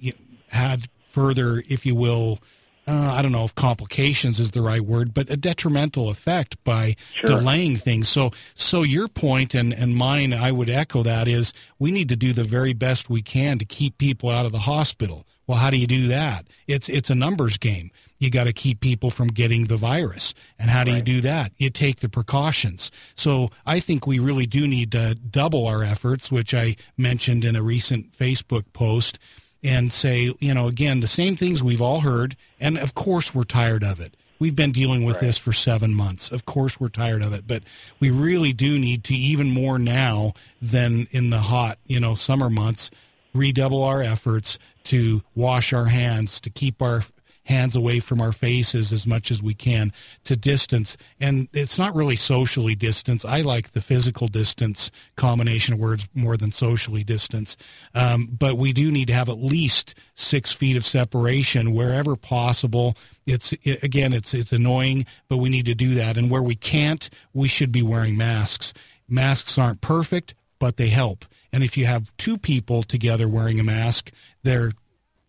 had 0.47 0.87
further, 1.09 1.61
if 1.69 1.85
you 1.85 1.95
will, 1.95 2.39
uh, 2.85 3.15
I 3.17 3.21
don't 3.21 3.31
know 3.31 3.45
if 3.45 3.55
complications 3.55 4.39
is 4.39 4.51
the 4.51 4.61
right 4.61 4.81
word, 4.81 5.13
but 5.13 5.29
a 5.29 5.37
detrimental 5.37 6.09
effect 6.09 6.61
by 6.63 6.95
sure. 7.13 7.27
delaying 7.27 7.77
things. 7.77 8.09
So, 8.09 8.31
so 8.55 8.83
your 8.83 9.07
point 9.07 9.53
and, 9.53 9.73
and 9.73 9.95
mine, 9.95 10.33
I 10.33 10.51
would 10.51 10.69
echo 10.69 11.03
that 11.03 11.27
is 11.27 11.53
we 11.79 11.91
need 11.91 12.09
to 12.09 12.15
do 12.15 12.33
the 12.33 12.43
very 12.43 12.73
best 12.73 13.09
we 13.09 13.21
can 13.21 13.57
to 13.59 13.65
keep 13.65 13.97
people 13.97 14.29
out 14.29 14.45
of 14.45 14.51
the 14.51 14.59
hospital. 14.59 15.25
Well, 15.47 15.57
how 15.57 15.69
do 15.69 15.77
you 15.77 15.87
do 15.87 16.07
that? 16.07 16.47
It's, 16.67 16.89
it's 16.89 17.09
a 17.09 17.15
numbers 17.15 17.57
game. 17.57 17.91
You 18.17 18.29
got 18.29 18.45
to 18.45 18.53
keep 18.53 18.79
people 18.79 19.09
from 19.09 19.27
getting 19.27 19.65
the 19.65 19.75
virus. 19.75 20.33
And 20.57 20.69
how 20.69 20.85
do 20.85 20.91
right. 20.91 20.97
you 20.97 21.03
do 21.03 21.21
that? 21.21 21.51
You 21.57 21.69
take 21.69 21.99
the 21.99 22.07
precautions. 22.07 22.89
So 23.15 23.49
I 23.65 23.81
think 23.81 24.07
we 24.07 24.19
really 24.19 24.45
do 24.45 24.65
need 24.65 24.93
to 24.93 25.15
double 25.15 25.67
our 25.67 25.83
efforts, 25.83 26.31
which 26.31 26.53
I 26.53 26.77
mentioned 26.97 27.43
in 27.43 27.57
a 27.57 27.61
recent 27.61 28.13
Facebook 28.13 28.63
post 28.71 29.19
and 29.63 29.91
say, 29.91 30.33
you 30.39 30.53
know, 30.53 30.67
again, 30.67 30.99
the 30.99 31.07
same 31.07 31.35
things 31.35 31.63
we've 31.63 31.81
all 31.81 32.01
heard. 32.01 32.35
And 32.59 32.77
of 32.77 32.93
course, 32.93 33.33
we're 33.33 33.43
tired 33.43 33.83
of 33.83 33.99
it. 33.99 34.15
We've 34.39 34.55
been 34.55 34.71
dealing 34.71 35.05
with 35.05 35.17
right. 35.17 35.27
this 35.27 35.37
for 35.37 35.53
seven 35.53 35.93
months. 35.93 36.31
Of 36.31 36.45
course, 36.45 36.79
we're 36.79 36.89
tired 36.89 37.23
of 37.23 37.33
it, 37.33 37.47
but 37.47 37.63
we 37.99 38.11
really 38.11 38.51
do 38.51 38.77
need 38.77 39.03
to, 39.05 39.15
even 39.15 39.49
more 39.49 39.79
now 39.79 40.33
than 40.61 41.07
in 41.11 41.29
the 41.29 41.37
hot, 41.37 41.77
you 41.87 41.99
know, 41.99 42.15
summer 42.15 42.49
months, 42.49 42.91
redouble 43.33 43.83
our 43.83 44.01
efforts 44.01 44.59
to 44.85 45.21
wash 45.33 45.71
our 45.71 45.85
hands, 45.85 46.41
to 46.41 46.49
keep 46.49 46.81
our 46.81 47.03
hands 47.45 47.75
away 47.75 47.99
from 47.99 48.21
our 48.21 48.31
faces 48.31 48.91
as 48.91 49.05
much 49.05 49.31
as 49.31 49.43
we 49.43 49.53
can 49.53 49.91
to 50.23 50.35
distance. 50.35 50.97
And 51.19 51.47
it's 51.53 51.77
not 51.77 51.95
really 51.95 52.15
socially 52.15 52.75
distance. 52.75 53.25
I 53.25 53.41
like 53.41 53.71
the 53.71 53.81
physical 53.81 54.27
distance 54.27 54.91
combination 55.15 55.73
of 55.73 55.79
words 55.79 56.07
more 56.13 56.37
than 56.37 56.51
socially 56.51 57.03
distance. 57.03 57.57
Um, 57.93 58.27
but 58.27 58.57
we 58.57 58.73
do 58.73 58.91
need 58.91 59.07
to 59.07 59.13
have 59.13 59.29
at 59.29 59.37
least 59.37 59.93
six 60.15 60.53
feet 60.53 60.77
of 60.77 60.85
separation 60.85 61.73
wherever 61.73 62.15
possible. 62.15 62.95
It's 63.25 63.53
it, 63.63 63.83
again, 63.83 64.13
it's 64.13 64.33
it's 64.33 64.53
annoying, 64.53 65.05
but 65.27 65.37
we 65.37 65.49
need 65.49 65.65
to 65.65 65.75
do 65.75 65.95
that. 65.95 66.17
And 66.17 66.29
where 66.29 66.43
we 66.43 66.55
can't, 66.55 67.09
we 67.33 67.47
should 67.47 67.71
be 67.71 67.83
wearing 67.83 68.17
masks. 68.17 68.73
Masks 69.07 69.57
aren't 69.57 69.81
perfect, 69.81 70.33
but 70.59 70.77
they 70.77 70.89
help. 70.89 71.25
And 71.51 71.63
if 71.63 71.77
you 71.77 71.85
have 71.85 72.15
two 72.17 72.37
people 72.37 72.81
together 72.81 73.27
wearing 73.27 73.59
a 73.59 73.63
mask, 73.63 74.11
they're 74.43 74.71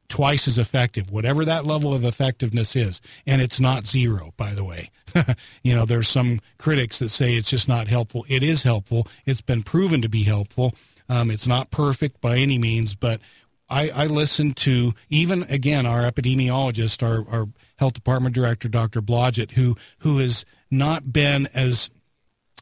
twice 0.09 0.47
as 0.47 0.59
effective, 0.59 1.11
whatever 1.11 1.45
that 1.45 1.64
level 1.64 1.95
of 1.95 2.05
effectiveness 2.05 2.77
is. 2.77 3.01
And 3.27 3.40
it's 3.40 3.61
not 3.61 3.87
zero, 3.87 4.33
by 4.37 4.55
the 4.55 4.64
way. 4.64 4.90
you 5.62 5.75
know, 5.75 5.85
there's 5.85 6.09
some 6.09 6.40
critics 6.59 6.99
that 6.99 7.09
say 7.09 7.35
it's 7.35 7.51
just 7.51 7.69
not 7.69 7.88
helpful. 7.88 8.25
It 8.29 8.43
is 8.43 8.62
helpful. 8.62 9.07
It's 9.27 9.40
been 9.40 9.62
proven 9.62 10.03
to 10.03 10.09
be 10.09 10.25
helpful. 10.25 10.75
Um, 11.09 11.31
it's 11.31 11.47
not 11.47 11.71
perfect 11.71 12.21
by 12.21 12.37
any 12.37 12.59
means, 12.59 12.95
but 12.95 13.21
I, 13.69 13.90
I 13.90 14.07
listen 14.07 14.53
to 14.55 14.93
even 15.09 15.43
again 15.45 15.87
our 15.87 16.03
epidemiologist, 16.03 17.03
our, 17.03 17.29
our 17.29 17.49
health 17.79 17.95
department 17.95 18.35
director, 18.35 18.69
Dr. 18.69 19.01
Blodgett, 19.01 19.53
who 19.53 19.77
who 19.99 20.19
has 20.19 20.45
not 20.71 21.12
been 21.12 21.49
as 21.55 21.90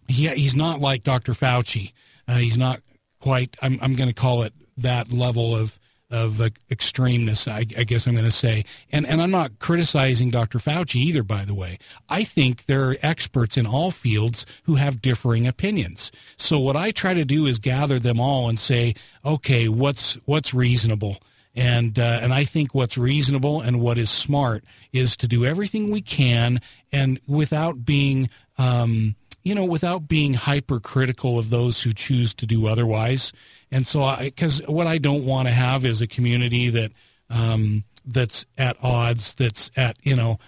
he, 0.09 0.29
he's 0.29 0.57
not 0.57 0.81
like 0.81 1.03
Dr. 1.03 1.33
Fauci 1.33 1.93
Uh, 2.29 2.37
he's 2.37 2.59
not 2.59 2.81
quite. 3.21 3.57
I'm 3.63 3.79
I'm 3.83 3.95
going 3.95 4.09
to 4.09 4.15
call 4.15 4.43
it 4.43 4.53
that 4.77 5.13
level 5.13 5.55
of 5.55 5.79
of 6.13 6.41
uh, 6.41 6.51
extremeness, 6.71 7.51
I, 7.51 7.61
I, 7.79 7.85
guess 7.85 8.07
I'm 8.07 8.13
going 8.13 8.25
to 8.27 8.31
say. 8.31 8.65
And 8.93 9.07
and 9.07 9.21
I'm 9.21 9.31
not 9.31 9.59
criticizing 9.59 10.31
Dr. 10.31 10.59
Fauci 10.59 10.97
either, 10.97 11.23
by 11.23 11.45
the 11.45 11.55
way. 11.55 11.79
I 12.09 12.23
think 12.23 12.67
there 12.67 12.91
are 12.91 12.97
experts 13.03 13.57
in 13.57 13.67
all 13.67 13.91
fields 13.91 14.45
who 14.65 14.77
have 14.77 15.01
differing 15.01 15.47
opinions. 15.47 16.13
So 16.37 16.59
what 16.61 16.77
I 16.77 16.91
try 16.91 17.15
to 17.15 17.25
do 17.25 17.47
is 17.47 17.59
gather 17.59 17.99
them 17.99 18.21
all 18.21 18.49
and 18.49 18.59
say, 18.59 18.95
okay, 19.25 19.69
what's 19.69 20.15
what's 20.27 20.53
reasonable. 20.53 21.17
And 21.55 21.99
uh, 21.99 22.21
and 22.23 22.33
I 22.33 22.45
think 22.45 22.75
what's 22.75 22.99
reasonable 22.99 23.63
and 23.63 23.81
what 23.81 23.99
is 23.99 24.11
smart 24.11 24.65
is 24.93 25.17
to 25.19 25.29
do 25.29 25.45
everything 25.45 25.91
we 25.91 26.03
can 26.03 26.61
and 26.93 27.19
without 27.27 27.85
being 27.85 28.29
um, 28.59 29.17
you 29.43 29.55
know, 29.55 29.65
without 29.65 30.09
being 30.09 30.35
hypercritical 30.35 31.39
of 31.39 31.51
those 31.51 31.83
who 31.83 31.93
choose 31.93 32.35
to 32.35 32.47
do 32.47 32.67
otherwise. 32.67 33.33
And 33.71 33.87
so, 33.87 34.03
I 34.03 34.25
because 34.25 34.61
what 34.69 34.87
I 34.87 34.99
don't 34.99 35.25
want 35.25 35.49
to 35.49 35.55
have 35.55 35.85
is 35.85 36.01
a 36.01 36.07
community 36.07 36.69
that 36.71 36.93
um, 37.31 37.85
that's 38.05 38.47
at 38.59 38.77
odds, 38.83 39.35
that's 39.35 39.71
at 39.77 39.97
you 40.03 40.17
know 40.17 40.39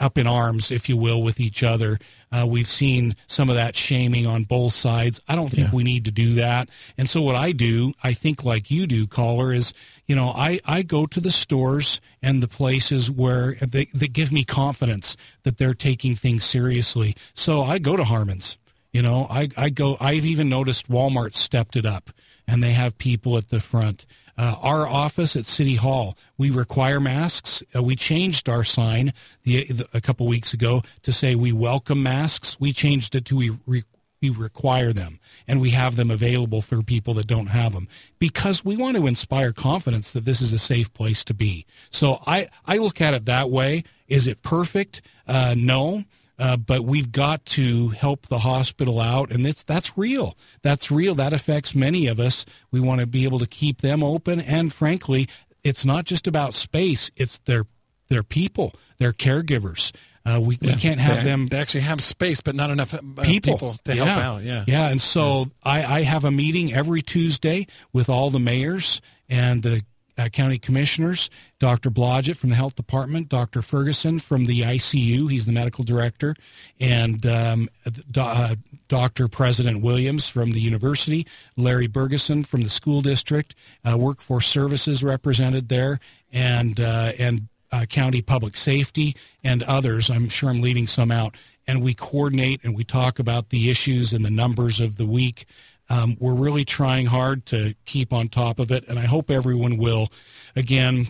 up 0.00 0.18
in 0.18 0.26
arms, 0.26 0.70
if 0.70 0.88
you 0.88 0.96
will, 0.96 1.22
with 1.22 1.40
each 1.40 1.62
other. 1.62 1.98
Uh, 2.30 2.46
we've 2.46 2.68
seen 2.68 3.14
some 3.26 3.48
of 3.48 3.56
that 3.56 3.74
shaming 3.74 4.26
on 4.26 4.44
both 4.44 4.72
sides. 4.72 5.20
I 5.28 5.36
don't 5.36 5.48
think 5.48 5.68
yeah. 5.68 5.74
we 5.74 5.82
need 5.82 6.04
to 6.06 6.10
do 6.10 6.34
that. 6.34 6.68
And 6.98 7.08
so, 7.08 7.22
what 7.22 7.36
I 7.36 7.52
do, 7.52 7.92
I 8.02 8.12
think, 8.12 8.44
like 8.44 8.70
you 8.70 8.86
do, 8.86 9.06
caller, 9.06 9.52
is 9.52 9.72
you 10.06 10.16
know, 10.16 10.28
I, 10.28 10.60
I 10.66 10.82
go 10.82 11.06
to 11.06 11.20
the 11.20 11.30
stores 11.30 12.00
and 12.22 12.42
the 12.42 12.48
places 12.48 13.10
where 13.10 13.54
they, 13.54 13.86
they 13.94 14.08
give 14.08 14.32
me 14.32 14.44
confidence 14.44 15.16
that 15.44 15.58
they're 15.58 15.74
taking 15.74 16.14
things 16.14 16.44
seriously. 16.44 17.16
So 17.34 17.62
I 17.62 17.78
go 17.78 17.96
to 17.96 18.04
Harmon's. 18.04 18.58
You 18.92 19.00
know, 19.00 19.26
I, 19.30 19.48
I 19.56 19.70
go, 19.70 19.96
I've 20.00 20.26
even 20.26 20.50
noticed 20.50 20.90
Walmart 20.90 21.32
stepped 21.32 21.76
it 21.76 21.86
up 21.86 22.10
and 22.46 22.62
they 22.62 22.72
have 22.72 22.98
people 22.98 23.38
at 23.38 23.48
the 23.48 23.60
front. 23.60 24.04
Uh, 24.36 24.56
our 24.62 24.86
office 24.86 25.36
at 25.36 25.44
City 25.44 25.76
Hall, 25.76 26.16
we 26.38 26.50
require 26.50 27.00
masks. 27.00 27.62
Uh, 27.76 27.82
we 27.82 27.96
changed 27.96 28.48
our 28.48 28.64
sign 28.64 29.12
the, 29.44 29.64
the, 29.64 29.86
a 29.92 30.00
couple 30.00 30.26
weeks 30.26 30.54
ago 30.54 30.82
to 31.02 31.12
say 31.12 31.34
we 31.34 31.52
welcome 31.52 32.02
masks. 32.02 32.58
We 32.58 32.72
changed 32.72 33.14
it 33.14 33.24
to 33.26 33.36
we 33.36 33.50
re, 33.66 33.82
we 34.22 34.30
require 34.30 34.92
them 34.92 35.18
and 35.46 35.60
we 35.60 35.70
have 35.70 35.96
them 35.96 36.10
available 36.10 36.62
for 36.62 36.82
people 36.82 37.12
that 37.14 37.26
don't 37.26 37.48
have 37.48 37.72
them 37.72 37.88
because 38.18 38.64
we 38.64 38.76
want 38.76 38.96
to 38.96 39.06
inspire 39.06 39.52
confidence 39.52 40.12
that 40.12 40.24
this 40.24 40.40
is 40.40 40.52
a 40.52 40.58
safe 40.58 40.94
place 40.94 41.24
to 41.24 41.34
be. 41.34 41.66
So 41.90 42.18
I, 42.26 42.46
I 42.64 42.78
look 42.78 43.00
at 43.00 43.14
it 43.14 43.26
that 43.26 43.50
way. 43.50 43.82
Is 44.08 44.26
it 44.26 44.42
perfect? 44.42 45.02
Uh, 45.26 45.54
no. 45.58 46.04
Uh, 46.42 46.56
but 46.56 46.80
we've 46.80 47.12
got 47.12 47.46
to 47.46 47.90
help 47.90 48.26
the 48.26 48.40
hospital 48.40 48.98
out, 48.98 49.30
and 49.30 49.46
it's 49.46 49.62
that's 49.62 49.96
real. 49.96 50.36
That's 50.62 50.90
real. 50.90 51.14
That 51.14 51.32
affects 51.32 51.72
many 51.72 52.08
of 52.08 52.18
us. 52.18 52.44
We 52.72 52.80
want 52.80 53.00
to 53.00 53.06
be 53.06 53.22
able 53.22 53.38
to 53.38 53.46
keep 53.46 53.80
them 53.80 54.02
open, 54.02 54.40
and 54.40 54.72
frankly, 54.72 55.28
it's 55.62 55.84
not 55.84 56.04
just 56.04 56.26
about 56.26 56.54
space. 56.54 57.12
It's 57.14 57.38
their 57.38 57.66
their 58.08 58.24
people, 58.24 58.74
their 58.98 59.12
caregivers. 59.12 59.94
Uh, 60.26 60.40
we, 60.42 60.58
yeah. 60.60 60.74
we 60.74 60.80
can't 60.80 60.98
have 60.98 61.18
they, 61.18 61.30
them. 61.30 61.46
They 61.46 61.60
actually 61.60 61.82
have 61.82 62.00
space, 62.02 62.40
but 62.40 62.56
not 62.56 62.70
enough 62.70 62.92
uh, 62.92 62.98
people. 63.22 63.52
people. 63.52 63.76
to 63.84 63.94
yeah. 63.94 64.04
help 64.04 64.24
out. 64.24 64.42
Yeah, 64.42 64.64
yeah. 64.66 64.88
And 64.88 65.00
so 65.00 65.44
yeah. 65.44 65.44
I, 65.62 65.84
I 65.98 66.02
have 66.02 66.24
a 66.24 66.32
meeting 66.32 66.74
every 66.74 67.02
Tuesday 67.02 67.68
with 67.92 68.08
all 68.08 68.30
the 68.30 68.40
mayors 68.40 69.00
and 69.28 69.62
the 69.62 69.82
uh, 70.18 70.28
county 70.28 70.58
commissioners, 70.58 71.30
Dr. 71.58 71.90
Blodgett 71.90 72.36
from 72.36 72.50
the 72.50 72.56
health 72.56 72.74
department, 72.74 73.28
Dr. 73.28 73.62
Ferguson 73.62 74.18
from 74.18 74.44
the 74.46 74.60
ICU, 74.60 75.30
he's 75.30 75.46
the 75.46 75.52
medical 75.52 75.84
director, 75.84 76.34
and 76.80 77.24
um, 77.26 77.68
uh, 78.16 78.54
Dr. 78.88 79.28
President 79.28 79.82
Williams 79.82 80.28
from 80.28 80.50
the 80.50 80.60
university, 80.60 81.26
Larry 81.56 81.88
Bergeson 81.88 82.46
from 82.46 82.60
the 82.62 82.70
school 82.70 83.00
district, 83.00 83.54
uh, 83.84 83.96
workforce 83.96 84.46
services 84.46 85.02
represented 85.02 85.68
there, 85.68 85.98
and 86.32 86.78
uh, 86.78 87.12
and 87.18 87.48
uh, 87.72 87.86
county 87.86 88.22
public 88.22 88.56
safety 88.56 89.16
and 89.42 89.62
others. 89.62 90.10
I'm 90.10 90.28
sure 90.28 90.50
I'm 90.50 90.60
leaving 90.60 90.86
some 90.86 91.10
out. 91.10 91.34
And 91.66 91.80
we 91.80 91.94
coordinate 91.94 92.62
and 92.64 92.76
we 92.76 92.84
talk 92.84 93.18
about 93.18 93.50
the 93.50 93.70
issues 93.70 94.12
and 94.12 94.24
the 94.24 94.30
numbers 94.30 94.80
of 94.80 94.96
the 94.96 95.06
week. 95.06 95.46
Um, 95.92 96.16
we're 96.18 96.34
really 96.34 96.64
trying 96.64 97.04
hard 97.04 97.44
to 97.46 97.74
keep 97.84 98.14
on 98.14 98.28
top 98.28 98.58
of 98.58 98.70
it, 98.70 98.88
and 98.88 98.98
I 98.98 99.04
hope 99.04 99.30
everyone 99.30 99.76
will. 99.76 100.08
Again, 100.56 101.08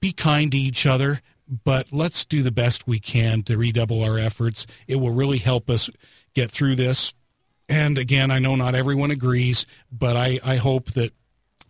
be 0.00 0.10
kind 0.10 0.50
to 0.50 0.58
each 0.58 0.86
other, 0.86 1.20
but 1.64 1.92
let's 1.92 2.24
do 2.24 2.42
the 2.42 2.50
best 2.50 2.88
we 2.88 2.98
can 2.98 3.44
to 3.44 3.56
redouble 3.56 4.02
our 4.02 4.18
efforts. 4.18 4.66
It 4.88 4.96
will 4.96 5.12
really 5.12 5.38
help 5.38 5.70
us 5.70 5.88
get 6.34 6.50
through 6.50 6.74
this. 6.74 7.14
And 7.68 7.96
again, 7.96 8.32
I 8.32 8.40
know 8.40 8.56
not 8.56 8.74
everyone 8.74 9.12
agrees, 9.12 9.66
but 9.92 10.16
I, 10.16 10.40
I 10.42 10.56
hope 10.56 10.92
that 10.92 11.12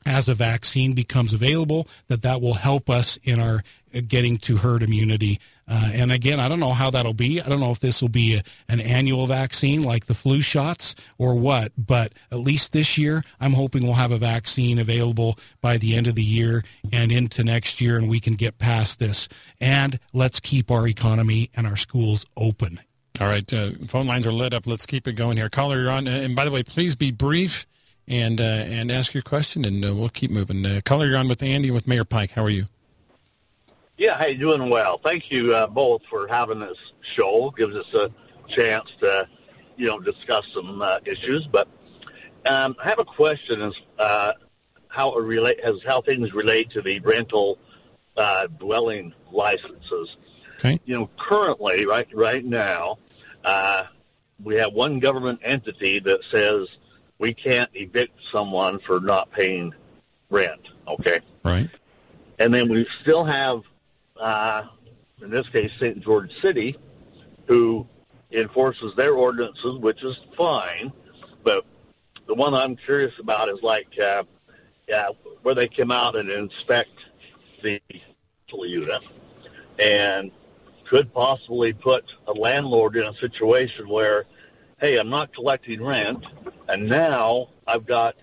as 0.06 0.26
a 0.26 0.34
vaccine 0.34 0.94
becomes 0.94 1.34
available, 1.34 1.86
that 2.06 2.22
that 2.22 2.40
will 2.40 2.54
help 2.54 2.88
us 2.88 3.18
in 3.24 3.40
our 3.40 3.62
getting 4.06 4.38
to 4.38 4.56
herd 4.56 4.82
immunity. 4.82 5.38
Uh, 5.68 5.90
and 5.92 6.10
again, 6.10 6.40
I 6.40 6.48
don't 6.48 6.60
know 6.60 6.72
how 6.72 6.90
that'll 6.90 7.12
be. 7.12 7.42
I 7.42 7.48
don't 7.48 7.60
know 7.60 7.70
if 7.70 7.80
this 7.80 8.00
will 8.00 8.08
be 8.08 8.36
a, 8.36 8.42
an 8.68 8.80
annual 8.80 9.26
vaccine 9.26 9.82
like 9.82 10.06
the 10.06 10.14
flu 10.14 10.40
shots 10.40 10.94
or 11.18 11.34
what, 11.34 11.72
but 11.76 12.12
at 12.32 12.38
least 12.38 12.72
this 12.72 12.96
year, 12.96 13.22
I'm 13.38 13.52
hoping 13.52 13.82
we'll 13.82 13.94
have 13.94 14.12
a 14.12 14.18
vaccine 14.18 14.78
available 14.78 15.38
by 15.60 15.76
the 15.76 15.94
end 15.94 16.06
of 16.06 16.14
the 16.14 16.22
year 16.22 16.64
and 16.92 17.12
into 17.12 17.44
next 17.44 17.80
year, 17.80 17.98
and 17.98 18.08
we 18.08 18.20
can 18.20 18.34
get 18.34 18.58
past 18.58 18.98
this. 18.98 19.28
And 19.60 19.98
let's 20.12 20.40
keep 20.40 20.70
our 20.70 20.88
economy 20.88 21.50
and 21.54 21.66
our 21.66 21.76
schools 21.76 22.24
open. 22.36 22.80
All 23.20 23.26
right. 23.26 23.52
Uh, 23.52 23.70
phone 23.88 24.06
lines 24.06 24.26
are 24.26 24.32
lit 24.32 24.54
up. 24.54 24.66
Let's 24.66 24.86
keep 24.86 25.08
it 25.08 25.14
going 25.14 25.36
here. 25.36 25.48
Caller, 25.48 25.80
you're 25.80 25.90
on. 25.90 26.06
And 26.06 26.36
by 26.36 26.44
the 26.44 26.50
way, 26.50 26.62
please 26.62 26.94
be 26.94 27.10
brief 27.10 27.66
and 28.06 28.40
uh, 28.40 28.44
and 28.44 28.90
ask 28.90 29.12
your 29.12 29.22
question, 29.22 29.64
and 29.64 29.84
uh, 29.84 29.94
we'll 29.94 30.08
keep 30.08 30.30
moving. 30.30 30.64
Uh, 30.64 30.80
caller, 30.84 31.06
you're 31.06 31.18
on 31.18 31.28
with 31.28 31.42
Andy 31.42 31.70
with 31.70 31.86
Mayor 31.86 32.04
Pike. 32.04 32.30
How 32.30 32.42
are 32.42 32.48
you? 32.48 32.66
Yeah, 33.98 34.16
hey, 34.16 34.34
doing 34.34 34.70
well. 34.70 35.00
Thank 35.02 35.32
you 35.32 35.52
uh, 35.54 35.66
both 35.66 36.02
for 36.08 36.28
having 36.28 36.60
this 36.60 36.78
show. 37.00 37.52
Gives 37.56 37.74
us 37.74 37.92
a 37.94 38.10
chance 38.46 38.92
to, 39.00 39.28
you 39.76 39.88
know, 39.88 39.98
discuss 39.98 40.46
some 40.54 40.80
uh, 40.80 41.00
issues. 41.04 41.48
But 41.48 41.66
um, 42.46 42.76
I 42.80 42.88
have 42.88 43.00
a 43.00 43.04
question: 43.04 43.60
is 43.60 43.82
uh, 43.98 44.34
how 44.86 45.18
it 45.18 45.22
relate 45.22 45.58
as 45.58 45.82
how 45.84 46.00
things 46.00 46.32
relate 46.32 46.70
to 46.70 46.80
the 46.80 47.00
rental 47.00 47.58
uh, 48.16 48.46
dwelling 48.46 49.12
licenses. 49.32 50.16
Okay. 50.58 50.78
You 50.84 50.96
know, 50.96 51.10
currently, 51.18 51.84
right 51.84 52.08
right 52.14 52.44
now, 52.44 52.98
uh, 53.44 53.82
we 54.42 54.54
have 54.56 54.72
one 54.74 55.00
government 55.00 55.40
entity 55.42 55.98
that 56.00 56.22
says 56.30 56.68
we 57.18 57.34
can't 57.34 57.70
evict 57.74 58.16
someone 58.30 58.78
for 58.78 59.00
not 59.00 59.30
paying 59.32 59.74
rent. 60.30 60.68
Okay. 60.86 61.18
Right. 61.44 61.68
And 62.38 62.54
then 62.54 62.68
we 62.68 62.86
still 63.02 63.24
have, 63.24 63.62
uh, 64.18 64.64
in 65.22 65.30
this 65.30 65.48
case, 65.48 65.72
St. 65.78 66.00
George 66.00 66.32
City, 66.40 66.76
who 67.46 67.86
enforces 68.30 68.94
their 68.96 69.14
ordinances, 69.14 69.78
which 69.78 70.02
is 70.02 70.18
fine. 70.36 70.92
But 71.42 71.64
the 72.26 72.34
one 72.34 72.54
I'm 72.54 72.76
curious 72.76 73.14
about 73.18 73.48
is 73.48 73.62
like, 73.62 73.88
uh, 73.98 74.24
yeah, 74.88 75.08
where 75.42 75.54
they 75.54 75.68
come 75.68 75.90
out 75.90 76.16
and 76.16 76.28
inspect 76.30 76.90
the 77.62 77.80
unit 78.50 79.02
and 79.78 80.30
could 80.88 81.12
possibly 81.12 81.72
put 81.72 82.14
a 82.26 82.32
landlord 82.32 82.96
in 82.96 83.04
a 83.04 83.14
situation 83.14 83.88
where, 83.88 84.24
hey, 84.80 84.98
I'm 84.98 85.10
not 85.10 85.34
collecting 85.34 85.84
rent 85.84 86.24
and 86.68 86.88
now 86.88 87.48
I've 87.66 87.86
got 87.86 88.16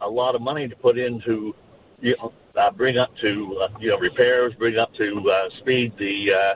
a 0.00 0.08
lot 0.08 0.34
of 0.34 0.42
money 0.42 0.68
to 0.68 0.76
put 0.76 0.98
into, 0.98 1.54
you 2.00 2.16
know, 2.18 2.32
uh, 2.56 2.70
bring 2.70 2.98
up 2.98 3.16
to, 3.18 3.58
uh, 3.58 3.68
you 3.80 3.88
know, 3.88 3.98
repairs, 3.98 4.54
bring 4.54 4.76
up 4.78 4.94
to 4.94 5.30
uh, 5.30 5.50
speed 5.50 5.96
the 5.96 6.32
uh, 6.32 6.54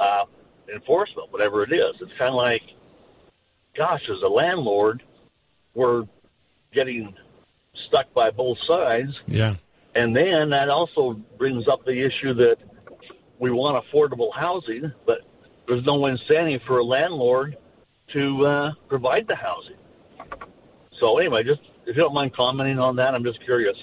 uh, 0.00 0.24
enforcement, 0.72 1.32
whatever 1.32 1.62
it 1.62 1.72
is. 1.72 1.94
It's 2.00 2.12
kind 2.18 2.30
of 2.30 2.34
like, 2.34 2.62
gosh, 3.74 4.08
as 4.08 4.22
a 4.22 4.28
landlord, 4.28 5.02
we're 5.74 6.06
getting 6.72 7.14
stuck 7.74 8.12
by 8.14 8.30
both 8.30 8.58
sides. 8.58 9.20
Yeah. 9.26 9.54
And 9.94 10.14
then 10.14 10.50
that 10.50 10.68
also 10.68 11.14
brings 11.38 11.68
up 11.68 11.84
the 11.84 12.04
issue 12.04 12.34
that 12.34 12.58
we 13.38 13.50
want 13.50 13.82
affordable 13.82 14.32
housing, 14.34 14.92
but 15.04 15.20
there's 15.66 15.84
no 15.84 16.06
incentive 16.06 16.62
for 16.62 16.78
a 16.78 16.84
landlord 16.84 17.56
to 18.08 18.46
uh, 18.46 18.72
provide 18.88 19.26
the 19.26 19.34
housing. 19.34 19.76
So 20.92 21.18
anyway, 21.18 21.44
just 21.44 21.60
if 21.86 21.96
you 21.96 22.02
don't 22.02 22.14
mind 22.14 22.34
commenting 22.34 22.78
on 22.78 22.96
that, 22.96 23.14
I'm 23.14 23.24
just 23.24 23.42
curious. 23.42 23.82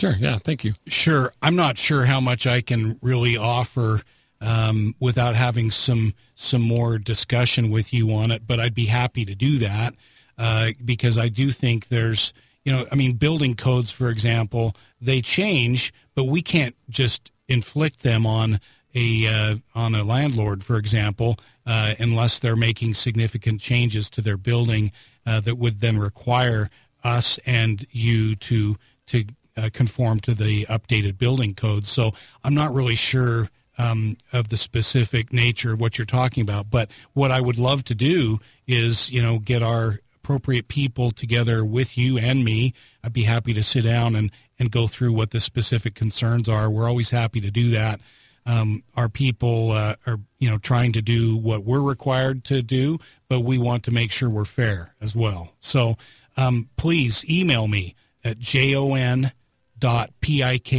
Sure. 0.00 0.14
Yeah. 0.18 0.38
Thank 0.38 0.64
you. 0.64 0.72
Sure. 0.86 1.30
I'm 1.42 1.56
not 1.56 1.76
sure 1.76 2.06
how 2.06 2.20
much 2.20 2.46
I 2.46 2.62
can 2.62 2.98
really 3.02 3.36
offer 3.36 4.00
um, 4.40 4.94
without 4.98 5.34
having 5.34 5.70
some 5.70 6.14
some 6.34 6.62
more 6.62 6.96
discussion 6.96 7.70
with 7.70 7.92
you 7.92 8.10
on 8.14 8.30
it, 8.30 8.46
but 8.46 8.58
I'd 8.58 8.74
be 8.74 8.86
happy 8.86 9.26
to 9.26 9.34
do 9.34 9.58
that 9.58 9.94
uh, 10.38 10.70
because 10.82 11.18
I 11.18 11.28
do 11.28 11.50
think 11.50 11.88
there's 11.88 12.32
you 12.64 12.72
know 12.72 12.86
I 12.90 12.94
mean 12.94 13.16
building 13.16 13.54
codes 13.54 13.92
for 13.92 14.08
example 14.08 14.74
they 15.02 15.20
change, 15.20 15.92
but 16.14 16.24
we 16.24 16.40
can't 16.40 16.76
just 16.88 17.30
inflict 17.46 18.02
them 18.02 18.24
on 18.24 18.58
a 18.94 19.26
uh, 19.26 19.56
on 19.74 19.94
a 19.94 20.02
landlord 20.02 20.64
for 20.64 20.78
example 20.78 21.36
uh, 21.66 21.92
unless 21.98 22.38
they're 22.38 22.56
making 22.56 22.94
significant 22.94 23.60
changes 23.60 24.08
to 24.08 24.22
their 24.22 24.38
building 24.38 24.92
uh, 25.26 25.40
that 25.40 25.58
would 25.58 25.80
then 25.80 25.98
require 25.98 26.70
us 27.04 27.38
and 27.44 27.84
you 27.90 28.34
to 28.36 28.76
to 29.08 29.24
uh, 29.56 29.70
conform 29.72 30.20
to 30.20 30.34
the 30.34 30.64
updated 30.66 31.18
building 31.18 31.54
codes. 31.54 31.88
So 31.88 32.12
I'm 32.44 32.54
not 32.54 32.74
really 32.74 32.96
sure 32.96 33.48
um, 33.78 34.16
of 34.32 34.48
the 34.48 34.56
specific 34.56 35.32
nature 35.32 35.72
of 35.72 35.80
what 35.80 35.98
you're 35.98 36.04
talking 36.04 36.42
about. 36.42 36.70
But 36.70 36.90
what 37.14 37.30
I 37.30 37.40
would 37.40 37.58
love 37.58 37.84
to 37.84 37.94
do 37.94 38.38
is, 38.66 39.10
you 39.10 39.22
know, 39.22 39.38
get 39.38 39.62
our 39.62 40.00
appropriate 40.16 40.68
people 40.68 41.10
together 41.10 41.64
with 41.64 41.96
you 41.96 42.18
and 42.18 42.44
me. 42.44 42.74
I'd 43.02 43.12
be 43.12 43.22
happy 43.22 43.54
to 43.54 43.62
sit 43.62 43.84
down 43.84 44.14
and, 44.14 44.30
and 44.58 44.70
go 44.70 44.86
through 44.86 45.14
what 45.14 45.30
the 45.30 45.40
specific 45.40 45.94
concerns 45.94 46.48
are. 46.48 46.70
We're 46.70 46.88
always 46.88 47.10
happy 47.10 47.40
to 47.40 47.50
do 47.50 47.70
that. 47.70 48.00
Um, 48.46 48.82
our 48.96 49.08
people 49.08 49.72
uh, 49.72 49.94
are, 50.06 50.18
you 50.38 50.50
know, 50.50 50.58
trying 50.58 50.92
to 50.92 51.02
do 51.02 51.36
what 51.36 51.64
we're 51.64 51.82
required 51.82 52.44
to 52.44 52.62
do, 52.62 52.98
but 53.28 53.40
we 53.40 53.58
want 53.58 53.84
to 53.84 53.90
make 53.90 54.12
sure 54.12 54.28
we're 54.28 54.44
fair 54.44 54.94
as 55.00 55.14
well. 55.14 55.52
So 55.60 55.96
um, 56.36 56.68
please 56.76 57.28
email 57.28 57.68
me 57.68 57.94
at 58.24 58.38
jon 58.38 59.32
dot 59.80 60.10
pike 60.20 60.72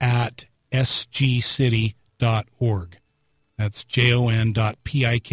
at 0.00 0.46
sgcity.org. 2.18 2.98
That's 3.58 3.84
jon 3.84 4.52
dot 4.52 4.78
pike 4.84 5.32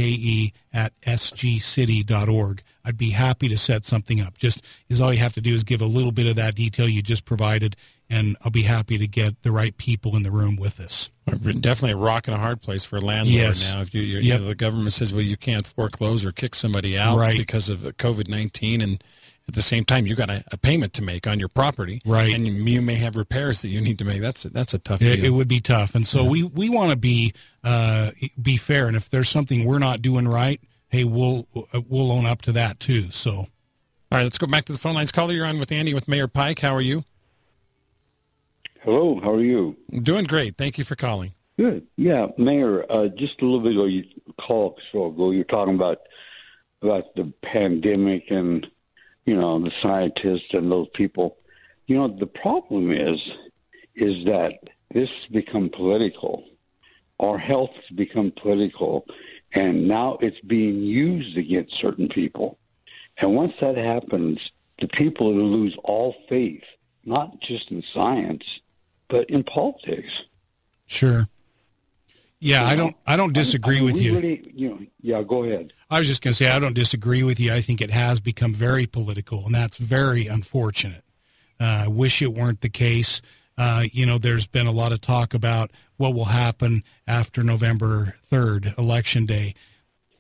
at 0.74 0.92
sgcity.org. 1.02 2.64
I'd 2.84 2.98
be 2.98 3.12
happy 3.12 3.48
to 3.50 3.58
set 3.58 3.86
something 3.86 4.20
up. 4.22 4.38
Just 4.38 4.62
is 4.90 5.00
all 5.02 5.14
you 5.14 5.20
have 5.20 5.34
to 5.34 5.42
do 5.42 5.54
is 5.54 5.64
give 5.64 5.82
a 5.82 5.86
little 5.86 6.12
bit 6.12 6.28
of 6.28 6.36
that 6.36 6.56
detail 6.56 6.88
you 6.90 7.02
just 7.04 7.26
provided, 7.26 7.76
and 8.10 8.36
I'll 8.44 8.52
be 8.52 8.62
happy 8.64 8.98
to 8.98 9.08
get 9.08 9.42
the 9.44 9.52
right 9.52 9.76
people 9.78 10.16
in 10.16 10.24
the 10.24 10.32
room 10.32 10.56
with 10.56 10.80
us. 10.80 11.10
Definitely 11.28 11.92
a 11.92 11.98
rock 11.98 12.28
and 12.28 12.36
a 12.36 12.40
hard 12.40 12.62
place 12.62 12.84
for 12.86 12.98
a 12.98 13.02
landlord 13.02 13.36
Yes. 13.40 13.72
now. 13.72 13.82
If 13.82 13.94
you, 13.96 14.02
you 14.04 14.20
Yep. 14.20 14.42
know, 14.42 14.48
the 14.48 14.56
government 14.56 14.94
says, 14.94 15.12
well, 15.14 15.24
you 15.24 15.38
can't 15.38 15.66
foreclose 15.66 16.24
or 16.26 16.32
kick 16.32 16.54
somebody 16.56 16.98
out 16.98 17.18
Right. 17.18 17.38
because 17.38 17.70
of 17.70 17.80
COVID 17.98 18.28
nineteen, 18.28 18.82
and 18.82 19.04
at 19.48 19.54
the 19.54 19.62
same 19.62 19.84
time, 19.86 20.06
you 20.08 20.16
got 20.16 20.30
a, 20.30 20.44
a 20.52 20.58
payment 20.58 20.94
to 20.94 21.02
make 21.04 21.28
on 21.28 21.40
your 21.40 21.50
property, 21.50 22.02
Right. 22.06 22.34
And 22.34 22.48
you, 22.48 22.54
you 22.54 22.82
may 22.82 22.96
have 22.96 23.16
repairs 23.16 23.62
that 23.62 23.68
you 23.68 23.80
need 23.82 24.00
to 24.00 24.06
make. 24.06 24.22
That's 24.22 24.46
a, 24.46 24.50
that's 24.50 24.74
a 24.74 24.80
tough 24.80 25.02
It, 25.02 25.18
deal. 25.18 25.26
it 25.26 25.30
would 25.30 25.48
be 25.48 25.60
tough, 25.60 25.94
and 25.96 26.06
so 26.06 26.26
we 26.26 26.44
we 26.44 26.70
want 26.70 26.92
to 26.92 26.98
be 26.98 27.34
uh, 27.64 28.12
be 28.42 28.58
fair. 28.58 28.88
And 28.88 28.96
if 28.96 29.10
there's 29.10 29.30
something 29.30 29.66
we're 29.66 29.80
not 29.80 30.02
doing 30.02 30.28
right, 30.28 30.60
hey, 30.90 31.04
we'll 31.04 31.48
we'll 31.88 32.12
own 32.12 32.26
up 32.26 32.42
to 32.44 32.52
that 32.54 32.80
too. 32.80 33.10
So 33.12 33.32
All 33.32 33.48
right, 34.12 34.24
let's 34.24 34.38
go 34.38 34.48
back 34.48 34.66
to 34.66 34.74
the 34.74 34.80
phone 34.80 34.96
lines. 34.96 35.12
Caller, 35.12 35.34
you're 35.34 35.46
on 35.46 35.60
with 35.60 35.72
Andy 35.72 35.94
with 35.94 36.08
Mayor 36.08 36.28
Pike. 36.28 36.60
How 36.60 36.74
are 36.74 36.82
you? 36.82 37.04
Hello, 38.82 39.20
how 39.22 39.34
are 39.34 39.42
you? 39.42 39.76
Doing 39.92 40.26
great. 40.26 40.58
Thank 40.58 40.78
you 40.78 40.84
for 40.84 40.96
calling. 40.96 41.34
Good. 41.58 41.88
Yeah, 41.98 42.28
Mayor. 42.38 42.86
Uh, 42.92 43.08
just 43.08 43.42
a 43.42 43.46
little 43.46 43.62
bit 43.62 43.72
ago, 43.74 43.86
you 43.86 44.06
called 44.38 44.80
so 44.92 45.06
ago. 45.08 45.32
You're 45.32 45.44
talking 45.44 45.76
about 45.76 46.02
about 46.82 47.16
the 47.16 47.32
pandemic 47.42 48.30
and 48.32 48.70
you 49.26 49.36
know 49.36 49.60
the 49.60 49.72
scientists 49.72 50.54
and 50.54 50.72
those 50.72 50.90
people. 50.90 51.38
You 51.88 51.98
know 51.98 52.08
the 52.08 52.28
problem 52.28 52.92
is 52.92 53.36
is 53.96 54.26
that 54.26 54.54
this 54.92 55.10
has 55.10 55.26
become 55.28 55.70
political. 55.70 56.46
Our 57.20 57.38
health 57.38 57.72
has 57.76 57.96
become 57.96 58.32
political, 58.32 59.08
and 59.54 59.88
now 59.88 60.18
it's 60.22 60.42
being 60.42 60.82
used 60.82 61.38
against 61.38 61.76
certain 61.76 62.10
people. 62.10 62.58
And 63.18 63.36
once 63.36 63.54
that 63.62 63.78
happens, 63.78 64.52
the 64.80 64.88
people 64.88 65.34
will 65.34 65.50
lose 65.50 65.78
all 65.84 66.16
faith, 66.28 66.64
not 67.06 67.40
just 67.40 67.72
in 67.72 67.82
science, 67.82 68.60
but 69.08 69.30
in 69.30 69.44
politics. 69.44 70.26
sure, 70.86 71.28
yeah, 72.46 72.66
I 72.66 72.76
don't 72.76 72.96
I 73.08 73.16
don't 73.16 73.34
disagree 73.34 73.78
I 73.78 73.80
mean, 73.80 73.86
with 73.86 73.98
you. 73.98 74.16
Really, 74.16 74.52
you 74.54 74.70
know, 74.70 74.80
yeah, 75.02 75.24
go 75.24 75.44
ahead. 75.44 75.74
I 75.90 75.98
was 75.98 76.08
just 76.08 76.22
going 76.22 76.32
to 76.32 76.38
say 76.38 76.50
I 76.50 76.60
don't 76.60 76.76
disagree 76.76 77.24
with 77.24 77.40
you. 77.40 77.52
I 77.52 77.62
think 77.62 77.82
it 77.82 77.90
has 77.90 78.20
become 78.20 78.54
very 78.54 78.86
political, 78.86 79.46
and 79.46 79.56
that's 79.56 79.78
very 79.78 80.28
unfortunate. 80.28 81.04
Uh, 81.60 81.84
I 81.86 81.88
wish 81.88 82.22
it 82.22 82.34
weren't 82.34 82.62
the 82.62 82.70
case. 82.70 83.22
Uh, 83.58 83.86
you 83.92 84.06
know, 84.06 84.18
there's 84.18 84.48
been 84.48 84.68
a 84.68 84.72
lot 84.72 84.92
of 84.92 85.02
talk 85.02 85.34
about 85.34 85.72
what 85.98 86.14
will 86.14 86.26
happen 86.26 86.84
after 87.08 87.42
November 87.44 88.16
3rd, 88.32 88.78
Election 88.78 89.26
Day. 89.26 89.56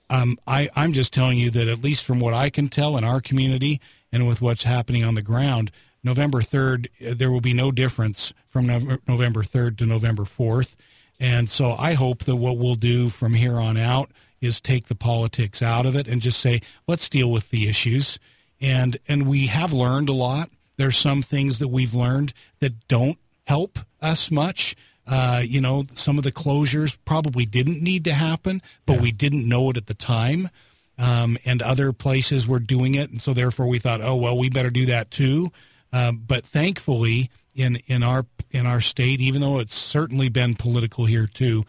Um, 0.09 0.37
I, 0.47 0.69
I'm 0.75 0.93
just 0.93 1.13
telling 1.13 1.37
you 1.37 1.49
that 1.51 1.67
at 1.67 1.83
least 1.83 2.05
from 2.05 2.19
what 2.19 2.33
I 2.33 2.49
can 2.49 2.69
tell 2.69 2.97
in 2.97 3.03
our 3.03 3.19
community 3.19 3.81
and 4.11 4.27
with 4.27 4.41
what's 4.41 4.63
happening 4.63 5.03
on 5.03 5.15
the 5.15 5.21
ground, 5.21 5.71
November 6.03 6.39
3rd, 6.39 6.87
uh, 7.05 7.13
there 7.15 7.31
will 7.31 7.41
be 7.41 7.53
no 7.53 7.71
difference 7.71 8.33
from 8.45 8.67
November 8.67 9.41
3rd 9.41 9.77
to 9.77 9.85
November 9.85 10.23
4th. 10.23 10.75
And 11.19 11.49
so 11.49 11.75
I 11.77 11.93
hope 11.93 12.25
that 12.25 12.35
what 12.35 12.57
we'll 12.57 12.75
do 12.75 13.09
from 13.09 13.33
here 13.33 13.55
on 13.55 13.77
out 13.77 14.11
is 14.41 14.59
take 14.59 14.85
the 14.85 14.95
politics 14.95 15.61
out 15.61 15.85
of 15.85 15.95
it 15.95 16.07
and 16.07 16.21
just 16.21 16.39
say, 16.39 16.61
let's 16.87 17.09
deal 17.09 17.31
with 17.31 17.49
the 17.49 17.67
issues. 17.67 18.19
And, 18.61 18.97
and 19.07 19.27
we 19.27 19.47
have 19.47 19.73
learned 19.73 20.09
a 20.09 20.13
lot. 20.13 20.49
There's 20.77 20.97
some 20.97 21.21
things 21.21 21.59
that 21.59 21.69
we've 21.69 21.93
learned 21.93 22.33
that 22.59 22.87
don't 22.87 23.17
help 23.47 23.79
us 24.01 24.29
much. 24.29 24.75
Uh, 25.07 25.41
you 25.45 25.61
know, 25.61 25.83
some 25.93 26.17
of 26.17 26.23
the 26.23 26.31
closures 26.31 26.97
probably 27.05 27.45
didn't 27.45 27.81
need 27.81 28.03
to 28.05 28.13
happen, 28.13 28.61
but 28.85 29.01
we 29.01 29.11
didn't 29.11 29.47
know 29.47 29.69
it 29.69 29.77
at 29.77 29.87
the 29.87 29.93
time. 29.93 30.49
Um, 30.97 31.37
and 31.45 31.61
other 31.61 31.91
places 31.91 32.47
were 32.47 32.59
doing 32.59 32.95
it, 32.95 33.09
and 33.09 33.21
so 33.21 33.33
therefore 33.33 33.67
we 33.67 33.79
thought, 33.79 33.99
oh 34.01 34.15
well, 34.15 34.37
we 34.37 34.49
better 34.49 34.69
do 34.69 34.85
that 34.85 35.11
too. 35.11 35.51
Um, 35.91 36.23
but 36.25 36.45
thankfully, 36.45 37.29
in 37.55 37.77
in 37.87 38.03
our 38.03 38.25
in 38.51 38.65
our 38.65 38.81
state, 38.81 39.21
even 39.21 39.41
though 39.41 39.59
it's 39.59 39.75
certainly 39.75 40.29
been 40.29 40.55
political 40.55 41.05
here 41.05 41.27
too, 41.27 41.63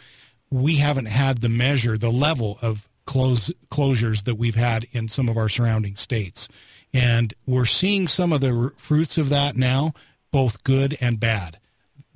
we 0.50 0.76
haven't 0.76 1.06
had 1.06 1.40
the 1.40 1.48
measure, 1.48 1.96
the 1.96 2.10
level 2.10 2.58
of 2.62 2.88
close 3.06 3.52
closures 3.70 4.24
that 4.24 4.34
we've 4.34 4.56
had 4.56 4.84
in 4.92 5.08
some 5.08 5.28
of 5.28 5.36
our 5.36 5.48
surrounding 5.48 5.94
states, 5.94 6.48
and 6.92 7.34
we're 7.46 7.64
seeing 7.64 8.08
some 8.08 8.32
of 8.32 8.40
the 8.40 8.72
fruits 8.76 9.16
of 9.16 9.28
that 9.28 9.56
now, 9.56 9.92
both 10.30 10.64
good 10.64 10.98
and 11.00 11.20
bad 11.20 11.58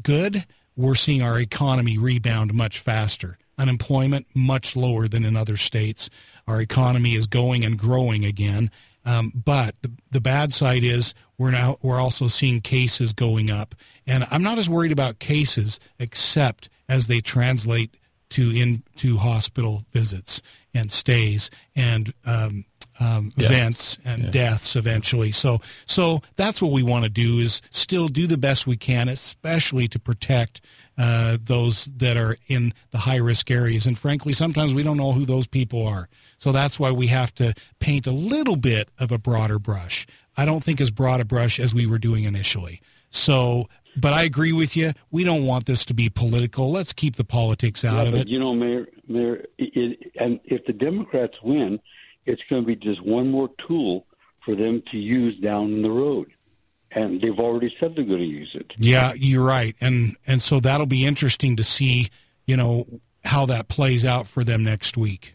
good, 0.02 0.44
we're 0.76 0.94
seeing 0.94 1.22
our 1.22 1.38
economy 1.38 1.98
rebound 1.98 2.54
much 2.54 2.78
faster. 2.78 3.38
Unemployment 3.58 4.26
much 4.34 4.74
lower 4.74 5.06
than 5.06 5.24
in 5.24 5.36
other 5.36 5.56
states. 5.56 6.08
Our 6.46 6.60
economy 6.60 7.14
is 7.14 7.26
going 7.26 7.64
and 7.64 7.78
growing 7.78 8.24
again. 8.24 8.70
Um, 9.05 9.32
but 9.34 9.74
the, 9.82 9.92
the 10.11 10.20
bad 10.20 10.53
side 10.53 10.84
is 10.84 11.14
we're 11.38 11.51
now 11.51 11.76
we're 11.82 12.01
also 12.01 12.26
seeing 12.26 12.61
cases 12.61 13.12
going 13.12 13.51
up, 13.51 13.74
and 14.07 14.26
I'm 14.30 14.42
not 14.42 14.59
as 14.59 14.68
worried 14.68 14.92
about 14.92 15.18
cases 15.18 15.80
except 15.98 16.68
as 16.88 17.07
they 17.07 17.20
translate 17.20 17.98
to 18.30 18.51
into 18.51 19.16
hospital 19.16 19.84
visits 19.90 20.42
and 20.74 20.90
stays 20.90 21.51
and 21.74 22.12
um, 22.24 22.64
um, 23.01 23.32
events 23.36 23.98
and 24.05 24.30
deaths 24.30 24.76
eventually. 24.76 25.32
So 25.32 25.61
so 25.86 26.20
that's 26.36 26.61
what 26.62 26.70
we 26.72 26.82
want 26.82 27.05
to 27.05 27.11
do 27.11 27.38
is 27.38 27.62
still 27.70 28.09
do 28.09 28.26
the 28.26 28.36
best 28.38 28.66
we 28.66 28.76
can, 28.76 29.09
especially 29.09 29.88
to 29.88 29.98
protect 29.98 30.61
uh, 30.98 31.38
those 31.42 31.86
that 31.86 32.16
are 32.18 32.36
in 32.46 32.72
the 32.90 32.98
high 32.98 33.16
risk 33.16 33.51
areas. 33.51 33.86
And 33.86 33.98
frankly, 33.98 34.34
sometimes 34.34 34.74
we 34.74 34.82
don't 34.82 34.98
know 34.98 35.12
who 35.12 35.24
those 35.24 35.46
people 35.46 35.86
are. 35.86 36.09
So 36.36 36.53
that's 36.53 36.78
why 36.78 36.90
we 36.90 37.07
have 37.07 37.34
to 37.36 37.55
paint 37.78 38.07
a 38.07 38.12
little 38.12 38.57
bit 38.57 38.90
of 38.98 39.11
a 39.11 39.18
broader 39.18 39.59
brush. 39.59 40.07
I 40.36 40.44
don't 40.44 40.62
think 40.62 40.80
as 40.80 40.90
broad 40.90 41.20
a 41.20 41.24
brush 41.24 41.59
as 41.59 41.74
we 41.74 41.86
were 41.86 41.98
doing 41.98 42.24
initially. 42.24 42.80
So. 43.11 43.68
But 43.96 44.12
I 44.12 44.22
agree 44.22 44.53
with 44.53 44.76
you. 44.76 44.92
We 45.11 45.24
don't 45.24 45.44
want 45.44 45.66
this 45.66 45.84
to 45.86 45.94
be 45.94 46.09
political. 46.09 46.70
Let's 46.70 46.92
keep 46.92 47.16
the 47.16 47.24
politics 47.24 47.84
out 47.84 48.07
Yeah, 48.07 48.12
of 48.12 48.14
it. 48.20 48.28
you 48.28 48.38
know, 48.38 48.55
Mayor, 48.55 48.86
Mayor, 49.09 49.44
it, 49.59 49.76
it, 49.76 50.12
and 50.16 50.38
if 50.44 50.64
the 50.64 50.72
Democrats 50.72 51.42
win, 51.42 51.80
it's 52.30 52.44
going 52.44 52.62
to 52.62 52.66
be 52.66 52.76
just 52.76 53.00
one 53.02 53.30
more 53.30 53.48
tool 53.58 54.06
for 54.44 54.54
them 54.54 54.82
to 54.90 54.98
use 54.98 55.36
down 55.38 55.82
the 55.82 55.90
road, 55.90 56.30
and 56.90 57.20
they've 57.20 57.38
already 57.38 57.68
said 57.78 57.94
they're 57.96 58.04
going 58.04 58.20
to 58.20 58.24
use 58.26 58.54
it. 58.54 58.72
Yeah, 58.78 59.12
you're 59.16 59.44
right, 59.44 59.76
and 59.80 60.16
and 60.26 60.40
so 60.40 60.60
that'll 60.60 60.86
be 60.86 61.04
interesting 61.04 61.56
to 61.56 61.62
see, 61.62 62.08
you 62.46 62.56
know, 62.56 62.86
how 63.24 63.46
that 63.46 63.68
plays 63.68 64.04
out 64.04 64.26
for 64.26 64.42
them 64.44 64.64
next 64.64 64.96
week. 64.96 65.34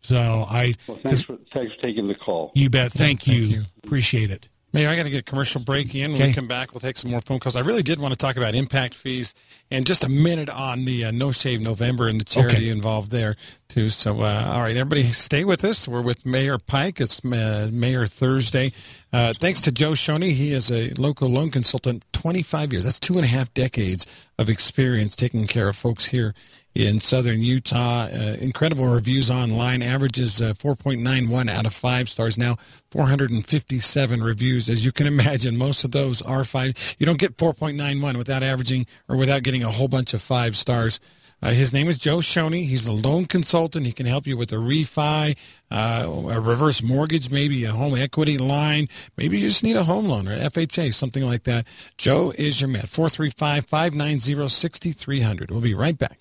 So 0.00 0.44
I, 0.48 0.74
Well, 0.86 0.98
thanks 1.02 1.22
for 1.24 1.36
thanks 1.52 1.74
for 1.74 1.80
taking 1.82 2.06
the 2.06 2.14
call. 2.14 2.52
you 2.54 2.70
bet. 2.70 2.92
Thank, 2.92 3.22
thank 3.22 3.26
you. 3.26 3.42
you. 3.44 3.62
appreciate 3.84 4.30
it. 4.30 4.48
Mayor, 4.72 4.88
I 4.90 4.96
got 4.96 5.04
to 5.04 5.10
get 5.10 5.20
a 5.20 5.24
commercial 5.24 5.60
break 5.62 5.94
in. 5.94 6.12
When 6.12 6.20
Okay. 6.20 6.28
we 6.30 6.34
come 6.34 6.48
back, 6.48 6.72
we'll 6.74 6.80
take 6.80 6.98
some 6.98 7.10
more 7.10 7.20
phone 7.22 7.38
calls. 7.40 7.56
I 7.56 7.60
really 7.60 7.82
did 7.82 7.98
want 7.98 8.12
to 8.12 8.16
talk 8.18 8.36
about 8.36 8.54
impact 8.54 8.94
fees 8.94 9.32
and 9.70 9.86
just 9.86 10.04
a 10.04 10.08
minute 10.10 10.50
on 10.50 10.84
the 10.84 11.06
uh, 11.06 11.10
No 11.12 11.32
Shave 11.32 11.62
November 11.62 12.08
and 12.08 12.20
the 12.20 12.24
charity 12.24 12.56
Okay. 12.56 12.68
involved 12.68 13.10
there, 13.10 13.36
too. 13.68 13.90
So, 13.90 14.22
uh, 14.22 14.52
all 14.54 14.62
right, 14.62 14.76
everybody 14.76 15.02
stay 15.12 15.44
with 15.44 15.64
us. 15.64 15.86
We're 15.86 16.02
with 16.02 16.24
Mayor 16.24 16.58
Pike. 16.58 17.00
It's 17.00 17.24
uh, 17.24 17.70
Mayor 17.72 18.06
Thursday. 18.06 18.72
Uh, 19.12 19.32
thanks 19.38 19.60
to 19.62 19.72
Joe 19.72 19.92
Shoney. 19.92 20.32
He 20.32 20.52
is 20.52 20.70
a 20.70 20.90
local 20.94 21.28
loan 21.28 21.50
consultant, 21.50 22.04
25 22.12 22.72
years. 22.72 22.84
That's 22.84 23.00
two 23.00 23.16
and 23.16 23.24
a 23.24 23.28
half 23.28 23.52
decades 23.54 24.06
of 24.38 24.48
experience 24.48 25.16
taking 25.16 25.46
care 25.46 25.68
of 25.68 25.76
folks 25.76 26.06
here 26.06 26.34
in 26.76 27.00
southern 27.00 27.42
Utah. 27.42 28.04
Uh, 28.04 28.36
incredible 28.40 28.86
reviews 28.86 29.30
online, 29.30 29.82
averages 29.82 30.42
uh, 30.42 30.52
4.91 30.52 31.48
out 31.50 31.64
of 31.66 31.72
five 31.72 32.08
stars 32.08 32.36
now, 32.36 32.56
457 32.90 34.22
reviews. 34.22 34.68
As 34.68 34.84
you 34.84 34.92
can 34.92 35.06
imagine, 35.06 35.56
most 35.56 35.84
of 35.84 35.92
those 35.92 36.20
are 36.22 36.44
five. 36.44 36.74
You 36.98 37.06
don't 37.06 37.18
get 37.18 37.36
4.91 37.36 38.16
without 38.16 38.42
averaging 38.42 38.86
or 39.08 39.16
without 39.16 39.42
getting 39.42 39.62
a 39.62 39.70
whole 39.70 39.88
bunch 39.88 40.12
of 40.12 40.20
five 40.20 40.56
stars. 40.56 41.00
Uh, 41.42 41.50
his 41.50 41.72
name 41.72 41.86
is 41.86 41.98
Joe 41.98 42.18
Shoney. 42.18 42.66
He's 42.66 42.88
a 42.88 42.92
loan 42.92 43.26
consultant. 43.26 43.86
He 43.86 43.92
can 43.92 44.06
help 44.06 44.26
you 44.26 44.36
with 44.36 44.52
a 44.52 44.56
refi, 44.56 45.36
uh, 45.70 46.32
a 46.32 46.40
reverse 46.40 46.82
mortgage, 46.82 47.30
maybe 47.30 47.64
a 47.64 47.72
home 47.72 47.94
equity 47.94 48.38
line. 48.38 48.88
Maybe 49.16 49.38
you 49.38 49.48
just 49.48 49.62
need 49.62 49.76
a 49.76 49.84
home 49.84 50.06
loan 50.06 50.28
or 50.28 50.36
FHA, 50.36 50.94
something 50.94 51.22
like 51.22 51.44
that. 51.44 51.66
Joe 51.98 52.32
is 52.36 52.60
your 52.60 52.68
man. 52.68 52.86
435 52.86 53.66
590 53.66 54.48
6300. 54.48 55.50
We'll 55.50 55.60
be 55.60 55.74
right 55.74 55.96
back. 55.96 56.20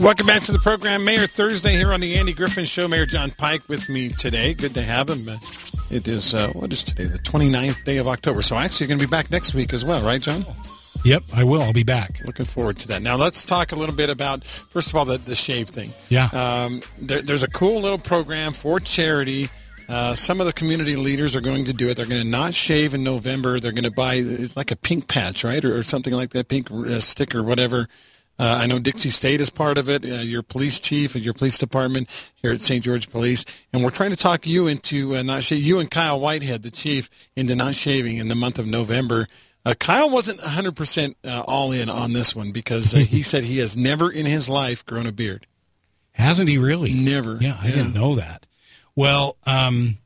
Welcome 0.00 0.26
back 0.26 0.42
to 0.44 0.52
the 0.52 0.58
program. 0.60 1.04
Mayor 1.04 1.26
Thursday 1.26 1.74
here 1.74 1.92
on 1.92 2.00
the 2.00 2.14
Andy 2.14 2.32
Griffin 2.32 2.64
Show. 2.64 2.88
Mayor 2.88 3.04
Jon 3.04 3.30
Pike 3.32 3.68
with 3.68 3.86
me 3.90 4.08
today. 4.08 4.54
Good 4.54 4.72
to 4.72 4.82
have 4.82 5.10
him. 5.10 5.28
Uh, 5.28 5.36
it 5.90 6.08
is, 6.08 6.34
uh, 6.34 6.48
what 6.54 6.72
is 6.72 6.82
today? 6.82 7.04
The 7.04 7.18
29th 7.18 7.84
day 7.84 7.98
of 7.98 8.08
October. 8.08 8.40
So 8.40 8.56
actually, 8.56 8.86
you're 8.86 8.96
going 8.96 9.00
to 9.00 9.06
be 9.06 9.10
back 9.10 9.30
next 9.30 9.52
week 9.52 9.74
as 9.74 9.84
well, 9.84 10.00
right, 10.00 10.22
Jon? 10.22 10.46
Yep, 11.04 11.22
I 11.34 11.44
will. 11.44 11.62
I'll 11.62 11.72
be 11.72 11.82
back. 11.82 12.20
Looking 12.24 12.44
forward 12.44 12.78
to 12.80 12.88
that. 12.88 13.02
Now, 13.02 13.16
let's 13.16 13.46
talk 13.46 13.72
a 13.72 13.76
little 13.76 13.94
bit 13.94 14.10
about, 14.10 14.44
first 14.44 14.88
of 14.88 14.96
all, 14.96 15.04
the, 15.04 15.18
the 15.18 15.34
shave 15.34 15.68
thing. 15.68 15.90
Yeah. 16.08 16.28
Um, 16.32 16.82
there, 16.98 17.22
there's 17.22 17.42
a 17.42 17.48
cool 17.48 17.80
little 17.80 17.98
program 17.98 18.52
for 18.52 18.80
charity. 18.80 19.48
Uh, 19.88 20.14
some 20.14 20.40
of 20.40 20.46
the 20.46 20.52
community 20.52 20.96
leaders 20.96 21.34
are 21.34 21.40
going 21.40 21.64
to 21.64 21.72
do 21.72 21.88
it. 21.88 21.96
They're 21.96 22.06
going 22.06 22.22
to 22.22 22.28
not 22.28 22.54
shave 22.54 22.94
in 22.94 23.02
November. 23.02 23.58
They're 23.58 23.72
going 23.72 23.84
to 23.84 23.90
buy, 23.90 24.14
it's 24.16 24.56
like 24.56 24.70
a 24.70 24.76
pink 24.76 25.08
patch, 25.08 25.42
right? 25.42 25.64
Or, 25.64 25.78
or 25.78 25.82
something 25.82 26.12
like 26.12 26.30
that, 26.30 26.48
pink 26.48 26.70
uh, 26.70 27.00
sticker, 27.00 27.42
whatever. 27.42 27.88
Uh, 28.38 28.60
I 28.62 28.66
know 28.66 28.78
Dixie 28.78 29.10
State 29.10 29.40
is 29.40 29.50
part 29.50 29.76
of 29.76 29.90
it. 29.90 30.04
Uh, 30.04 30.22
your 30.22 30.42
police 30.42 30.80
chief 30.80 31.14
and 31.14 31.22
your 31.22 31.34
police 31.34 31.58
department 31.58 32.08
here 32.36 32.52
at 32.52 32.60
St. 32.62 32.82
George 32.82 33.10
Police, 33.10 33.44
and 33.72 33.84
we're 33.84 33.90
trying 33.90 34.12
to 34.12 34.16
talk 34.16 34.46
you 34.46 34.66
into 34.66 35.14
uh, 35.14 35.22
not 35.22 35.42
shaving. 35.42 35.64
You 35.64 35.78
and 35.78 35.90
Kyle 35.90 36.18
Whitehead, 36.18 36.62
the 36.62 36.70
chief, 36.70 37.10
into 37.36 37.54
not 37.54 37.74
shaving 37.74 38.16
in 38.16 38.28
the 38.28 38.34
month 38.34 38.58
of 38.58 38.66
November. 38.66 39.26
Uh, 39.64 39.74
Kyle 39.78 40.08
wasn't 40.10 40.40
100% 40.40 41.14
uh, 41.24 41.42
all 41.46 41.72
in 41.72 41.88
on 41.90 42.12
this 42.12 42.34
one 42.34 42.50
because 42.52 42.94
uh, 42.94 42.98
he 42.98 43.22
said 43.30 43.44
he 43.44 43.58
has 43.58 43.76
never 43.76 44.10
in 44.10 44.26
his 44.26 44.48
life 44.48 44.84
grown 44.86 45.06
a 45.06 45.12
beard. 45.12 45.46
Hasn't 46.12 46.48
he 46.48 46.58
really? 46.58 46.92
Never. 46.92 47.36
Yeah, 47.40 47.56
I 47.60 47.70
didn't 47.70 47.94
know 47.94 48.14
that. 48.16 48.46
Well, 48.96 49.36
um, 49.46 49.96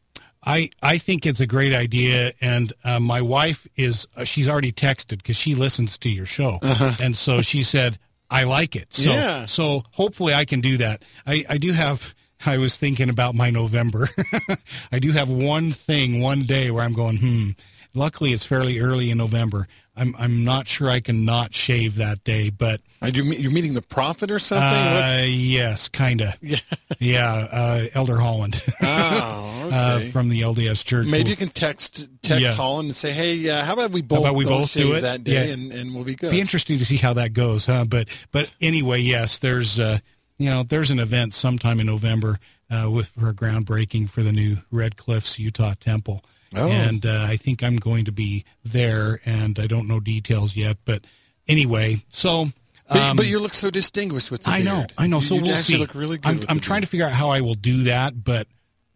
I 0.44 0.70
I 0.82 0.98
think 0.98 1.24
it's 1.26 1.40
a 1.40 1.46
great 1.46 1.72
idea, 1.72 2.32
and 2.40 2.72
uh, 2.84 3.00
my 3.00 3.22
wife 3.22 3.66
is 3.76 4.06
uh, 4.16 4.24
she's 4.24 4.48
already 4.48 4.70
texted 4.72 5.16
because 5.18 5.36
she 5.36 5.54
listens 5.54 5.96
to 5.98 6.10
your 6.10 6.26
show, 6.26 6.58
and 7.02 7.16
so 7.16 7.40
she 7.42 7.62
said 7.62 7.98
I 8.30 8.44
like 8.44 8.76
it. 8.76 8.92
So 8.94 9.10
Yeah. 9.10 9.46
so 9.46 9.82
hopefully 9.92 10.34
I 10.34 10.44
can 10.44 10.60
do 10.60 10.76
that. 10.76 11.02
I 11.26 11.44
I 11.48 11.58
do 11.58 11.72
have. 11.72 12.14
I 12.46 12.58
was 12.58 12.76
thinking 12.76 13.08
about 13.08 13.34
my 13.34 13.48
November. 13.50 14.08
I 14.92 14.98
do 14.98 15.12
have 15.12 15.30
one 15.30 15.72
thing, 15.72 16.20
one 16.20 16.40
day 16.40 16.70
where 16.70 16.84
I'm 16.84 16.92
going. 16.92 17.16
Hmm. 17.16 17.50
Luckily, 17.94 18.32
it's 18.32 18.44
fairly 18.44 18.80
early 18.80 19.10
in 19.10 19.18
November. 19.18 19.66
I'm 19.96 20.14
I'm 20.18 20.42
not 20.44 20.66
sure 20.66 20.90
I 20.90 20.98
can 20.98 21.24
not 21.24 21.54
shave 21.54 21.94
that 21.96 22.24
day, 22.24 22.50
but 22.50 22.80
Are 23.00 23.08
you 23.08 23.22
you're 23.22 23.52
meeting 23.52 23.74
the 23.74 23.82
prophet 23.82 24.30
or 24.32 24.40
something? 24.40 24.64
uh, 24.66 25.24
yes, 25.28 25.88
kind 25.88 26.20
of. 26.20 26.34
Yeah, 26.40 26.56
yeah. 26.98 27.46
Uh, 27.52 27.84
Elder 27.94 28.18
Holland 28.18 28.60
oh, 28.82 29.70
uh, 29.72 29.98
okay. 30.00 30.10
from 30.10 30.28
the 30.30 30.40
LDS 30.42 30.84
Church. 30.84 31.06
Maybe 31.08 31.30
you 31.30 31.36
can 31.36 31.48
text 31.48 32.08
text 32.22 32.42
Yeah. 32.42 32.54
Holland 32.54 32.86
and 32.88 32.96
say, 32.96 33.12
"Hey, 33.12 33.48
uh, 33.48 33.64
how 33.64 33.74
about 33.74 33.92
we 33.92 34.02
both, 34.02 34.20
about 34.20 34.34
we 34.34 34.44
both 34.44 34.72
do 34.72 34.94
it? 34.94 35.02
that 35.02 35.22
day, 35.22 35.46
Yeah. 35.46 35.52
and, 35.54 35.72
and 35.72 35.94
we'll 35.94 36.02
be 36.04 36.16
good." 36.16 36.32
be 36.32 36.40
interesting 36.40 36.78
to 36.78 36.84
see 36.84 36.96
how 36.96 37.12
that 37.14 37.32
goes, 37.32 37.66
huh? 37.66 37.84
But 37.88 38.08
but 38.32 38.50
anyway, 38.60 39.00
yes, 39.00 39.38
there's 39.38 39.78
uh, 39.78 39.98
you 40.38 40.50
know 40.50 40.64
there's 40.64 40.90
an 40.90 40.98
event 40.98 41.34
sometime 41.34 41.78
in 41.78 41.86
November 41.86 42.40
uh, 42.68 42.90
with 42.90 43.08
for 43.10 43.28
a 43.28 43.34
groundbreaking 43.34 44.08
for 44.10 44.22
the 44.24 44.32
new 44.32 44.56
Red 44.72 44.96
Cliffs 44.96 45.38
Utah 45.38 45.74
Temple, 45.78 46.24
Oh. 46.56 46.70
and 46.70 47.04
uh, 47.04 47.26
I 47.28 47.36
think 47.36 47.62
I'm 47.62 47.76
going 47.76 48.04
to 48.06 48.12
be 48.12 48.44
there, 48.64 49.20
and 49.24 49.58
I 49.58 49.66
don't 49.66 49.88
know 49.88 50.00
details 50.00 50.56
yet, 50.56 50.78
but 50.84 51.04
anyway, 51.48 52.02
so. 52.10 52.46
but, 52.88 52.96
um, 52.96 53.16
but 53.16 53.26
you 53.26 53.38
look 53.40 53.54
so 53.54 53.70
distinguished 53.70 54.30
with 54.30 54.44
the 54.44 54.50
I 54.50 54.62
know, 54.62 54.76
beard. 54.78 54.92
I 54.98 55.06
know. 55.06 55.16
You- 55.16 55.22
So 55.22 55.34
you 55.36 55.42
we'll 55.42 55.56
see. 55.56 55.76
Look 55.78 55.94
really 55.94 56.18
good. 56.18 56.26
I'm, 56.26 56.40
I'm 56.48 56.60
trying 56.60 56.82
to 56.82 56.86
figure 56.86 57.06
out 57.06 57.12
how 57.12 57.30
I 57.30 57.40
will 57.40 57.54
do 57.54 57.84
that, 57.84 58.22
but 58.24 58.46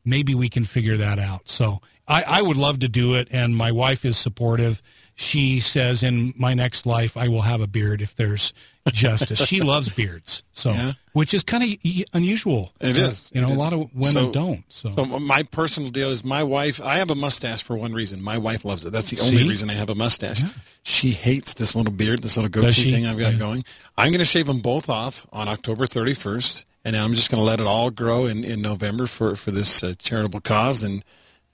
maybe 0.05 0.35
we 0.35 0.49
can 0.49 0.65
figure 0.65 0.97
that 0.99 1.19
out. 1.19 1.49
So 1.49 1.81
I, 2.07 2.25
I 2.27 2.43
would 2.43 2.57
love 2.57 2.79
to 2.81 2.89
do 2.89 3.15
it, 3.15 3.29
and 3.31 3.55
my 3.57 3.73
wife 3.73 4.05
is 4.05 4.17
supportive. 4.17 4.81
She 5.15 5.61
says 5.61 6.03
in 6.03 6.33
my 6.39 6.55
next 6.55 6.87
life 6.87 7.17
I 7.17 7.29
will 7.29 7.43
have 7.43 7.61
a 7.61 7.67
beard 7.67 8.01
if 8.01 8.15
there's 8.15 8.53
justice. 8.93 9.45
she 9.47 9.61
loves 9.61 9.89
beards, 9.89 10.43
so 10.53 10.71
Yeah. 10.73 10.93
which 11.13 11.35
is 11.35 11.43
kind 11.43 11.63
of 11.65 11.71
unusual. 12.13 12.73
It 12.81 12.97
Uh. 12.97 13.13
You 13.35 13.41
know, 13.43 13.49
It 13.49 13.51
a 13.51 13.53
is. 13.53 13.59
lot 13.59 13.73
of 13.73 13.81
women 13.95 14.13
So- 14.13 14.31
don't. 14.33 14.65
So, 14.69 14.93
So 14.95 15.05
my 15.19 15.43
personal 15.43 15.91
deal 15.91 16.11
is 16.11 16.25
my 16.25 16.43
wife. 16.43 16.81
I 16.83 16.97
have 16.99 17.11
a 17.11 17.15
mustache 17.15 17.63
for 17.63 17.77
one 17.77 17.93
reason. 17.93 18.23
My 18.23 18.39
wife 18.39 18.65
loves 18.65 18.85
it. 18.85 18.93
That's 18.93 19.11
the 19.11 19.21
only 19.21 19.49
reason 19.49 19.71
I 19.71 19.75
have 19.75 19.91
a 19.91 19.95
mustache. 19.95 20.43
She 20.83 21.11
hates 21.11 21.55
this 21.55 21.75
little 21.75 21.93
beard, 21.93 22.23
this 22.23 22.37
little 22.37 22.51
goatee 22.51 22.91
thing 22.91 23.07
I've 23.07 23.19
got 23.19 23.33
Yeah. 23.35 23.39
going. 23.39 23.65
I'm 23.97 24.11
going 24.11 24.21
to 24.21 24.25
shave 24.25 24.47
them 24.47 24.61
both 24.61 24.89
off 24.89 25.27
on 25.33 25.49
October 25.49 25.87
31st, 25.87 26.65
and 26.85 26.97
I'm 26.97 27.15
just 27.15 27.31
going 27.31 27.41
to 27.41 27.45
let 27.45 27.61
it 27.61 27.67
all 27.67 27.91
grow 27.91 28.27
in, 28.27 28.45
in 28.45 28.63
November 28.63 29.07
for 29.07 29.37
for 29.37 29.51
this 29.51 29.83
uh, 29.83 29.95
charitable 29.99 30.41
cause, 30.41 30.83
and 30.83 31.05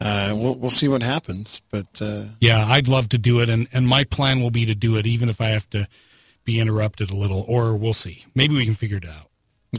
uh, 0.01 0.33
we'll 0.37 0.55
we'll 0.57 0.71
see 0.71 0.87
what 0.89 1.03
happens. 1.03 1.63
But 1.71 1.87
uh, 2.01 2.25
yeah, 2.41 2.65
I'd 2.69 2.87
love 2.89 3.09
to 3.11 3.19
do 3.19 3.41
it, 3.41 3.49
and 3.49 3.67
and 3.73 3.87
my 3.89 4.05
plan 4.05 4.41
will 4.41 4.51
be 4.51 4.67
to 4.67 4.75
do 4.75 4.97
it, 4.97 5.07
even 5.07 5.29
if 5.29 5.41
I 5.41 5.49
have 5.49 5.69
to 5.71 5.89
be 6.45 6.61
interrupted 6.61 7.11
a 7.11 7.17
little, 7.17 7.45
or 7.49 7.77
we'll 7.77 7.93
see. 7.93 8.25
Maybe 8.35 8.55
we 8.55 8.65
can 8.65 8.75
figure 8.75 8.99
it 8.99 9.07
out. 9.09 9.29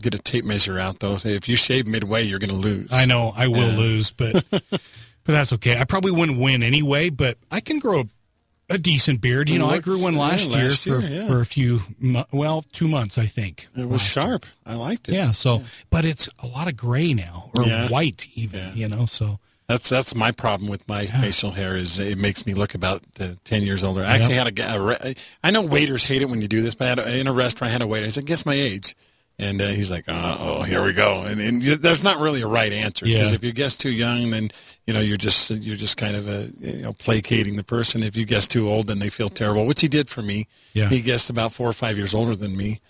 get 0.01 0.13
a 0.15 0.19
tape 0.19 0.45
measure 0.45 0.77
out 0.79 0.99
though. 0.99 1.17
If 1.23 1.47
you 1.47 1.55
shave 1.55 1.87
midway, 1.87 2.23
you're 2.23 2.39
going 2.39 2.49
to 2.49 2.55
lose. 2.55 2.89
I 2.91 3.05
know 3.05 3.33
I 3.35 3.47
will 3.47 3.71
Yeah. 3.71 3.77
lose, 3.77 4.11
but 4.11 4.43
but 4.49 4.81
that's 5.25 5.53
okay. 5.53 5.77
I 5.79 5.83
probably 5.85 6.11
wouldn't 6.11 6.39
win 6.39 6.63
anyway, 6.63 7.09
but 7.09 7.37
I 7.51 7.59
can 7.61 7.79
grow 7.79 8.03
a 8.69 8.77
decent 8.79 9.21
beard. 9.21 9.47
You 9.47 9.55
It 9.57 9.59
know, 9.59 9.67
I 9.67 9.77
grew 9.77 10.01
one 10.01 10.13
yeah, 10.15 10.19
last, 10.19 10.49
last 10.49 10.85
year, 10.85 10.99
year, 10.99 11.09
for 11.09 11.13
yeah. 11.13 11.27
for 11.27 11.39
a 11.41 11.45
few, 11.45 11.81
well, 12.31 12.63
two 12.73 12.87
months 12.87 13.17
I 13.17 13.25
think. 13.27 13.67
It 13.75 13.81
was 13.83 13.91
last 14.01 14.15
year. 14.15 14.23
sharp. 14.23 14.45
I 14.65 14.73
liked 14.75 15.07
it. 15.07 15.13
Yeah. 15.13 15.31
So, 15.31 15.63
but 15.91 16.03
it's 16.03 16.27
a 16.43 16.47
lot 16.47 16.67
of 16.67 16.75
gray 16.75 17.13
now, 17.13 17.51
or 17.55 17.63
white 17.89 18.27
even. 18.35 18.75
You 18.75 18.87
know, 18.89 19.05
so 19.05 19.39
That's 19.67 19.89
that's 19.89 20.13
my 20.15 20.31
problem 20.31 20.69
with 20.69 20.87
my 20.87 21.07
facial 21.07 21.49
hair 21.51 21.75
is 21.75 21.97
it 21.97 22.19
makes 22.19 22.45
me 22.45 22.53
look 22.53 22.75
about 22.75 23.01
uh, 23.19 23.29
ten 23.45 23.63
years 23.63 23.83
older. 23.83 24.01
I 24.03 24.15
actually 24.17 24.35
had 24.35 24.45
a, 24.47 24.51
guy- 24.51 24.75
a 24.75 24.79
re- 24.81 25.15
I 25.43 25.49
know 25.51 25.63
waiters 25.63 26.03
hate 26.03 26.21
it 26.21 26.29
when 26.29 26.41
you 26.41 26.47
do 26.47 26.61
this, 26.61 26.75
but 26.75 26.85
I 26.85 26.89
had 26.89 26.99
a, 26.99 27.19
in 27.19 27.27
a 27.27 27.33
restaurant 27.33 27.69
I 27.69 27.73
had 27.73 27.81
a 27.81 27.87
waiter. 27.87 28.05
I 28.05 28.09
said, 28.09 28.27
"Guess 28.27 28.45
my 28.45 28.53
age," 28.53 28.95
and 29.39 29.59
uh, 29.59 29.67
he's 29.69 29.89
like, 29.89 30.05
uh, 30.07 30.37
"Oh, 30.39 30.61
here 30.61 30.83
we 30.83 30.93
go." 30.93 31.23
And, 31.23 31.41
and 31.41 31.63
you, 31.63 31.77
there's 31.77 32.03
not 32.03 32.19
really 32.19 32.41
a 32.43 32.47
right 32.47 32.71
answer 32.71 33.05
because 33.05 33.31
Yeah. 33.31 33.35
if 33.35 33.43
you 33.43 33.51
guess 33.53 33.75
too 33.75 33.89
young, 33.89 34.29
then 34.29 34.51
you 34.85 34.93
know 34.93 34.99
you're 34.99 35.17
just 35.17 35.49
you're 35.49 35.75
just 35.75 35.97
kind 35.97 36.15
of 36.15 36.27
a, 36.27 36.47
you 36.59 36.83
know 36.83 36.93
placating 36.93 37.55
the 37.55 37.63
person. 37.63 38.03
If 38.03 38.15
you 38.15 38.25
guess 38.27 38.47
too 38.47 38.69
old, 38.69 38.85
then 38.85 38.99
they 38.99 39.09
feel 39.09 39.29
terrible, 39.29 39.65
which 39.65 39.81
he 39.81 39.87
did 39.87 40.09
for 40.09 40.21
me. 40.21 40.47
Yeah. 40.73 40.89
He 40.89 41.01
guessed 41.01 41.31
about 41.31 41.53
four 41.53 41.67
or 41.67 41.73
five 41.73 41.97
years 41.97 42.13
older 42.13 42.35
than 42.35 42.55
me. 42.55 42.81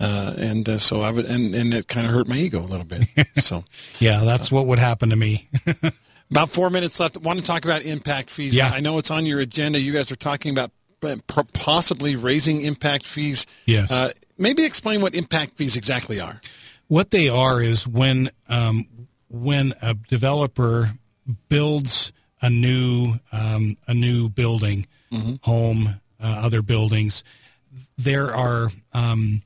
Uh, 0.00 0.34
and 0.38 0.68
uh, 0.68 0.76
so 0.78 1.00
I 1.02 1.10
would, 1.10 1.24
and, 1.24 1.54
and 1.54 1.72
it 1.72 1.88
kind 1.88 2.06
of 2.06 2.12
hurt 2.12 2.28
my 2.28 2.36
ego 2.36 2.58
a 2.60 2.66
little 2.66 2.84
bit. 2.84 3.02
So 3.36 3.64
yeah, 4.00 4.24
that's 4.24 4.50
what 4.50 4.66
would 4.66 4.78
happen 4.80 5.08
to 5.10 5.16
me. 5.16 5.48
about 6.30 6.50
four 6.50 6.70
minutes 6.70 6.98
left. 7.00 7.16
I 7.16 7.20
want 7.20 7.38
to 7.38 7.44
talk 7.44 7.64
about 7.64 7.82
impact 7.82 8.30
fees. 8.30 8.56
Yeah. 8.56 8.70
I 8.72 8.80
know 8.80 8.98
it's 8.98 9.10
on 9.10 9.26
your 9.26 9.40
agenda. 9.40 9.80
You 9.80 9.92
guys 9.92 10.10
are 10.10 10.16
talking 10.16 10.52
about 10.52 10.70
possibly 11.52 12.16
raising 12.16 12.62
impact 12.62 13.06
fees. 13.06 13.46
Yes. 13.66 13.92
Uh, 13.92 14.10
maybe 14.38 14.64
explain 14.64 15.00
what 15.02 15.14
impact 15.14 15.56
fees 15.56 15.76
exactly 15.76 16.20
are. 16.20 16.40
what 16.88 17.10
they 17.10 17.28
are 17.28 17.60
is 17.60 17.86
when 17.86 18.28
um, 18.48 18.86
when 19.28 19.72
a 19.82 19.94
developer 19.94 20.92
builds 21.48 22.12
a 22.40 22.50
new 22.50 23.14
um, 23.32 23.76
a 23.86 23.94
new 23.94 24.28
building, 24.28 24.86
home, 25.42 26.00
uh, 26.20 26.42
other 26.44 26.62
buildings, 26.62 27.24
there 27.96 28.34
are 28.34 28.70
um, 28.92 29.42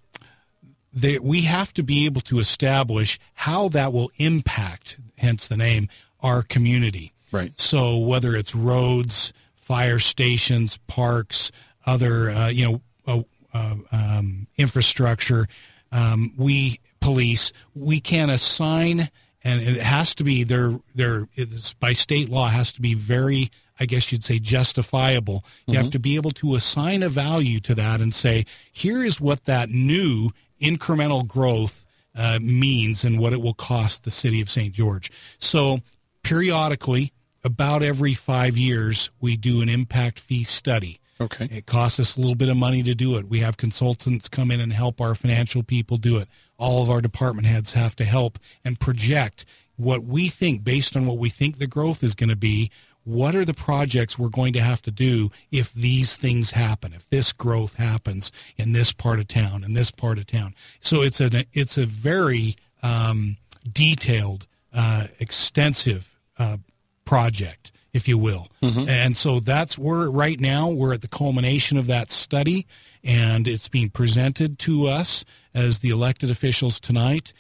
they, 0.92 1.18
we 1.18 1.42
have 1.42 1.72
to 1.74 1.82
be 1.82 2.04
able 2.06 2.20
to 2.22 2.38
establish 2.38 3.18
how 3.34 3.68
that 3.68 3.92
will 3.92 4.10
impact, 4.16 4.98
hence 5.18 5.46
the 5.46 5.56
name, 5.56 5.88
our 6.22 6.42
community. 6.42 7.12
Right. 7.32 7.58
So 7.60 7.98
whether 7.98 8.34
it's 8.34 8.54
roads, 8.54 9.32
fire 9.56 9.98
stations, 9.98 10.78
parks, 10.86 11.52
other 11.86 12.30
uh, 12.30 12.48
you 12.48 12.64
know 12.64 12.80
uh, 13.06 13.22
uh, 13.54 13.76
um, 13.92 14.46
infrastructure, 14.56 15.46
um, 15.92 16.32
we 16.36 16.80
police, 17.00 17.52
we 17.74 18.00
can 18.00 18.30
assign, 18.30 19.10
and 19.42 19.60
it 19.60 19.80
has 19.80 20.14
to 20.16 20.24
be 20.24 20.44
there. 20.44 20.78
There 20.94 21.28
is 21.36 21.74
by 21.74 21.92
state 21.92 22.28
law 22.28 22.48
has 22.48 22.72
to 22.72 22.80
be 22.80 22.94
very, 22.94 23.50
I 23.78 23.86
guess 23.86 24.12
you'd 24.12 24.24
say, 24.24 24.38
justifiable. 24.38 25.44
You 25.66 25.78
have 25.78 25.90
to 25.90 25.98
be 25.98 26.16
able 26.16 26.32
to 26.32 26.54
assign 26.54 27.02
a 27.02 27.08
value 27.08 27.58
to 27.60 27.74
that 27.76 28.00
and 28.00 28.12
say, 28.12 28.44
here 28.72 29.02
is 29.02 29.20
what 29.20 29.44
that 29.44 29.70
new 29.70 30.30
incremental 30.60 31.26
growth 31.26 31.86
uh, 32.14 32.38
means 32.42 33.04
and 33.04 33.18
what 33.18 33.32
it 33.32 33.40
will 33.40 33.54
cost 33.54 34.04
the 34.04 34.10
city 34.10 34.40
of 34.40 34.50
St. 34.50 34.74
George. 34.74 35.10
So 35.38 35.80
periodically, 36.22 37.12
about 37.42 37.82
every 37.82 38.14
five 38.14 38.56
years, 38.56 39.10
we 39.20 39.36
do 39.36 39.62
an 39.62 39.68
impact 39.68 40.18
fee 40.20 40.44
study. 40.44 41.00
Okay. 41.20 41.48
It 41.50 41.66
costs 41.66 42.00
us 42.00 42.16
a 42.16 42.20
little 42.20 42.34
bit 42.34 42.48
of 42.48 42.56
money 42.56 42.82
to 42.82 42.94
do 42.94 43.16
it. 43.16 43.28
We 43.28 43.40
have 43.40 43.56
consultants 43.56 44.28
come 44.28 44.50
in 44.50 44.60
and 44.60 44.72
help 44.72 45.00
our 45.00 45.14
financial 45.14 45.62
people 45.62 45.96
do 45.98 46.16
it. 46.16 46.28
All 46.58 46.82
of 46.82 46.90
our 46.90 47.00
department 47.00 47.46
heads 47.46 47.74
have 47.74 47.94
to 47.96 48.04
help 48.04 48.38
and 48.64 48.78
project 48.80 49.44
what 49.76 50.04
we 50.04 50.28
think 50.28 50.64
based 50.64 50.96
on 50.96 51.06
what 51.06 51.18
we 51.18 51.28
think 51.30 51.58
the 51.58 51.66
growth 51.66 52.02
is 52.02 52.14
going 52.14 52.30
to 52.30 52.36
be. 52.36 52.70
what 53.04 53.34
are 53.34 53.44
the 53.44 53.54
projects 53.54 54.18
we're 54.18 54.28
going 54.28 54.52
to 54.52 54.60
have 54.60 54.82
to 54.82 54.90
do 54.90 55.30
if 55.50 55.72
these 55.72 56.16
things 56.16 56.52
happen, 56.52 56.92
if 56.92 57.08
this 57.08 57.32
growth 57.32 57.76
happens 57.76 58.30
in 58.56 58.72
this 58.72 58.92
part 58.92 59.18
of 59.18 59.28
town, 59.28 59.64
in 59.64 59.72
this 59.74 59.90
part 59.90 60.18
of 60.18 60.26
town. 60.26 60.54
So 60.80 61.02
it's 61.02 61.20
a 61.20 61.44
it's 61.52 61.78
a 61.78 61.86
very 61.86 62.56
um, 62.82 63.36
detailed, 63.70 64.46
uh, 64.72 65.06
extensive 65.18 66.18
uh, 66.38 66.58
project, 67.04 67.72
if 67.92 68.06
you 68.08 68.18
will. 68.18 68.48
And 68.88 69.16
so 69.16 69.40
that's 69.40 69.78
where 69.78 70.10
right 70.10 70.38
now 70.38 70.68
we're 70.68 70.94
at 70.94 71.02
the 71.02 71.08
culmination 71.08 71.78
of 71.78 71.86
that 71.86 72.10
study, 72.10 72.66
and 73.02 73.48
it's 73.48 73.68
being 73.68 73.90
presented 73.90 74.58
to 74.60 74.86
us 74.86 75.24
as 75.54 75.80
the 75.80 75.90
elected 75.90 76.30
officials 76.30 76.78
tonight 76.78 77.32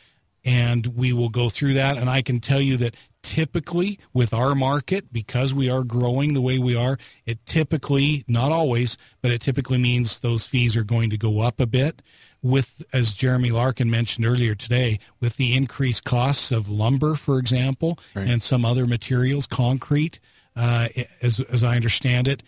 and 0.44 0.86
we 0.88 1.12
will 1.12 1.28
go 1.28 1.48
through 1.48 1.74
that. 1.74 1.96
And 1.96 2.08
I 2.08 2.22
can 2.22 2.40
tell 2.40 2.60
you 2.60 2.76
that 2.78 2.96
typically 3.22 3.98
with 4.12 4.32
our 4.32 4.54
market, 4.54 5.12
because 5.12 5.52
we 5.52 5.68
are 5.68 5.84
growing 5.84 6.34
the 6.34 6.40
way 6.40 6.58
we 6.58 6.74
are, 6.74 6.98
it 7.26 7.44
typically, 7.44 8.24
not 8.26 8.50
always, 8.50 8.96
but 9.22 9.30
it 9.30 9.40
typically 9.40 9.78
means 9.78 10.20
those 10.20 10.46
fees 10.46 10.76
are 10.76 10.84
going 10.84 11.10
to 11.10 11.18
go 11.18 11.40
up 11.40 11.60
a 11.60 11.66
bit. 11.66 12.02
With, 12.42 12.86
as 12.92 13.12
Jeremy 13.12 13.50
Larkin 13.50 13.90
mentioned 13.90 14.24
earlier 14.24 14.54
today, 14.54 14.98
with 15.20 15.36
the 15.36 15.54
increased 15.54 16.04
costs 16.04 16.50
of 16.50 16.70
lumber, 16.70 17.14
for 17.14 17.38
example, 17.38 17.98
and 18.28 18.42
some 18.42 18.64
other 18.64 18.86
materials, 18.86 19.46
concrete, 19.46 20.20
uh, 20.56 20.88
as, 21.20 21.40
as 21.40 21.62
I 21.62 21.76
understand 21.76 22.26
it, 22.26 22.42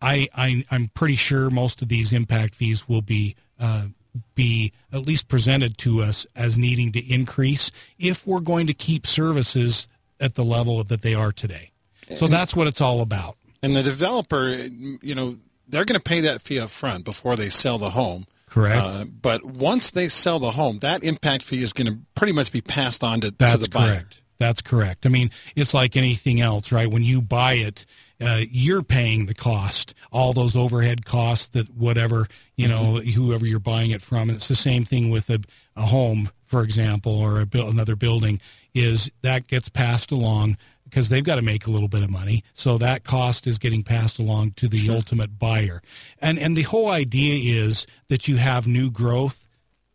I, 0.00 0.28
I, 0.34 0.64
I'm 0.70 0.90
pretty 0.94 1.14
sure 1.14 1.48
most 1.48 1.80
of 1.80 1.88
these 1.88 2.12
impact 2.12 2.54
fees 2.56 2.88
will 2.88 3.02
be 3.02 3.36
uh, 3.58 3.86
be 4.34 4.72
at 4.92 5.06
least 5.06 5.28
presented 5.28 5.78
to 5.78 6.00
us 6.00 6.26
as 6.34 6.58
needing 6.58 6.92
to 6.92 7.12
increase 7.12 7.70
if 7.98 8.26
we're 8.26 8.40
going 8.40 8.66
to 8.66 8.74
keep 8.74 9.06
services 9.06 9.88
at 10.20 10.34
the 10.34 10.44
level 10.44 10.82
that 10.82 11.02
they 11.02 11.14
are 11.14 11.32
today. 11.32 11.70
So 12.14 12.26
that's 12.26 12.54
what 12.54 12.66
it's 12.66 12.80
all 12.80 13.00
about. 13.00 13.36
And 13.62 13.74
the 13.74 13.82
developer, 13.82 14.48
you 14.48 15.14
know, 15.14 15.38
they're 15.68 15.84
going 15.84 15.98
to 15.98 16.02
pay 16.02 16.20
that 16.20 16.40
fee 16.42 16.60
up 16.60 16.70
front 16.70 17.04
before 17.04 17.36
they 17.36 17.48
sell 17.48 17.78
the 17.78 17.90
home. 17.90 18.26
Correct. 18.56 18.80
Uh, 18.82 19.04
but 19.04 19.44
once 19.44 19.90
they 19.90 20.08
sell 20.08 20.38
the 20.38 20.50
home, 20.50 20.78
that 20.78 21.04
impact 21.04 21.42
fee 21.42 21.62
is 21.62 21.74
going 21.74 21.92
to 21.92 21.98
pretty 22.14 22.32
much 22.32 22.50
be 22.50 22.62
passed 22.62 23.04
on 23.04 23.20
to, 23.20 23.30
to 23.30 23.36
That's 23.36 23.64
the 23.64 23.68
buyer. 23.68 23.90
correct. 23.90 24.22
That's 24.38 24.62
correct. 24.62 25.04
I 25.04 25.10
mean, 25.10 25.30
it's 25.54 25.74
like 25.74 25.94
anything 25.94 26.40
else, 26.40 26.72
right? 26.72 26.90
When 26.90 27.02
you 27.02 27.20
buy 27.20 27.54
it, 27.54 27.84
uh, 28.18 28.40
you're 28.50 28.82
paying 28.82 29.26
the 29.26 29.34
cost, 29.34 29.92
all 30.10 30.32
those 30.32 30.56
overhead 30.56 31.04
costs 31.04 31.48
that 31.48 31.68
whatever, 31.76 32.28
you 32.56 32.66
know, 32.66 32.94
whoever 32.96 33.44
you're 33.46 33.60
buying 33.60 33.90
it 33.90 34.00
from. 34.00 34.30
It's 34.30 34.48
the 34.48 34.54
same 34.54 34.86
thing 34.86 35.10
with 35.10 35.28
a, 35.28 35.40
a 35.76 35.82
home, 35.82 36.30
for 36.42 36.62
example, 36.62 37.12
or 37.12 37.42
a 37.42 37.46
another 37.60 37.94
building 37.94 38.40
is 38.74 39.12
that 39.20 39.48
gets 39.48 39.68
passed 39.68 40.10
along 40.10 40.56
because 40.88 41.08
they've 41.08 41.24
got 41.24 41.36
to 41.36 41.42
make 41.42 41.66
a 41.66 41.70
little 41.70 41.88
bit 41.88 42.02
of 42.02 42.10
money. 42.10 42.42
So 42.54 42.78
that 42.78 43.02
cost 43.04 43.46
is 43.46 43.58
getting 43.58 43.82
passed 43.82 44.18
along 44.18 44.52
to 44.52 44.68
the 44.68 44.88
ultimate 44.90 45.38
buyer. 45.38 45.82
And, 46.20 46.38
and 46.38 46.56
the 46.56 46.62
whole 46.62 46.88
idea 46.88 47.60
is 47.60 47.86
that 48.08 48.28
you 48.28 48.36
have 48.36 48.66
new 48.66 48.90
growth 48.90 49.46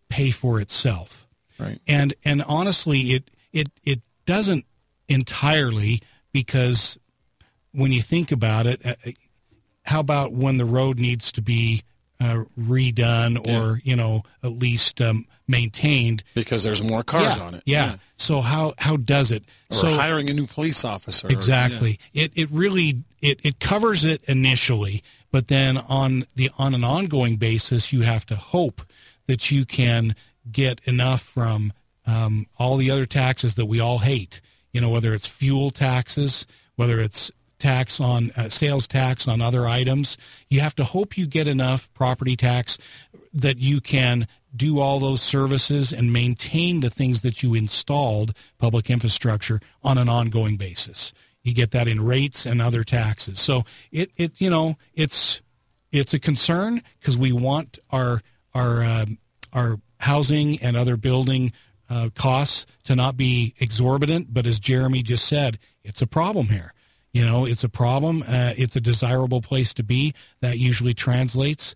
pay 0.10 0.30
for 0.32 0.60
itself 0.60 1.26
Right. 1.58 1.80
and 1.88 2.14
and 2.26 2.44
honestly 2.48 3.00
it 3.14 3.32
it 3.54 3.70
it 3.86 4.02
doesn't 4.26 4.66
entirely 5.08 6.02
because 6.34 6.98
when 7.72 7.92
you 7.92 8.02
think 8.02 8.32
about 8.32 8.66
it 8.68 8.82
uh, 8.86 8.96
how 9.84 10.00
about 10.02 10.34
when 10.34 10.58
the 10.58 10.66
road 10.66 11.00
needs 11.00 11.32
to 11.34 11.42
be 11.42 11.84
uh, 12.22 12.44
redone 12.60 13.38
or 13.50 13.80
you 13.84 13.96
know 13.96 14.22
at 14.44 14.52
least 14.52 15.02
um, 15.02 15.26
maintained 15.48 16.24
Because 16.36 16.64
there's 16.64 16.84
more 16.84 17.04
cars 17.04 17.36
yeah, 17.38 17.44
on 17.44 17.56
it. 17.56 17.64
yeah. 17.66 17.86
yeah. 17.86 17.96
so 18.16 18.42
how 18.42 18.74
how 18.78 18.96
does 18.98 19.32
it 19.32 19.44
Or 19.72 19.76
so 19.76 19.94
hiring 19.94 20.30
a 20.30 20.34
new 20.34 20.48
police 20.48 20.86
officer. 20.86 21.28
or- 21.28 21.32
Exactly. 21.32 22.00
It 22.14 22.32
it 22.36 22.50
really 22.52 23.04
it, 23.22 23.40
it 23.44 23.60
covers 23.60 24.06
it 24.06 24.24
initially, 24.28 25.04
but 25.32 25.48
then 25.48 25.78
on 25.78 26.24
the 26.36 26.50
on 26.58 26.74
an 26.76 26.84
ongoing 26.84 27.38
basis, 27.38 27.92
you 27.94 28.02
have 28.02 28.26
to 28.28 28.36
hope 28.36 28.82
that 29.28 29.52
you 29.52 29.66
can 29.66 30.16
get 30.52 30.82
enough 30.86 31.22
from 31.22 31.72
um, 32.08 32.46
all 32.58 32.78
the 32.78 32.90
other 32.92 33.06
taxes 33.06 33.56
that 33.56 33.66
we 33.68 33.80
all 33.80 34.00
hate. 34.00 34.42
You 34.74 34.82
know, 34.82 34.90
whether 34.90 35.14
it's 35.14 35.28
fuel 35.28 35.70
taxes, 35.70 36.48
whether 36.76 37.00
it's 37.00 37.32
tax 37.62 38.02
on 38.02 38.32
uh, 38.36 38.50
sales 38.50 38.88
tax 38.88 39.28
on 39.28 39.40
other 39.40 39.68
items, 39.68 40.18
you 40.50 40.60
have 40.60 40.76
to 40.76 40.84
hope 40.84 41.18
you 41.18 41.28
get 41.28 41.48
enough 41.48 41.94
property 41.94 42.36
tax 42.36 42.78
that 43.34 43.60
you 43.60 43.80
can 43.80 44.28
do 44.54 44.80
all 44.80 45.00
those 45.00 45.22
services 45.22 45.94
and 45.94 46.12
maintain 46.12 46.82
the 46.82 46.90
things 46.90 47.22
that 47.22 47.42
you 47.42 47.54
installed 47.54 48.34
public 48.58 48.90
infrastructure 48.90 49.60
on 49.84 49.98
an 49.98 50.10
ongoing 50.10 50.58
basis. 50.58 51.14
You 51.44 51.54
get 51.54 51.72
that 51.72 51.88
in 51.88 52.04
rates 52.04 52.46
and 52.46 52.62
other 52.62 52.84
taxes. 52.84 53.40
So 53.40 53.64
it, 53.92 54.12
it 54.18 54.42
you 54.42 54.50
know 54.50 54.76
it's 54.94 55.42
it's 55.92 56.14
a 56.14 56.20
concern 56.20 56.82
because 57.00 57.18
we 57.18 57.32
want 57.32 57.80
our 57.92 58.22
our 58.54 58.84
um, 58.84 59.18
our 59.54 59.80
housing 60.00 60.60
and 60.62 60.76
other 60.76 60.98
building 60.98 61.54
uh, 61.90 62.10
costs 62.16 62.66
to 62.84 62.96
not 62.96 63.18
be 63.18 63.54
exorbitant. 63.60 64.34
But 64.34 64.46
as 64.46 64.60
Jeremy 64.60 65.04
just 65.04 65.26
said, 65.26 65.60
it's 65.84 66.02
a 66.02 66.08
problem 66.08 66.48
here. 66.48 66.74
You 67.14 67.26
know, 67.26 67.46
it's 67.46 67.64
a 67.64 67.70
problem. 67.70 68.24
Uh, 68.26 68.54
it's 68.58 68.76
a 68.76 68.82
desirable 68.82 69.42
place 69.42 69.74
to 69.76 69.84
be. 69.84 70.14
That 70.42 70.58
usually 70.58 70.94
translates 70.94 71.76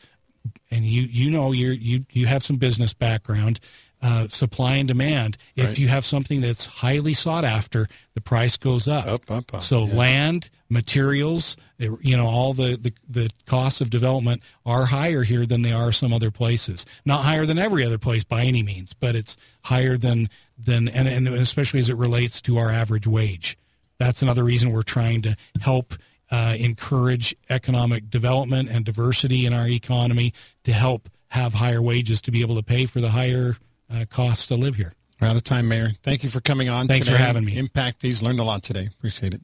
and 0.71 0.85
you 0.85 1.03
you 1.03 1.29
know 1.31 1.51
you 1.51 1.71
you 1.71 2.05
you 2.11 2.27
have 2.27 2.43
some 2.43 2.57
business 2.57 2.93
background, 2.93 3.59
uh, 4.01 4.27
supply 4.27 4.75
and 4.75 4.87
demand. 4.87 5.37
If 5.55 5.69
Right. 5.69 5.79
you 5.79 5.87
have 5.87 6.05
something 6.05 6.41
that's 6.41 6.65
highly 6.65 7.13
sought 7.13 7.43
after, 7.43 7.87
the 8.13 8.21
price 8.21 8.57
goes 8.57 8.87
up. 8.87 9.07
Up, 9.07 9.31
up, 9.31 9.53
up, 9.53 9.63
So 9.63 9.83
land, 9.83 10.49
materials, 10.69 11.57
eh, 11.79 11.89
you 12.01 12.15
know, 12.15 12.27
all 12.27 12.53
the, 12.53 12.77
the 12.77 12.93
the 13.09 13.29
costs 13.45 13.81
of 13.81 13.89
development 13.89 14.41
are 14.65 14.85
higher 14.85 15.23
here 15.23 15.45
than 15.45 15.61
they 15.61 15.73
are 15.73 15.91
some 15.91 16.13
other 16.13 16.31
places. 16.31 16.85
Not 17.05 17.23
higher 17.23 17.45
than 17.45 17.57
every 17.57 17.83
other 17.83 17.97
place 17.97 18.23
by 18.23 18.43
any 18.43 18.63
means, 18.63 18.93
but 18.93 19.15
it's 19.15 19.37
higher 19.63 19.97
than 19.97 20.29
than 20.57 20.87
and, 20.87 21.07
and 21.07 21.27
especially 21.27 21.79
as 21.79 21.89
it 21.89 21.97
relates 21.97 22.41
to 22.43 22.57
our 22.57 22.69
average 22.69 23.07
wage. 23.07 23.57
That's 23.99 24.21
another 24.21 24.43
reason 24.43 24.71
we're 24.71 24.83
trying 24.83 25.21
to 25.23 25.35
help 25.61 25.93
uh, 26.31 26.55
encourage 26.57 27.35
economic 27.49 28.09
development 28.09 28.69
and 28.69 28.83
diversity 28.83 29.45
in 29.45 29.53
our 29.53 29.67
economy 29.67 30.33
to 30.63 30.73
help 30.73 31.09
have 31.29 31.53
higher 31.53 31.81
wages 31.81 32.21
to 32.21 32.31
be 32.31 32.41
able 32.41 32.55
to 32.55 32.63
pay 32.63 32.85
for 32.85 33.01
the 33.01 33.09
higher 33.09 33.55
uh, 33.93 34.05
costs 34.09 34.47
to 34.47 34.55
live 34.55 34.75
here. 34.75 34.93
We're 35.19 35.27
out 35.27 35.35
of 35.35 35.43
time, 35.43 35.67
Mayor. 35.67 35.91
Thank 36.03 36.23
you 36.23 36.29
for 36.29 36.41
coming 36.41 36.67
on 36.69 36.87
Thanks 36.87 37.07
for 37.07 37.15
having 37.15 37.45
me. 37.45 37.57
Impact 37.57 38.01
fees. 38.01 38.21
Learned 38.21 38.39
a 38.39 38.43
lot 38.43 38.63
today. 38.63 38.89
Appreciate 38.97 39.33
it. 39.33 39.41